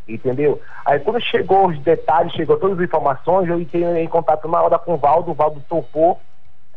[0.06, 0.60] Entendeu?
[0.84, 4.78] Aí quando chegou os detalhes, chegou todas as informações, eu entrei em contato na hora
[4.78, 6.20] com o Valdo, o Valdo topou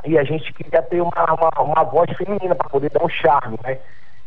[0.05, 3.57] e a gente queria ter uma, uma, uma voz feminina para poder dar um charme,
[3.63, 3.77] né?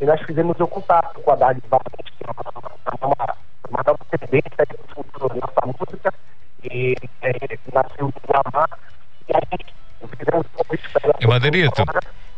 [0.01, 3.36] E nós fizemos o contato com a Dali Valente, que é uma, uma,
[3.70, 6.15] uma nova tendência da nossa música,
[6.65, 8.69] e é, nasceu do Amar,
[9.28, 9.74] e a gente
[10.19, 10.89] fizemos um convite
[11.20, 11.85] E Madeirito,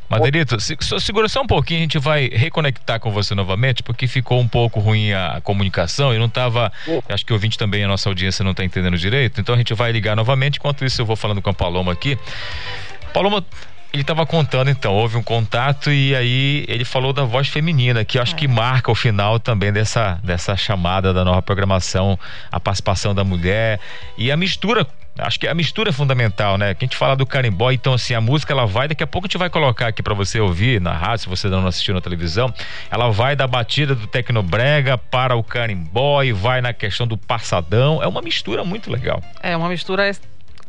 [0.09, 4.06] Madeirito, se, só segura só um pouquinho, a gente vai reconectar com você novamente, porque
[4.06, 6.73] ficou um pouco ruim a comunicação e não estava.
[7.09, 9.74] Acho que o ouvinte também, a nossa audiência não está entendendo direito, então a gente
[9.74, 10.59] vai ligar novamente.
[10.59, 12.19] Enquanto isso, eu vou falando com a Paloma aqui.
[13.12, 13.44] Paloma,
[13.93, 18.18] ele estava contando então, houve um contato e aí ele falou da voz feminina, que
[18.18, 18.36] acho é.
[18.36, 22.18] que marca o final também dessa, dessa chamada da nova programação,
[22.52, 23.80] a participação da mulher
[24.16, 24.86] e a mistura.
[25.18, 26.74] Acho que a mistura é fundamental, né?
[26.74, 29.26] Que a gente fala do carimbó, então assim, a música ela vai, daqui a pouco
[29.26, 32.01] a gente vai colocar aqui para você ouvir na rádio, se você não assistiu na
[32.01, 32.55] televisão,
[32.89, 38.01] ela vai da batida do tecnobrega para o carimbó e vai na questão do passadão,
[38.01, 39.20] é uma mistura muito legal.
[39.43, 40.09] É uma mistura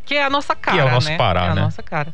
[0.09, 1.17] que é a nossa cara, que é o nosso né?
[1.17, 1.61] Pará, é a né?
[1.61, 2.11] nossa cara.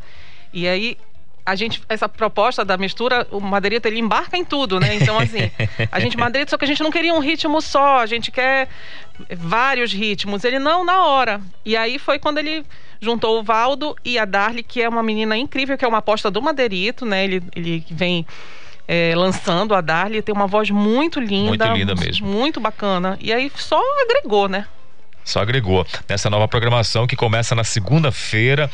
[0.52, 0.98] E aí
[1.46, 4.96] a gente, essa proposta da mistura, o Madeirito ele embarca em tudo, né?
[4.96, 5.50] Então, assim,
[5.90, 8.68] a gente Madeirito, só que a gente não queria um ritmo só, a gente quer
[9.38, 10.44] vários ritmos.
[10.44, 11.40] Ele não, na hora.
[11.64, 12.66] E aí foi quando ele
[13.00, 16.30] juntou o Valdo e a Darly, que é uma menina incrível, que é uma aposta
[16.30, 17.24] do Madeirito, né?
[17.24, 18.26] Ele, ele vem
[18.90, 21.68] é, lançando a Darly, tem uma voz muito linda.
[21.68, 22.28] Muito linda mesmo.
[22.28, 23.18] Muito bacana.
[23.22, 24.68] E aí só agregou, né?
[25.26, 28.70] Só agregou nessa nova programação que começa na segunda-feira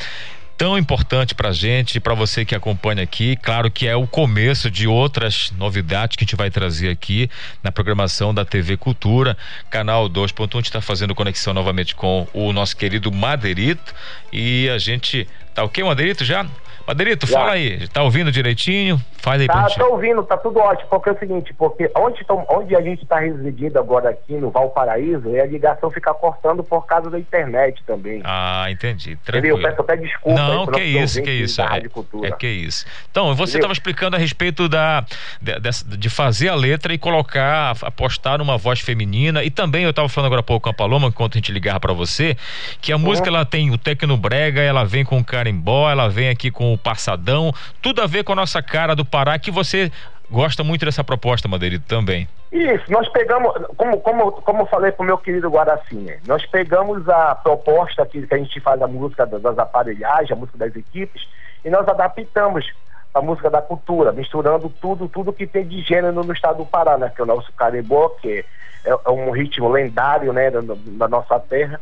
[0.61, 3.35] tão importante para gente, para você que acompanha aqui.
[3.35, 7.27] Claro que é o começo de outras novidades que a gente vai trazer aqui
[7.63, 9.35] na programação da TV Cultura,
[9.71, 10.47] canal 2.1.
[10.53, 13.91] A gente está fazendo conexão novamente com o nosso querido Madeirito
[14.31, 16.45] e a gente tá o que, Madeirito já?
[16.87, 17.39] Madeirito, Já.
[17.39, 18.99] fala aí, tá ouvindo direitinho?
[19.21, 22.25] Faz aí tá, pra tô ouvindo, tá tudo ótimo, porque é o seguinte, porque onde,
[22.49, 27.07] onde a gente está residindo agora aqui no Valparaíso, a ligação fica cortando por causa
[27.09, 28.21] da internet também.
[28.23, 29.15] Ah, entendi.
[29.17, 29.57] Tranquilo.
[29.57, 29.69] Entendeu?
[29.69, 30.41] Peço até desculpa.
[30.41, 31.61] Não, que isso, que isso.
[31.61, 31.83] É,
[32.23, 32.85] é, que isso.
[33.11, 35.05] Então, você estava explicando a respeito da,
[35.39, 40.09] de, de, fazer a letra e colocar, apostar numa voz feminina, e também eu estava
[40.09, 42.35] falando agora há pouco com a Paloma, enquanto a gente ligava para você,
[42.81, 43.03] que a uhum.
[43.03, 46.77] música ela tem o tecnobrega, ela vem com o carimbó, ela vem aqui com o
[46.77, 49.91] passadão, tudo a ver com a nossa cara do Pará, que você
[50.29, 52.27] gosta muito dessa proposta, Madeirito, também.
[52.51, 57.35] Isso, nós pegamos, como, como, como eu falei pro meu querido Guaracinha, nós pegamos a
[57.35, 61.27] proposta que, que a gente faz a música das aparelhagens, a música das equipes,
[61.63, 62.65] e nós adaptamos
[63.13, 66.97] a música da cultura, misturando tudo, tudo que tem de gênero no estado do Pará,
[66.97, 67.11] né?
[67.13, 68.45] Que é o nosso carimbó, que
[68.85, 71.79] é, é um ritmo lendário, né, da, da, nossa terra.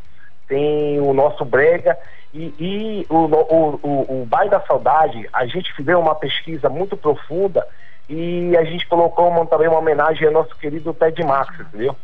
[0.47, 1.97] Tem o nosso brega
[2.33, 6.95] e, e o, o, o, o Baile da Saudade, a gente fez uma pesquisa muito
[6.95, 7.67] profunda
[8.07, 11.95] e a gente colocou uma, também uma homenagem ao nosso querido Ted Max, entendeu?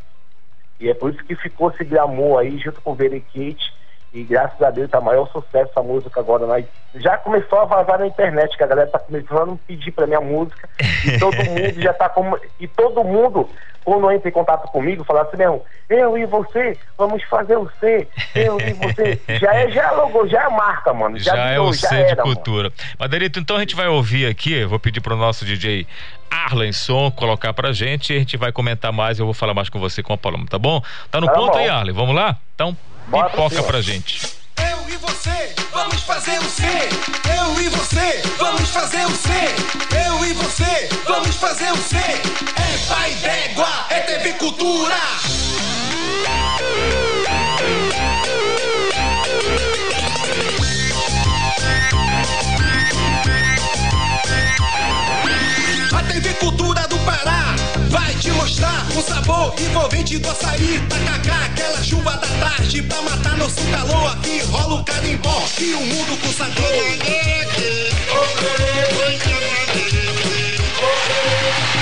[0.79, 3.73] E é por isso que ficou esse glamour aí junto com o Veriquite
[4.15, 6.47] e graças a Deus tá maior sucesso essa música agora.
[6.47, 6.63] Né?
[6.95, 10.21] Já começou a vazar na internet, que a galera tá começando a pedir pra minha
[10.21, 10.69] música.
[11.03, 12.39] E todo mundo já tá como.
[12.57, 13.49] E todo mundo,
[13.83, 18.07] quando entra em contato comigo, fala assim, meu, eu e você, vamos fazer o C,
[18.33, 19.19] eu e você.
[19.37, 21.19] Já é, já logo, já é marca, mano.
[21.19, 22.69] Já, já virou, é o C era, de cultura.
[22.69, 22.91] Mano.
[22.97, 25.85] Maderito, então a gente vai ouvir aqui, vou pedir pro nosso DJ
[26.31, 30.01] Arlenson colocar pra gente a gente vai comentar mais, eu vou falar mais com você
[30.01, 30.81] com a Paloma, tá bom?
[31.11, 31.57] Tá no tá ponto bom.
[31.57, 31.93] aí, Arlen?
[31.93, 32.37] Vamos lá?
[32.55, 32.77] Então
[33.07, 34.33] Bota pipoca pra gente.
[34.57, 36.63] Eu e você, vamos fazer o C.
[37.37, 39.29] Eu e você, vamos fazer o C.
[40.07, 41.97] Eu e você, vamos fazer o C.
[41.97, 44.95] É pai d'égua, é TV Cultura.
[55.93, 57.34] A TV Cultura do Pará
[58.45, 64.11] mostrar o sabor envolvente do açaí, tacacá, aquela chuva da tarde pra matar nosso calor.
[64.11, 66.63] Aqui rola o carimbó e o mundo com sabor.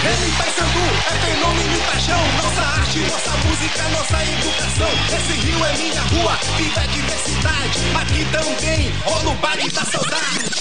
[0.05, 2.23] Ele Paysandu é fenômeno paixão.
[2.41, 4.89] Nossa arte, nossa música, nossa educação.
[5.17, 7.79] Esse rio é minha rua, vida é diversidade.
[7.99, 10.53] Aqui também rola o baile da saudade.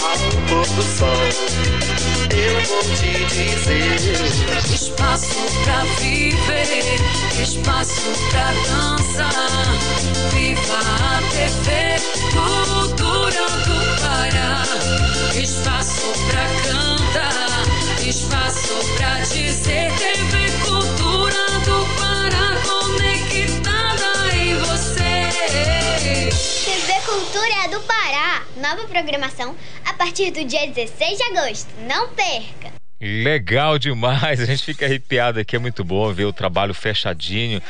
[0.00, 0.18] Ao
[0.48, 1.08] pôr do sol,
[2.30, 3.96] eu vou te dizer:
[4.72, 5.34] espaço
[5.64, 7.00] pra viver,
[7.42, 9.32] espaço pra dançar.
[10.32, 11.96] Viva a TV,
[12.32, 14.62] cultura do Pará.
[15.34, 20.61] Espaço pra cantar, espaço pra dizer: TV
[21.12, 25.28] Cultura do Pará conectada em você.
[26.64, 31.68] TV Cultura do Pará, nova programação a partir do dia 16 de agosto.
[31.80, 32.81] Não perca!
[33.04, 37.60] Legal demais, a gente fica arrepiado aqui, é muito bom ver o trabalho fechadinho.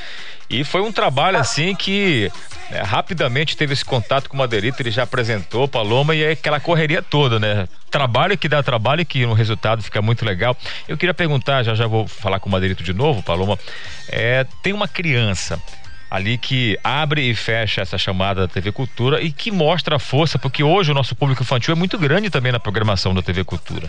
[0.50, 2.30] E foi um trabalho assim que
[2.70, 6.60] né, rapidamente teve esse contato com o Madeirito, ele já apresentou Paloma e é aquela
[6.60, 7.66] correria toda, né?
[7.90, 10.54] Trabalho que dá trabalho e que no resultado fica muito legal.
[10.86, 13.58] Eu queria perguntar, já já vou falar com o Madeirito de novo, Paloma.
[14.10, 15.58] É, tem uma criança
[16.10, 20.38] ali que abre e fecha essa chamada da TV Cultura e que mostra a força,
[20.38, 23.88] porque hoje o nosso público infantil é muito grande também na programação da TV Cultura.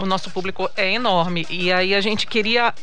[0.00, 2.74] O nosso público é enorme e aí a gente queria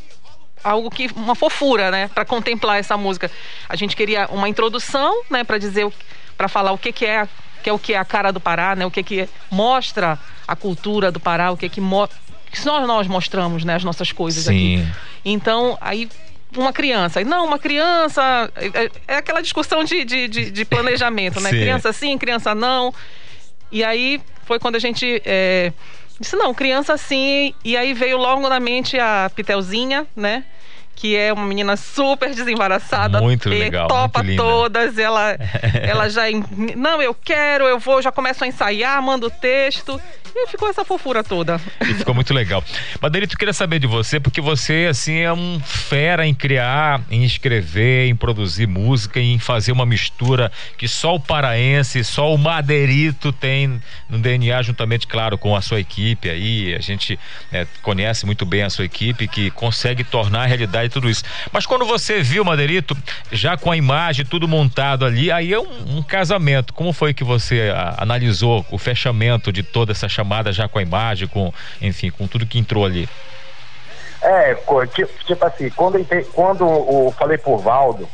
[0.64, 3.30] algo que uma fofura, né, para contemplar essa música.
[3.70, 5.88] A gente queria uma introdução, né, para dizer
[6.38, 7.28] para falar o que que é
[7.64, 8.86] que é o que é a cara do Pará, né?
[8.86, 12.08] O que que mostra a cultura do Pará, o que que, mo
[12.52, 14.82] que nós, nós mostramos, né, as nossas coisas Sim.
[14.82, 14.88] aqui.
[15.24, 16.08] Então, aí
[16.56, 17.24] uma criança.
[17.24, 18.52] Não, uma criança.
[18.56, 21.50] É, é aquela discussão de, de, de, de planejamento, né?
[21.52, 21.60] Sim.
[21.60, 22.94] Criança sim, criança não.
[23.72, 25.22] E aí foi quando a gente.
[25.26, 25.74] É,
[26.20, 27.54] Disse, não, criança sim.
[27.64, 30.46] E aí veio logo na mente a Pitelzinha, né?
[30.96, 35.38] Que é uma menina super desembaraçada, muito legal, topa muito todas, ela
[35.82, 36.24] ela já
[36.76, 40.00] não, eu quero, eu vou, já começo a ensaiar, mando o texto
[40.36, 41.62] e ficou essa fofura toda.
[41.82, 42.62] E ficou muito legal.
[43.02, 48.08] Maderito, queria saber de você, porque você, assim, é um fera em criar, em escrever,
[48.08, 53.82] em produzir música, em fazer uma mistura que só o paraense, só o Madeirito tem
[54.10, 56.76] no DNA, juntamente, claro, com a sua equipe aí.
[56.76, 57.18] A gente
[57.52, 61.24] é, conhece muito bem a sua equipe, que consegue tornar a realidade tudo isso.
[61.52, 62.98] Mas quando você viu Madeirito,
[63.32, 66.74] já com a imagem, tudo montado ali, aí é um, um casamento.
[66.74, 70.46] Como foi que você a, analisou o fechamento de toda essa chamada?
[70.56, 73.08] já com a imagem, com, enfim, com tudo que entrou ali?
[74.22, 74.56] É,
[74.94, 76.04] tipo, tipo assim, quando,
[76.34, 78.08] quando eu falei por Valdo,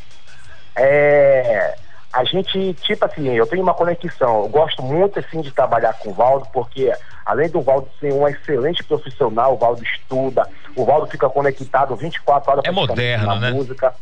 [0.76, 1.76] é,
[2.12, 6.10] a gente, tipo assim, eu tenho uma conexão, eu gosto muito assim de trabalhar com
[6.10, 6.92] o Valdo, porque
[7.26, 10.46] além do Valdo ser um excelente profissional, o Valdo estuda,
[10.76, 13.52] o Valdo fica conectado 24 horas é moderno, na né?
[13.52, 13.94] música.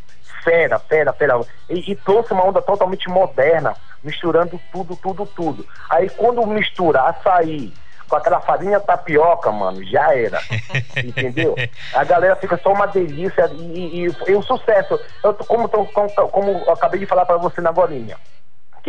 [0.44, 1.40] Fera, fera, fera.
[1.70, 5.66] E, e trouxe uma onda totalmente moderna, misturando tudo, tudo, tudo.
[5.90, 7.74] Aí quando mistura açaí,
[8.08, 10.41] com aquela farinha tapioca, mano, já era.
[11.04, 11.56] entendeu?
[11.94, 15.00] A galera fica só uma delícia e, e, e o sucesso.
[15.24, 18.18] Eu, como, como, como eu acabei de falar para você na golinha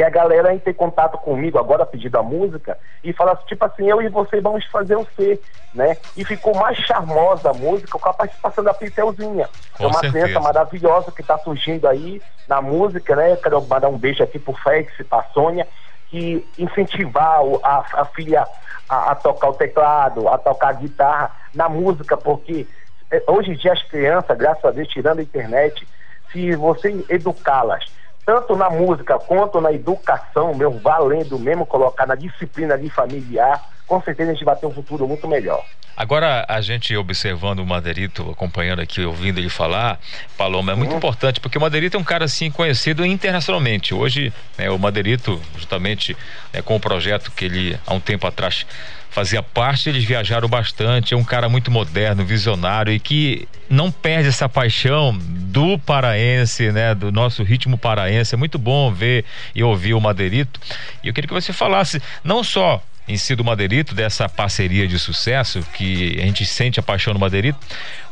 [0.01, 3.87] que a galera entre em contato comigo agora pedindo a música e falar tipo assim,
[3.87, 5.39] eu e você vamos fazer o C,
[5.75, 5.95] né?
[6.17, 9.47] E ficou mais charmosa a música com a participação da Pitelzinha.
[9.79, 10.25] é uma certeza.
[10.25, 13.37] criança maravilhosa que está surgindo aí na música, né?
[13.37, 15.69] Quero mandar um beijo aqui pro Félix, pra Sônia,
[16.09, 18.47] que incentivar a, a filha
[18.89, 22.67] a, a tocar o teclado, a tocar a guitarra na música, porque
[23.11, 25.87] eh, hoje em dia as crianças, graças a Deus, tirando a internet,
[26.33, 32.75] se você educá-las tanto na música quanto na educação, meu, valendo mesmo colocar na disciplina
[32.75, 35.65] ali familiar, com certeza a gente vai ter um futuro muito melhor.
[35.97, 39.99] Agora, a gente observando o Maderito, acompanhando aqui, ouvindo ele falar,
[40.39, 43.93] Paloma, é muito importante, porque o Maderito é um cara, assim, conhecido internacionalmente.
[43.93, 46.17] Hoje, né, o Maderito, justamente
[46.53, 48.65] né, com o projeto que ele, há um tempo atrás,
[49.11, 51.13] fazia parte, eles viajaram bastante.
[51.13, 56.95] É um cara muito moderno, visionário e que não perde essa paixão do paraense, né,
[56.95, 58.37] do nosso ritmo paraense.
[58.37, 60.61] É muito bom ver e ouvir o Maderito.
[61.03, 62.81] E eu queria que você falasse, não só
[63.11, 67.19] em si do Madeirito, dessa parceria de sucesso, que a gente sente a paixão do
[67.19, 67.59] Madeirito,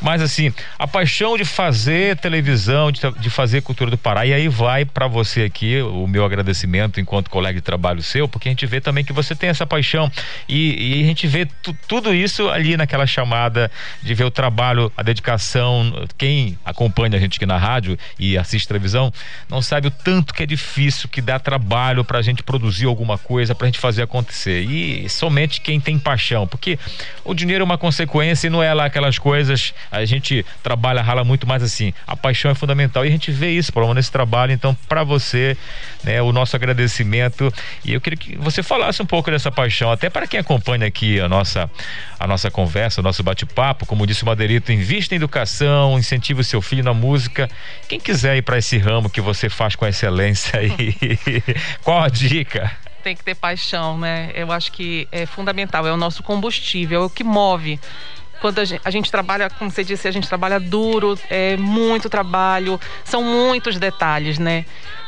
[0.00, 4.48] mas assim, a paixão de fazer televisão, de, de fazer cultura do Pará, e aí
[4.48, 8.66] vai para você aqui o meu agradecimento enquanto colega de trabalho seu, porque a gente
[8.66, 10.10] vê também que você tem essa paixão.
[10.48, 13.70] E, e a gente vê tu- tudo isso ali naquela chamada
[14.02, 18.66] de ver o trabalho, a dedicação, quem acompanha a gente aqui na rádio e assiste
[18.66, 19.12] televisão,
[19.48, 23.54] não sabe o tanto que é difícil, que dá trabalho pra gente produzir alguma coisa,
[23.54, 24.62] pra gente fazer acontecer.
[24.64, 26.78] E somente quem tem paixão, porque
[27.24, 31.24] o dinheiro é uma consequência e não é lá aquelas coisas, a gente trabalha, rala
[31.24, 31.92] muito mais assim.
[32.06, 34.52] A paixão é fundamental e a gente vê isso, Paloma, nesse trabalho.
[34.52, 35.56] Então, pra você,
[36.02, 37.52] né, o nosso agradecimento.
[37.84, 41.20] E eu queria que você falasse um pouco dessa paixão, até para quem acompanha aqui
[41.20, 41.70] a nossa,
[42.18, 43.86] a nossa conversa, o nosso bate-papo.
[43.86, 47.48] Como disse o Madeirito, invista em educação, incentive o seu filho na música.
[47.88, 50.94] Quem quiser ir para esse ramo que você faz com excelência aí,
[51.82, 52.70] qual a dica?
[53.02, 54.30] Tem que ter paixão, né?
[54.34, 57.80] Eu acho que é fundamental, é o nosso combustível, é o que move.
[58.40, 62.08] Quando a gente, a gente trabalha, como você disse, a gente trabalha duro, é muito
[62.08, 64.64] trabalho, são muitos detalhes, né?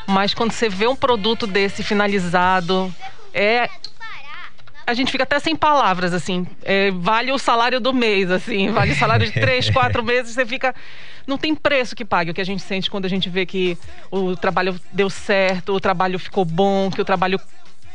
[0.06, 2.92] Mas quando você vê um produto desse finalizado,
[3.32, 3.70] é
[4.90, 6.44] a gente fica até sem palavras, assim.
[6.62, 8.70] É, vale o salário do mês, assim.
[8.70, 10.34] Vale o salário de três, quatro meses.
[10.34, 10.74] Você fica.
[11.26, 13.78] Não tem preço que pague o que a gente sente quando a gente vê que
[14.10, 17.38] o trabalho deu certo, o trabalho ficou bom, que o trabalho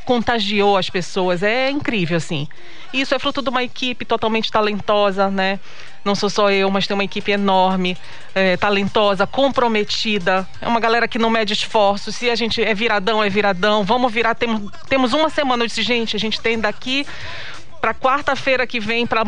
[0.06, 1.44] contagiou as pessoas.
[1.44, 2.48] É incrível, assim.
[2.94, 5.60] Isso é fruto de uma equipe totalmente talentosa, né?
[6.06, 7.98] Não sou só eu, mas tem uma equipe enorme,
[8.36, 10.48] é, talentosa, comprometida.
[10.61, 12.15] É uma galera que não mede esforços.
[12.15, 13.84] Se a gente é viradão, é viradão.
[13.84, 14.36] Vamos virar.
[14.36, 15.64] Temos, temos uma semana.
[15.64, 17.06] Eu disse, gente, a gente tem daqui
[17.82, 19.23] para quarta-feira que vem para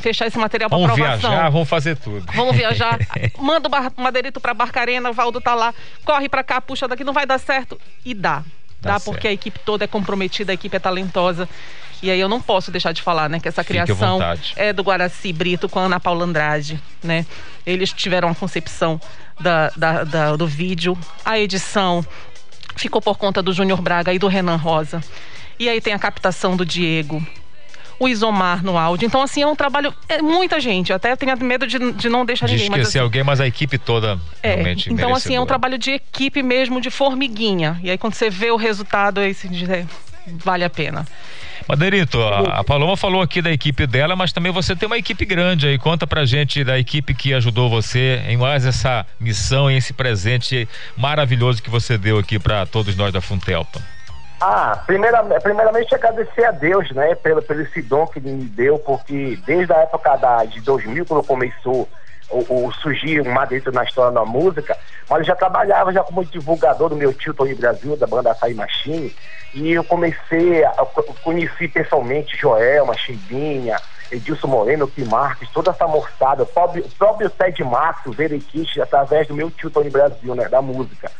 [0.00, 1.30] fechar esse material para Vamos aprovação.
[1.30, 2.24] viajar, vamos fazer tudo.
[2.34, 2.98] Vamos viajar.
[3.38, 5.74] Manda o Madeirito para Barcarena, o Valdo tá lá.
[6.04, 7.78] Corre para cá, puxa daqui, não vai dar certo.
[8.04, 8.42] E dá.
[8.80, 11.48] Dá Dá, porque a equipe toda é comprometida, a equipe é talentosa.
[12.02, 14.18] E aí eu não posso deixar de falar, né, que essa criação
[14.56, 17.26] é do Guaraci Brito com a Ana Paula Andrade, né?
[17.66, 18.98] Eles tiveram a concepção
[19.38, 22.04] da, da- da- do vídeo, a edição
[22.76, 25.02] ficou por conta do Júnior Braga e do Renan Rosa.
[25.58, 27.22] E aí tem a captação do Diego,
[28.00, 29.06] o Isomar no áudio.
[29.06, 29.94] Então, assim, é um trabalho.
[30.08, 30.88] É muita gente.
[30.88, 32.70] Eu até tenho medo de, de não deixar De ninguém.
[32.70, 35.46] mas, esquecer assim, alguém, mas a equipe toda é, realmente então assim, é um merecedora.
[35.46, 37.78] trabalho de equipe mesmo, de formiguinha.
[37.82, 39.84] E aí quando você vê o resultado, aí você diz, é,
[40.42, 41.06] vale a pena.
[41.68, 45.24] Madeirito, a, a Paloma falou aqui da equipe dela, mas também você tem uma equipe
[45.26, 45.78] grande aí.
[45.78, 50.66] Conta pra gente da equipe que ajudou você em mais essa missão e esse presente
[50.96, 53.80] maravilhoso que você deu aqui pra todos nós da Funtelpa.
[54.42, 59.38] Ah, primeira, primeiramente agradecer a Deus, né, pelo, pelo esse dom que me deu, porque
[59.44, 61.86] desde a época da, de 2000, quando começou
[62.30, 64.74] o, o surgir um Madeira na história da música,
[65.10, 68.54] mas eu já trabalhava já como divulgador do meu tio Tony Brasil, da banda Açaí
[68.54, 69.14] Machine,
[69.52, 70.86] e eu comecei, a, eu
[71.22, 73.78] conheci pessoalmente Joel, Machimbinha,
[74.10, 78.80] Edilson Moreno, Kim Marques, toda essa moçada, o próprio, o próprio Ted Max, o Verequiche,
[78.80, 81.12] através do meu tio Tony Brasil, né, da música.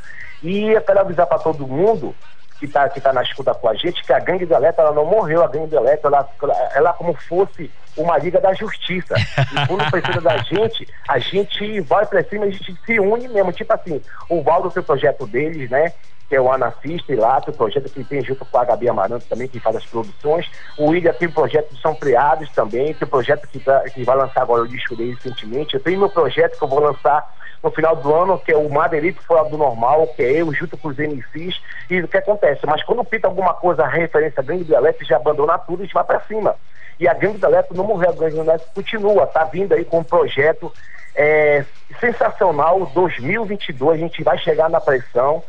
[0.42, 2.14] E eu quero avisar para todo mundo
[2.60, 4.92] que está que tá na escuta com a gente, que a gangue do Eletro, ela
[4.92, 6.28] não morreu, a gangue do Eletro, ela,
[6.74, 9.14] ela como fosse uma liga da justiça.
[9.16, 13.50] E quando precisa da gente, a gente vai pra cima, a gente se une mesmo.
[13.50, 15.92] Tipo assim, o Valdo tem o projeto deles, né?
[16.30, 19.26] Que é o Anafista e lá, o projeto que tem junto com a Gabi Amaranto
[19.28, 20.48] também, que faz as produções.
[20.78, 24.04] O William tem o projeto de São Criados também, tem o projeto que, tá- que
[24.04, 25.74] vai lançar agora disco dele recentemente.
[25.74, 27.28] Eu tenho meu projeto que eu vou lançar
[27.62, 30.78] no final do ano, que é o Madeirito Fora do Normal, que é eu junto
[30.78, 32.64] com os MCs, e o que acontece?
[32.64, 36.20] Mas quando pinta alguma coisa referência a gangue do já abandona tudo e vai pra
[36.20, 36.54] cima.
[36.98, 39.98] E a gangue do Eletro não morreu, a gangue do continua, tá vindo aí com
[39.98, 40.72] um projeto
[41.14, 41.64] é,
[41.98, 45.42] sensacional, 2022, a gente vai chegar na pressão,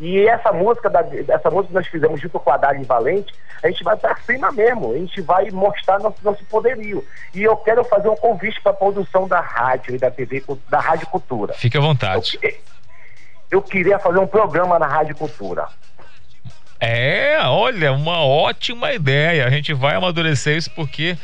[0.00, 3.68] e essa música, da, essa música que nós fizemos junto com a Dari Valente, a
[3.68, 7.04] gente vai pra cima mesmo, a gente vai mostrar nosso, nosso poderio.
[7.34, 10.78] E eu quero fazer um convite para a produção da rádio e da TV, da
[10.78, 11.52] Rádio Cultura.
[11.54, 12.38] Fique à vontade.
[13.50, 15.66] Eu queria fazer um programa na Rádio Cultura.
[16.78, 19.46] É, olha, uma ótima ideia.
[19.46, 21.16] A gente vai amadurecer isso porque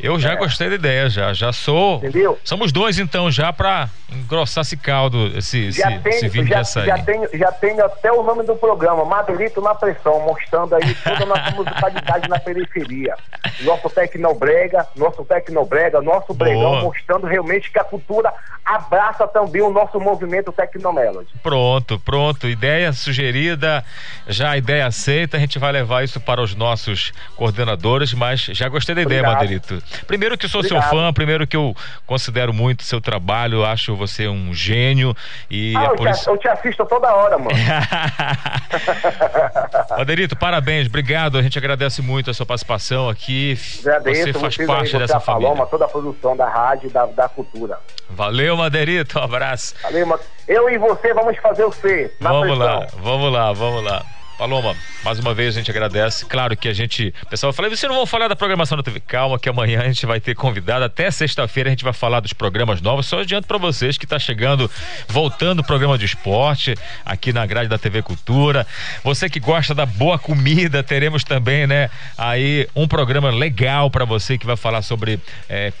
[0.00, 0.36] eu já é.
[0.36, 1.32] gostei da ideia, já.
[1.32, 1.96] Já sou.
[1.96, 2.38] Entendeu?
[2.44, 6.62] Somos dois, então, já para engrossar esse caldo, esse, já esse, tenho, esse vinho já,
[6.62, 6.86] de.
[6.86, 11.24] Já tenho, já tenho até o nome do programa, Madelito na Pressão, mostrando aí toda
[11.24, 13.14] a nossa musicalidade na periferia.
[13.60, 16.38] Nosso Tecnobrega, nosso Tecnobrega, nosso Boa.
[16.38, 18.32] Bregão, mostrando realmente que a cultura
[18.64, 21.28] abraça também o nosso movimento Tecnomelody.
[21.42, 22.46] Pronto, pronto.
[22.48, 23.84] Ideia sugerida,
[24.26, 25.36] já a ideia aceita.
[25.36, 29.82] A gente vai levar isso para os nossos coordenadores, mas já gostei da ideia, Obrigado.
[30.06, 30.82] Primeiro que sou Obrigado.
[30.82, 31.74] seu fã, primeiro que eu
[32.06, 35.16] considero muito seu trabalho, acho você um gênio
[35.50, 37.50] e ah, eu, te, eu te assisto toda hora, mano.
[39.96, 41.38] Madelito, parabéns, obrigado.
[41.38, 43.58] A gente agradece muito a sua participação aqui.
[43.80, 45.48] Agradeço, você faz parte aí, dessa família.
[45.48, 47.78] Paloma, toda a produção da rádio da, da cultura.
[48.10, 49.74] Valeu, Maderito, um abraço.
[49.82, 52.10] Valeu, eu e você vamos fazer o C.
[52.20, 54.04] Vamos lá, vamos lá, vamos lá.
[54.38, 56.24] Paloma, mais uma vez a gente agradece.
[56.24, 57.12] Claro que a gente.
[57.28, 59.00] Pessoal falei, vocês não vão falar da programação da TV?
[59.00, 60.84] Calma, que amanhã a gente vai ter convidado.
[60.84, 63.06] Até sexta-feira a gente vai falar dos programas novos.
[63.06, 64.70] Só adianto para vocês que está chegando,
[65.08, 68.64] voltando o programa de esporte aqui na grade da TV Cultura.
[69.02, 71.90] Você que gosta da boa comida, teremos também, né?
[72.16, 75.18] Aí um programa legal para você que vai falar sobre.
[75.48, 75.72] É,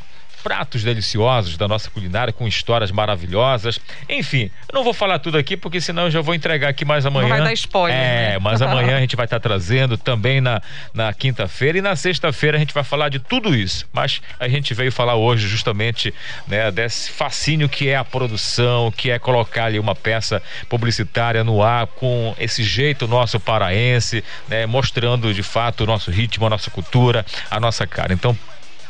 [0.48, 3.78] pratos deliciosos da nossa culinária com histórias maravilhosas.
[4.08, 7.28] Enfim, não vou falar tudo aqui porque senão eu já vou entregar aqui mais amanhã.
[7.28, 7.94] Não vai dar spoiler.
[7.94, 8.38] É, né?
[8.38, 10.62] mas amanhã a gente vai estar trazendo também na,
[10.94, 13.86] na quinta-feira e na sexta-feira a gente vai falar de tudo isso.
[13.92, 16.14] Mas a gente veio falar hoje justamente
[16.46, 21.62] né, desse fascínio que é a produção, que é colocar ali uma peça publicitária no
[21.62, 26.70] ar com esse jeito nosso paraense, né, mostrando de fato o nosso ritmo, a nossa
[26.70, 28.14] cultura, a nossa cara.
[28.14, 28.34] Então,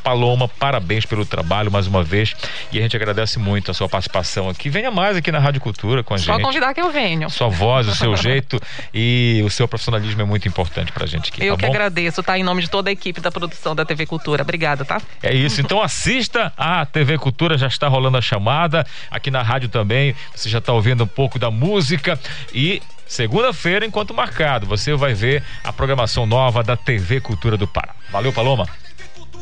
[0.08, 2.34] Paloma, parabéns pelo trabalho mais uma vez
[2.72, 4.70] e a gente agradece muito a sua participação aqui.
[4.70, 6.40] Venha mais aqui na Rádio Cultura com a Só gente.
[6.40, 7.28] Só convidar que eu venho.
[7.28, 8.58] Sua voz, o seu jeito
[8.94, 11.44] e o seu profissionalismo é muito importante pra gente aqui.
[11.44, 11.72] Eu tá que bom?
[11.74, 12.38] agradeço, tá?
[12.38, 14.42] Em nome de toda a equipe da produção da TV Cultura.
[14.42, 14.98] Obrigada, tá?
[15.22, 15.60] É isso.
[15.60, 18.86] Então assista a TV Cultura, já está rolando a chamada.
[19.10, 22.18] Aqui na rádio também, você já está ouvindo um pouco da música
[22.54, 27.94] e Segunda-feira, enquanto marcado, você vai ver a programação nova da TV Cultura do Pará.
[28.10, 28.68] Valeu, Paloma.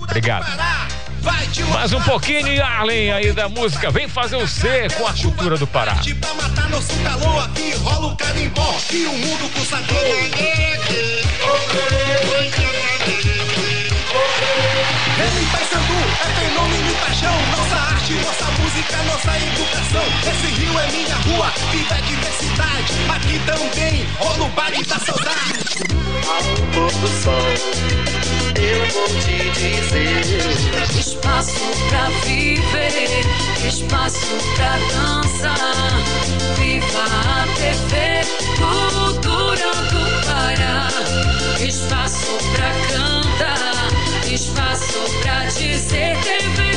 [0.02, 0.46] Obrigado.
[1.72, 3.90] Mais um pouquinho, Arlen, aí da música.
[3.90, 5.96] Vem fazer o C com a cultura do Pará.
[6.20, 9.66] Pra matar nosso calor aqui, rola o carimbó e o mundo com.
[15.18, 17.34] Ele Paysandu é fenômeno e paixão.
[17.50, 20.04] Nossa arte, nossa música, nossa educação.
[20.30, 22.92] Esse rio é minha rua, viva a diversidade.
[23.14, 25.64] Aqui também rola o baile da saudade.
[26.28, 26.42] Ao
[26.72, 27.34] pôr do sol,
[28.60, 33.26] eu vou te dizer: espaço pra viver,
[33.66, 35.56] espaço pra dançar.
[36.56, 38.22] Viva a TV,
[38.58, 40.88] cultura do Pará.
[41.60, 46.75] Espaço pra cantar, espaço pra dizer: TV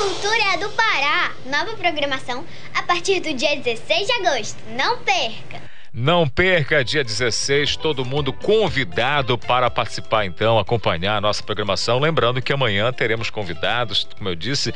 [0.00, 1.30] Cultura do Pará.
[1.44, 2.42] Nova programação
[2.74, 4.58] a partir do dia 16 de agosto.
[4.70, 5.69] Não perca!
[5.92, 11.98] Não perca, dia 16, todo mundo convidado para participar, então, acompanhar a nossa programação.
[11.98, 14.72] Lembrando que amanhã teremos convidados, como eu disse,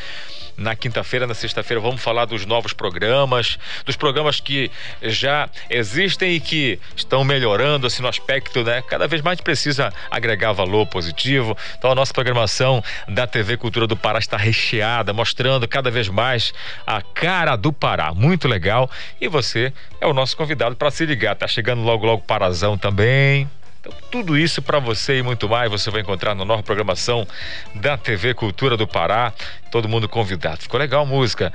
[0.56, 4.70] na quinta-feira, na sexta-feira, vamos falar dos novos programas, dos programas que
[5.02, 8.82] já existem e que estão melhorando assim, no aspecto, né?
[8.82, 11.56] Cada vez mais precisa agregar valor positivo.
[11.76, 16.52] Então, a nossa programação da TV Cultura do Pará está recheada, mostrando cada vez mais
[16.86, 18.12] a cara do Pará.
[18.14, 18.90] Muito legal.
[19.20, 21.34] E você é o nosso convidado para se ligar.
[21.36, 23.48] Tá chegando logo, logo Parazão também.
[23.80, 27.26] Então, tudo isso para você e muito mais você vai encontrar na nova programação
[27.74, 29.32] da TV Cultura do Pará.
[29.70, 30.62] Todo mundo convidado.
[30.62, 31.52] Ficou legal a música.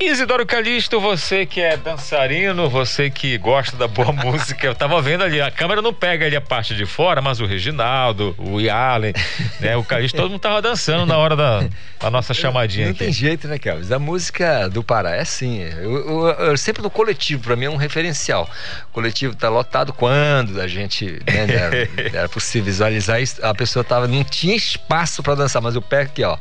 [0.00, 5.24] Isidoro Calixto, você que é dançarino, você que gosta da boa música, eu tava vendo
[5.24, 9.12] ali, a câmera não pega ali a parte de fora, mas o Reginaldo, o Yalen,
[9.58, 11.64] né, o Calixto, todo mundo tava dançando na hora da,
[11.98, 13.00] da nossa chamadinha não aqui.
[13.00, 13.90] tem jeito, né, Kelvis?
[13.90, 17.70] A música do Pará é assim, eu, eu, eu sempre no coletivo, para mim é
[17.70, 18.48] um referencial.
[18.90, 21.88] O coletivo tá lotado quando a gente, né, era,
[22.18, 26.02] era possível visualizar isso, a pessoa tava, não tinha espaço para dançar, mas o pé
[26.02, 26.38] aqui, ó,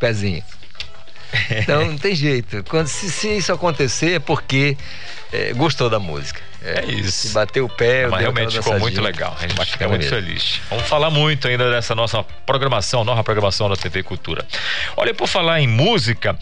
[0.00, 0.42] pezinho.
[1.50, 2.64] Então não tem jeito.
[2.68, 4.76] Quando, se, se isso acontecer é porque
[5.32, 6.40] é, gostou da música.
[6.62, 7.28] É, isso.
[7.28, 9.36] Se bater o pé, Mas realmente ficou muito legal.
[9.38, 10.16] A gente fica muito mesmo.
[10.16, 10.60] feliz.
[10.68, 14.44] Vamos falar muito ainda dessa nossa programação, nova programação da TV Cultura.
[14.96, 16.36] Olha, por falar em música,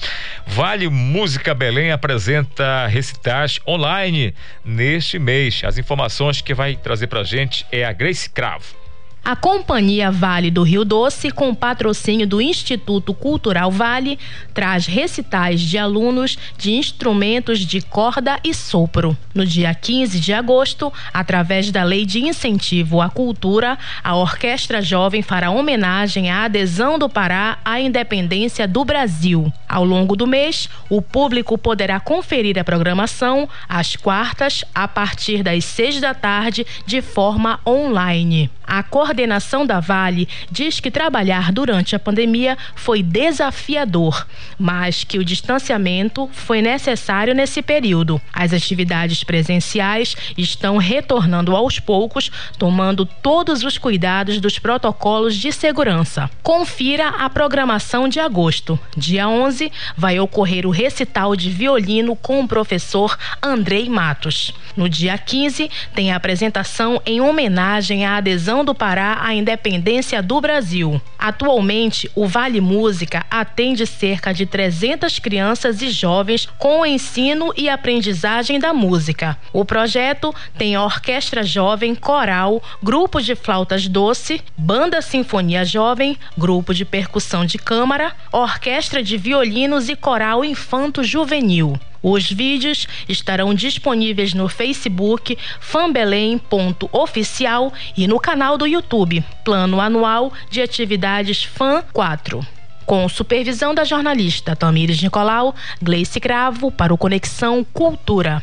[0.46, 4.34] Vale Música Belém apresenta recitais online
[4.64, 5.60] neste mês.
[5.64, 8.83] As informações que vai trazer pra gente é a Grace Cravo.
[9.26, 14.18] A Companhia Vale do Rio Doce, com patrocínio do Instituto Cultural Vale,
[14.52, 19.16] traz recitais de alunos de instrumentos de corda e sopro.
[19.34, 25.22] No dia 15 de agosto, através da Lei de Incentivo à Cultura, a Orquestra Jovem
[25.22, 29.50] fará homenagem à adesão do Pará à independência do Brasil.
[29.66, 35.64] Ao longo do mês, o público poderá conferir a programação às quartas, a partir das
[35.64, 38.50] seis da tarde, de forma online.
[38.66, 44.26] A coordenação da Vale diz que trabalhar durante a pandemia foi desafiador,
[44.58, 48.20] mas que o distanciamento foi necessário nesse período.
[48.32, 56.30] As atividades presenciais estão retornando aos poucos, tomando todos os cuidados dos protocolos de segurança.
[56.42, 58.78] Confira a programação de agosto.
[58.96, 64.52] Dia 11 vai ocorrer o recital de violino com o professor Andrei Matos.
[64.76, 70.38] No dia 15 tem a apresentação em homenagem à adesão do Pará à independência do
[70.38, 71.00] Brasil.
[71.18, 77.70] Atualmente, o Vale Música atende cerca de 300 crianças e jovens com o ensino e
[77.70, 79.38] aprendizagem da música.
[79.50, 86.84] O projeto tem orquestra jovem, coral, grupo de flautas doce, banda sinfonia jovem, grupo de
[86.84, 91.78] percussão de câmara, orquestra de violinos e coral infanto juvenil.
[92.06, 100.60] Os vídeos estarão disponíveis no Facebook fanbelém.oficial e no canal do YouTube Plano Anual de
[100.60, 102.46] Atividades FAN 4.
[102.84, 108.42] Com supervisão da jornalista Tamires Nicolau, Gleice Cravo para o Conexão Cultura.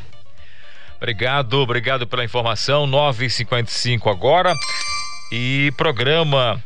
[0.98, 2.88] Obrigado, obrigado pela informação.
[2.88, 4.56] 9h55 agora.
[5.32, 6.60] E programa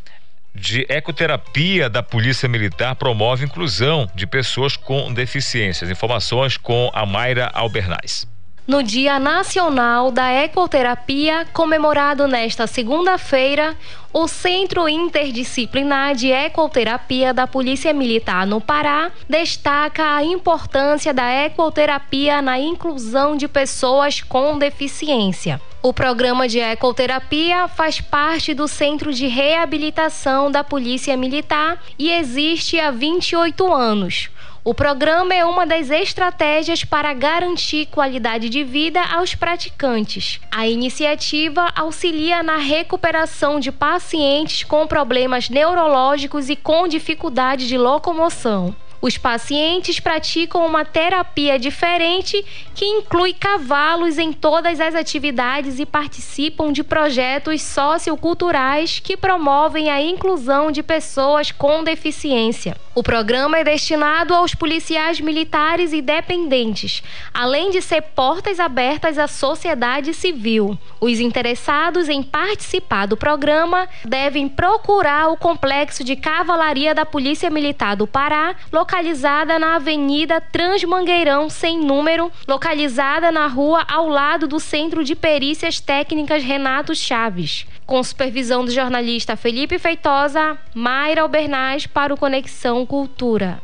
[0.55, 5.89] de ecoterapia da Polícia Militar promove inclusão de pessoas com deficiências.
[5.89, 8.25] Informações com a Mayra Albernaz.
[8.67, 13.77] No Dia Nacional da Ecoterapia, comemorado nesta segunda-feira,
[14.11, 22.41] o Centro Interdisciplinar de Ecoterapia da Polícia Militar no Pará destaca a importância da ecoterapia
[22.41, 25.61] na inclusão de pessoas com deficiência.
[25.83, 32.79] O programa de ecoterapia faz parte do Centro de Reabilitação da Polícia Militar e existe
[32.79, 34.31] há 28 anos.
[34.67, 40.39] O programa é uma das estratégias para garantir qualidade de vida aos praticantes.
[40.51, 48.75] A iniciativa auxilia na recuperação de pacientes com problemas neurológicos e com dificuldade de locomoção.
[49.01, 52.43] Os pacientes praticam uma terapia diferente
[52.73, 60.01] que inclui cavalos em todas as atividades e participam de projetos socioculturais que promovem a
[60.01, 62.75] inclusão de pessoas com deficiência.
[62.95, 67.03] O programa é destinado aos policiais militares e dependentes,
[67.33, 70.77] além de ser portas abertas à sociedade civil.
[71.01, 77.97] Os interessados em participar do programa devem procurar o complexo de cavalaria da Polícia Militar
[77.97, 78.55] do Pará,
[78.95, 85.81] localizada na Avenida Transmangueirão sem número, localizada na rua ao lado do Centro de Perícias
[85.81, 87.67] Técnicas Renato Chaves.
[87.85, 93.61] Com supervisão do jornalista Felipe Feitosa, Mayra Albernaz para o Conexão Cultura.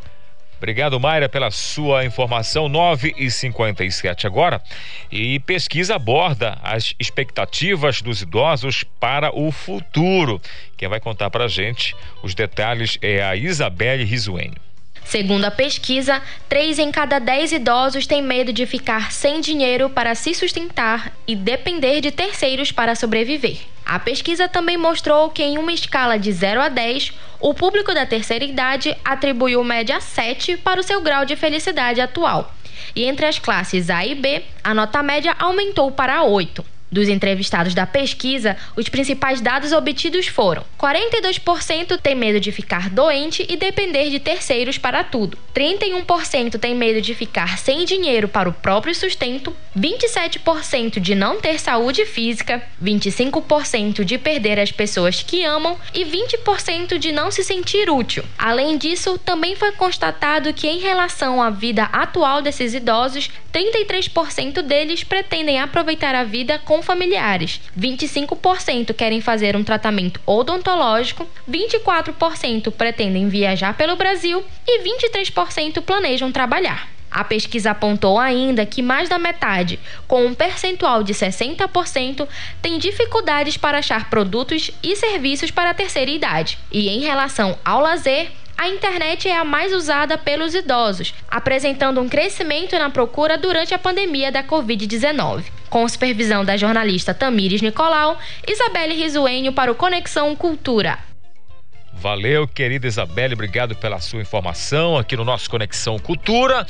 [0.58, 2.68] Obrigado, Mayra, pela sua informação.
[2.68, 4.62] 9 e 57 agora.
[5.10, 10.42] E pesquisa aborda as expectativas dos idosos para o futuro.
[10.76, 14.71] Quem vai contar para gente os detalhes é a Isabelle Risuênio.
[15.04, 20.16] Segundo a pesquisa, três em cada dez idosos têm medo de ficar sem dinheiro para
[20.16, 23.58] se sustentar e depender de terceiros para sobreviver.
[23.86, 27.12] A pesquisa também mostrou que, em uma escala de 0 a 10,
[27.42, 32.54] o público da terceira idade atribuiu média 7 para o seu grau de felicidade atual.
[32.96, 36.64] E entre as classes A e B, a nota média aumentou para 8.
[36.92, 43.46] Dos entrevistados da pesquisa, os principais dados obtidos foram: 42% tem medo de ficar doente
[43.48, 45.38] e depender de terceiros para tudo.
[45.56, 51.60] 31% tem medo de ficar sem dinheiro para o próprio sustento, 27% de não ter
[51.60, 57.90] saúde física, 25% de perder as pessoas que amam e 20% de não se sentir
[57.90, 58.26] útil.
[58.38, 65.04] Além disso, também foi constatado que em relação à vida atual desses idosos, 33% deles
[65.04, 73.76] pretendem aproveitar a vida com familiares, 25% querem fazer um tratamento odontológico, 24% pretendem viajar
[73.76, 76.90] pelo Brasil e 23% planejam trabalhar.
[77.12, 79.78] A pesquisa apontou ainda que mais da metade,
[80.08, 82.26] com um percentual de 60%,
[82.62, 86.58] tem dificuldades para achar produtos e serviços para a terceira idade.
[86.72, 92.08] E em relação ao lazer, a internet é a mais usada pelos idosos, apresentando um
[92.08, 95.46] crescimento na procura durante a pandemia da Covid-19.
[95.68, 101.00] Com supervisão da jornalista Tamires Nicolau, Isabelle Risuenho para o Conexão Cultura.
[101.92, 106.68] Valeu, querida Isabelle, obrigado pela sua informação aqui no nosso Conexão Cultura.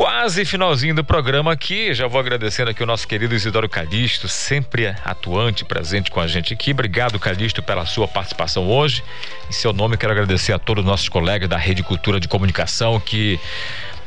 [0.00, 4.86] Quase finalzinho do programa aqui, já vou agradecendo aqui o nosso querido Isidoro Calixto, sempre
[5.04, 6.70] atuante, presente com a gente aqui.
[6.70, 9.04] Obrigado, Calixto, pela sua participação hoje.
[9.46, 12.98] Em seu nome, quero agradecer a todos os nossos colegas da Rede Cultura de Comunicação
[12.98, 13.38] que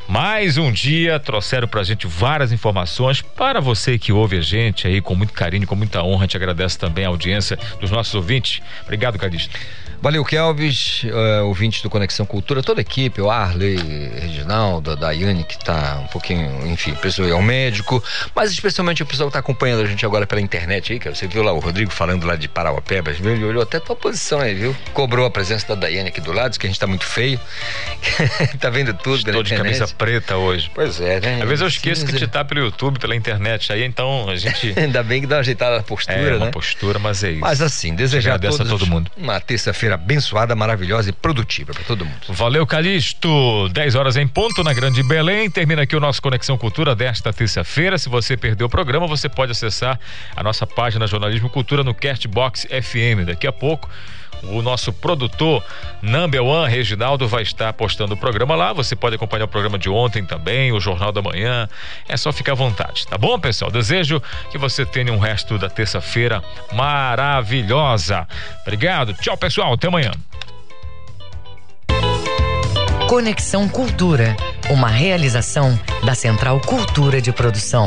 [0.08, 5.00] mais um dia trouxeram pra gente várias informações para você que ouve a gente aí
[5.00, 6.22] com muito carinho, com muita honra.
[6.22, 8.64] A gente agradece também a audiência dos nossos ouvintes.
[8.82, 9.60] Obrigado, Calixto.
[10.04, 13.78] Valeu, Kelvis, uh, ouvintes do Conexão Cultura, toda a equipe, o Arley,
[14.20, 18.04] Reginaldo, a Daiane, que está um pouquinho, enfim, o pessoal é um médico,
[18.36, 21.26] mas especialmente o pessoal que está acompanhando a gente agora pela internet aí, que você
[21.26, 23.32] viu lá o Rodrigo falando lá de Parauapebas, viu?
[23.32, 24.76] Ele olhou até a tua posição aí, viu?
[24.92, 27.40] Cobrou a presença da Daiane aqui do lado, diz que a gente está muito feio.
[28.60, 29.78] tá vendo tudo Estou de internet.
[29.78, 30.70] camisa preta hoje.
[30.76, 31.36] Pois é, né?
[31.42, 34.36] Às vezes eu esqueço que a gente tá pelo YouTube, pela internet aí, então a
[34.36, 34.74] gente.
[34.78, 36.36] Ainda bem que dá uma ajeitada na postura, é, né?
[36.36, 37.40] uma postura, mas é isso.
[37.40, 39.10] Mas assim, desejar a, todos a todo mundo.
[39.16, 42.22] uma terça-feira abençoada, maravilhosa e produtiva para todo mundo.
[42.30, 43.70] Valeu, Calixto.
[43.70, 45.50] 10 horas em ponto na Grande Belém.
[45.50, 47.98] Termina aqui o nosso Conexão Cultura desta terça-feira.
[47.98, 50.00] Se você perdeu o programa, você pode acessar
[50.36, 53.26] a nossa página Jornalismo Cultura no Castbox FM.
[53.26, 53.90] Daqui a pouco
[54.50, 55.64] o nosso produtor
[56.02, 58.74] Number One, Reginaldo, vai estar postando o programa lá.
[58.74, 61.68] Você pode acompanhar o programa de ontem também, o Jornal da Manhã.
[62.08, 63.72] É só ficar à vontade, tá bom, pessoal?
[63.72, 64.22] Desejo
[64.52, 66.44] que você tenha um resto da terça-feira
[66.74, 68.28] maravilhosa.
[68.62, 69.14] Obrigado.
[69.14, 69.74] Tchau, pessoal.
[69.74, 70.12] Até amanhã.
[73.08, 74.36] Conexão Cultura,
[74.72, 77.86] uma realização da Central Cultura de Produção.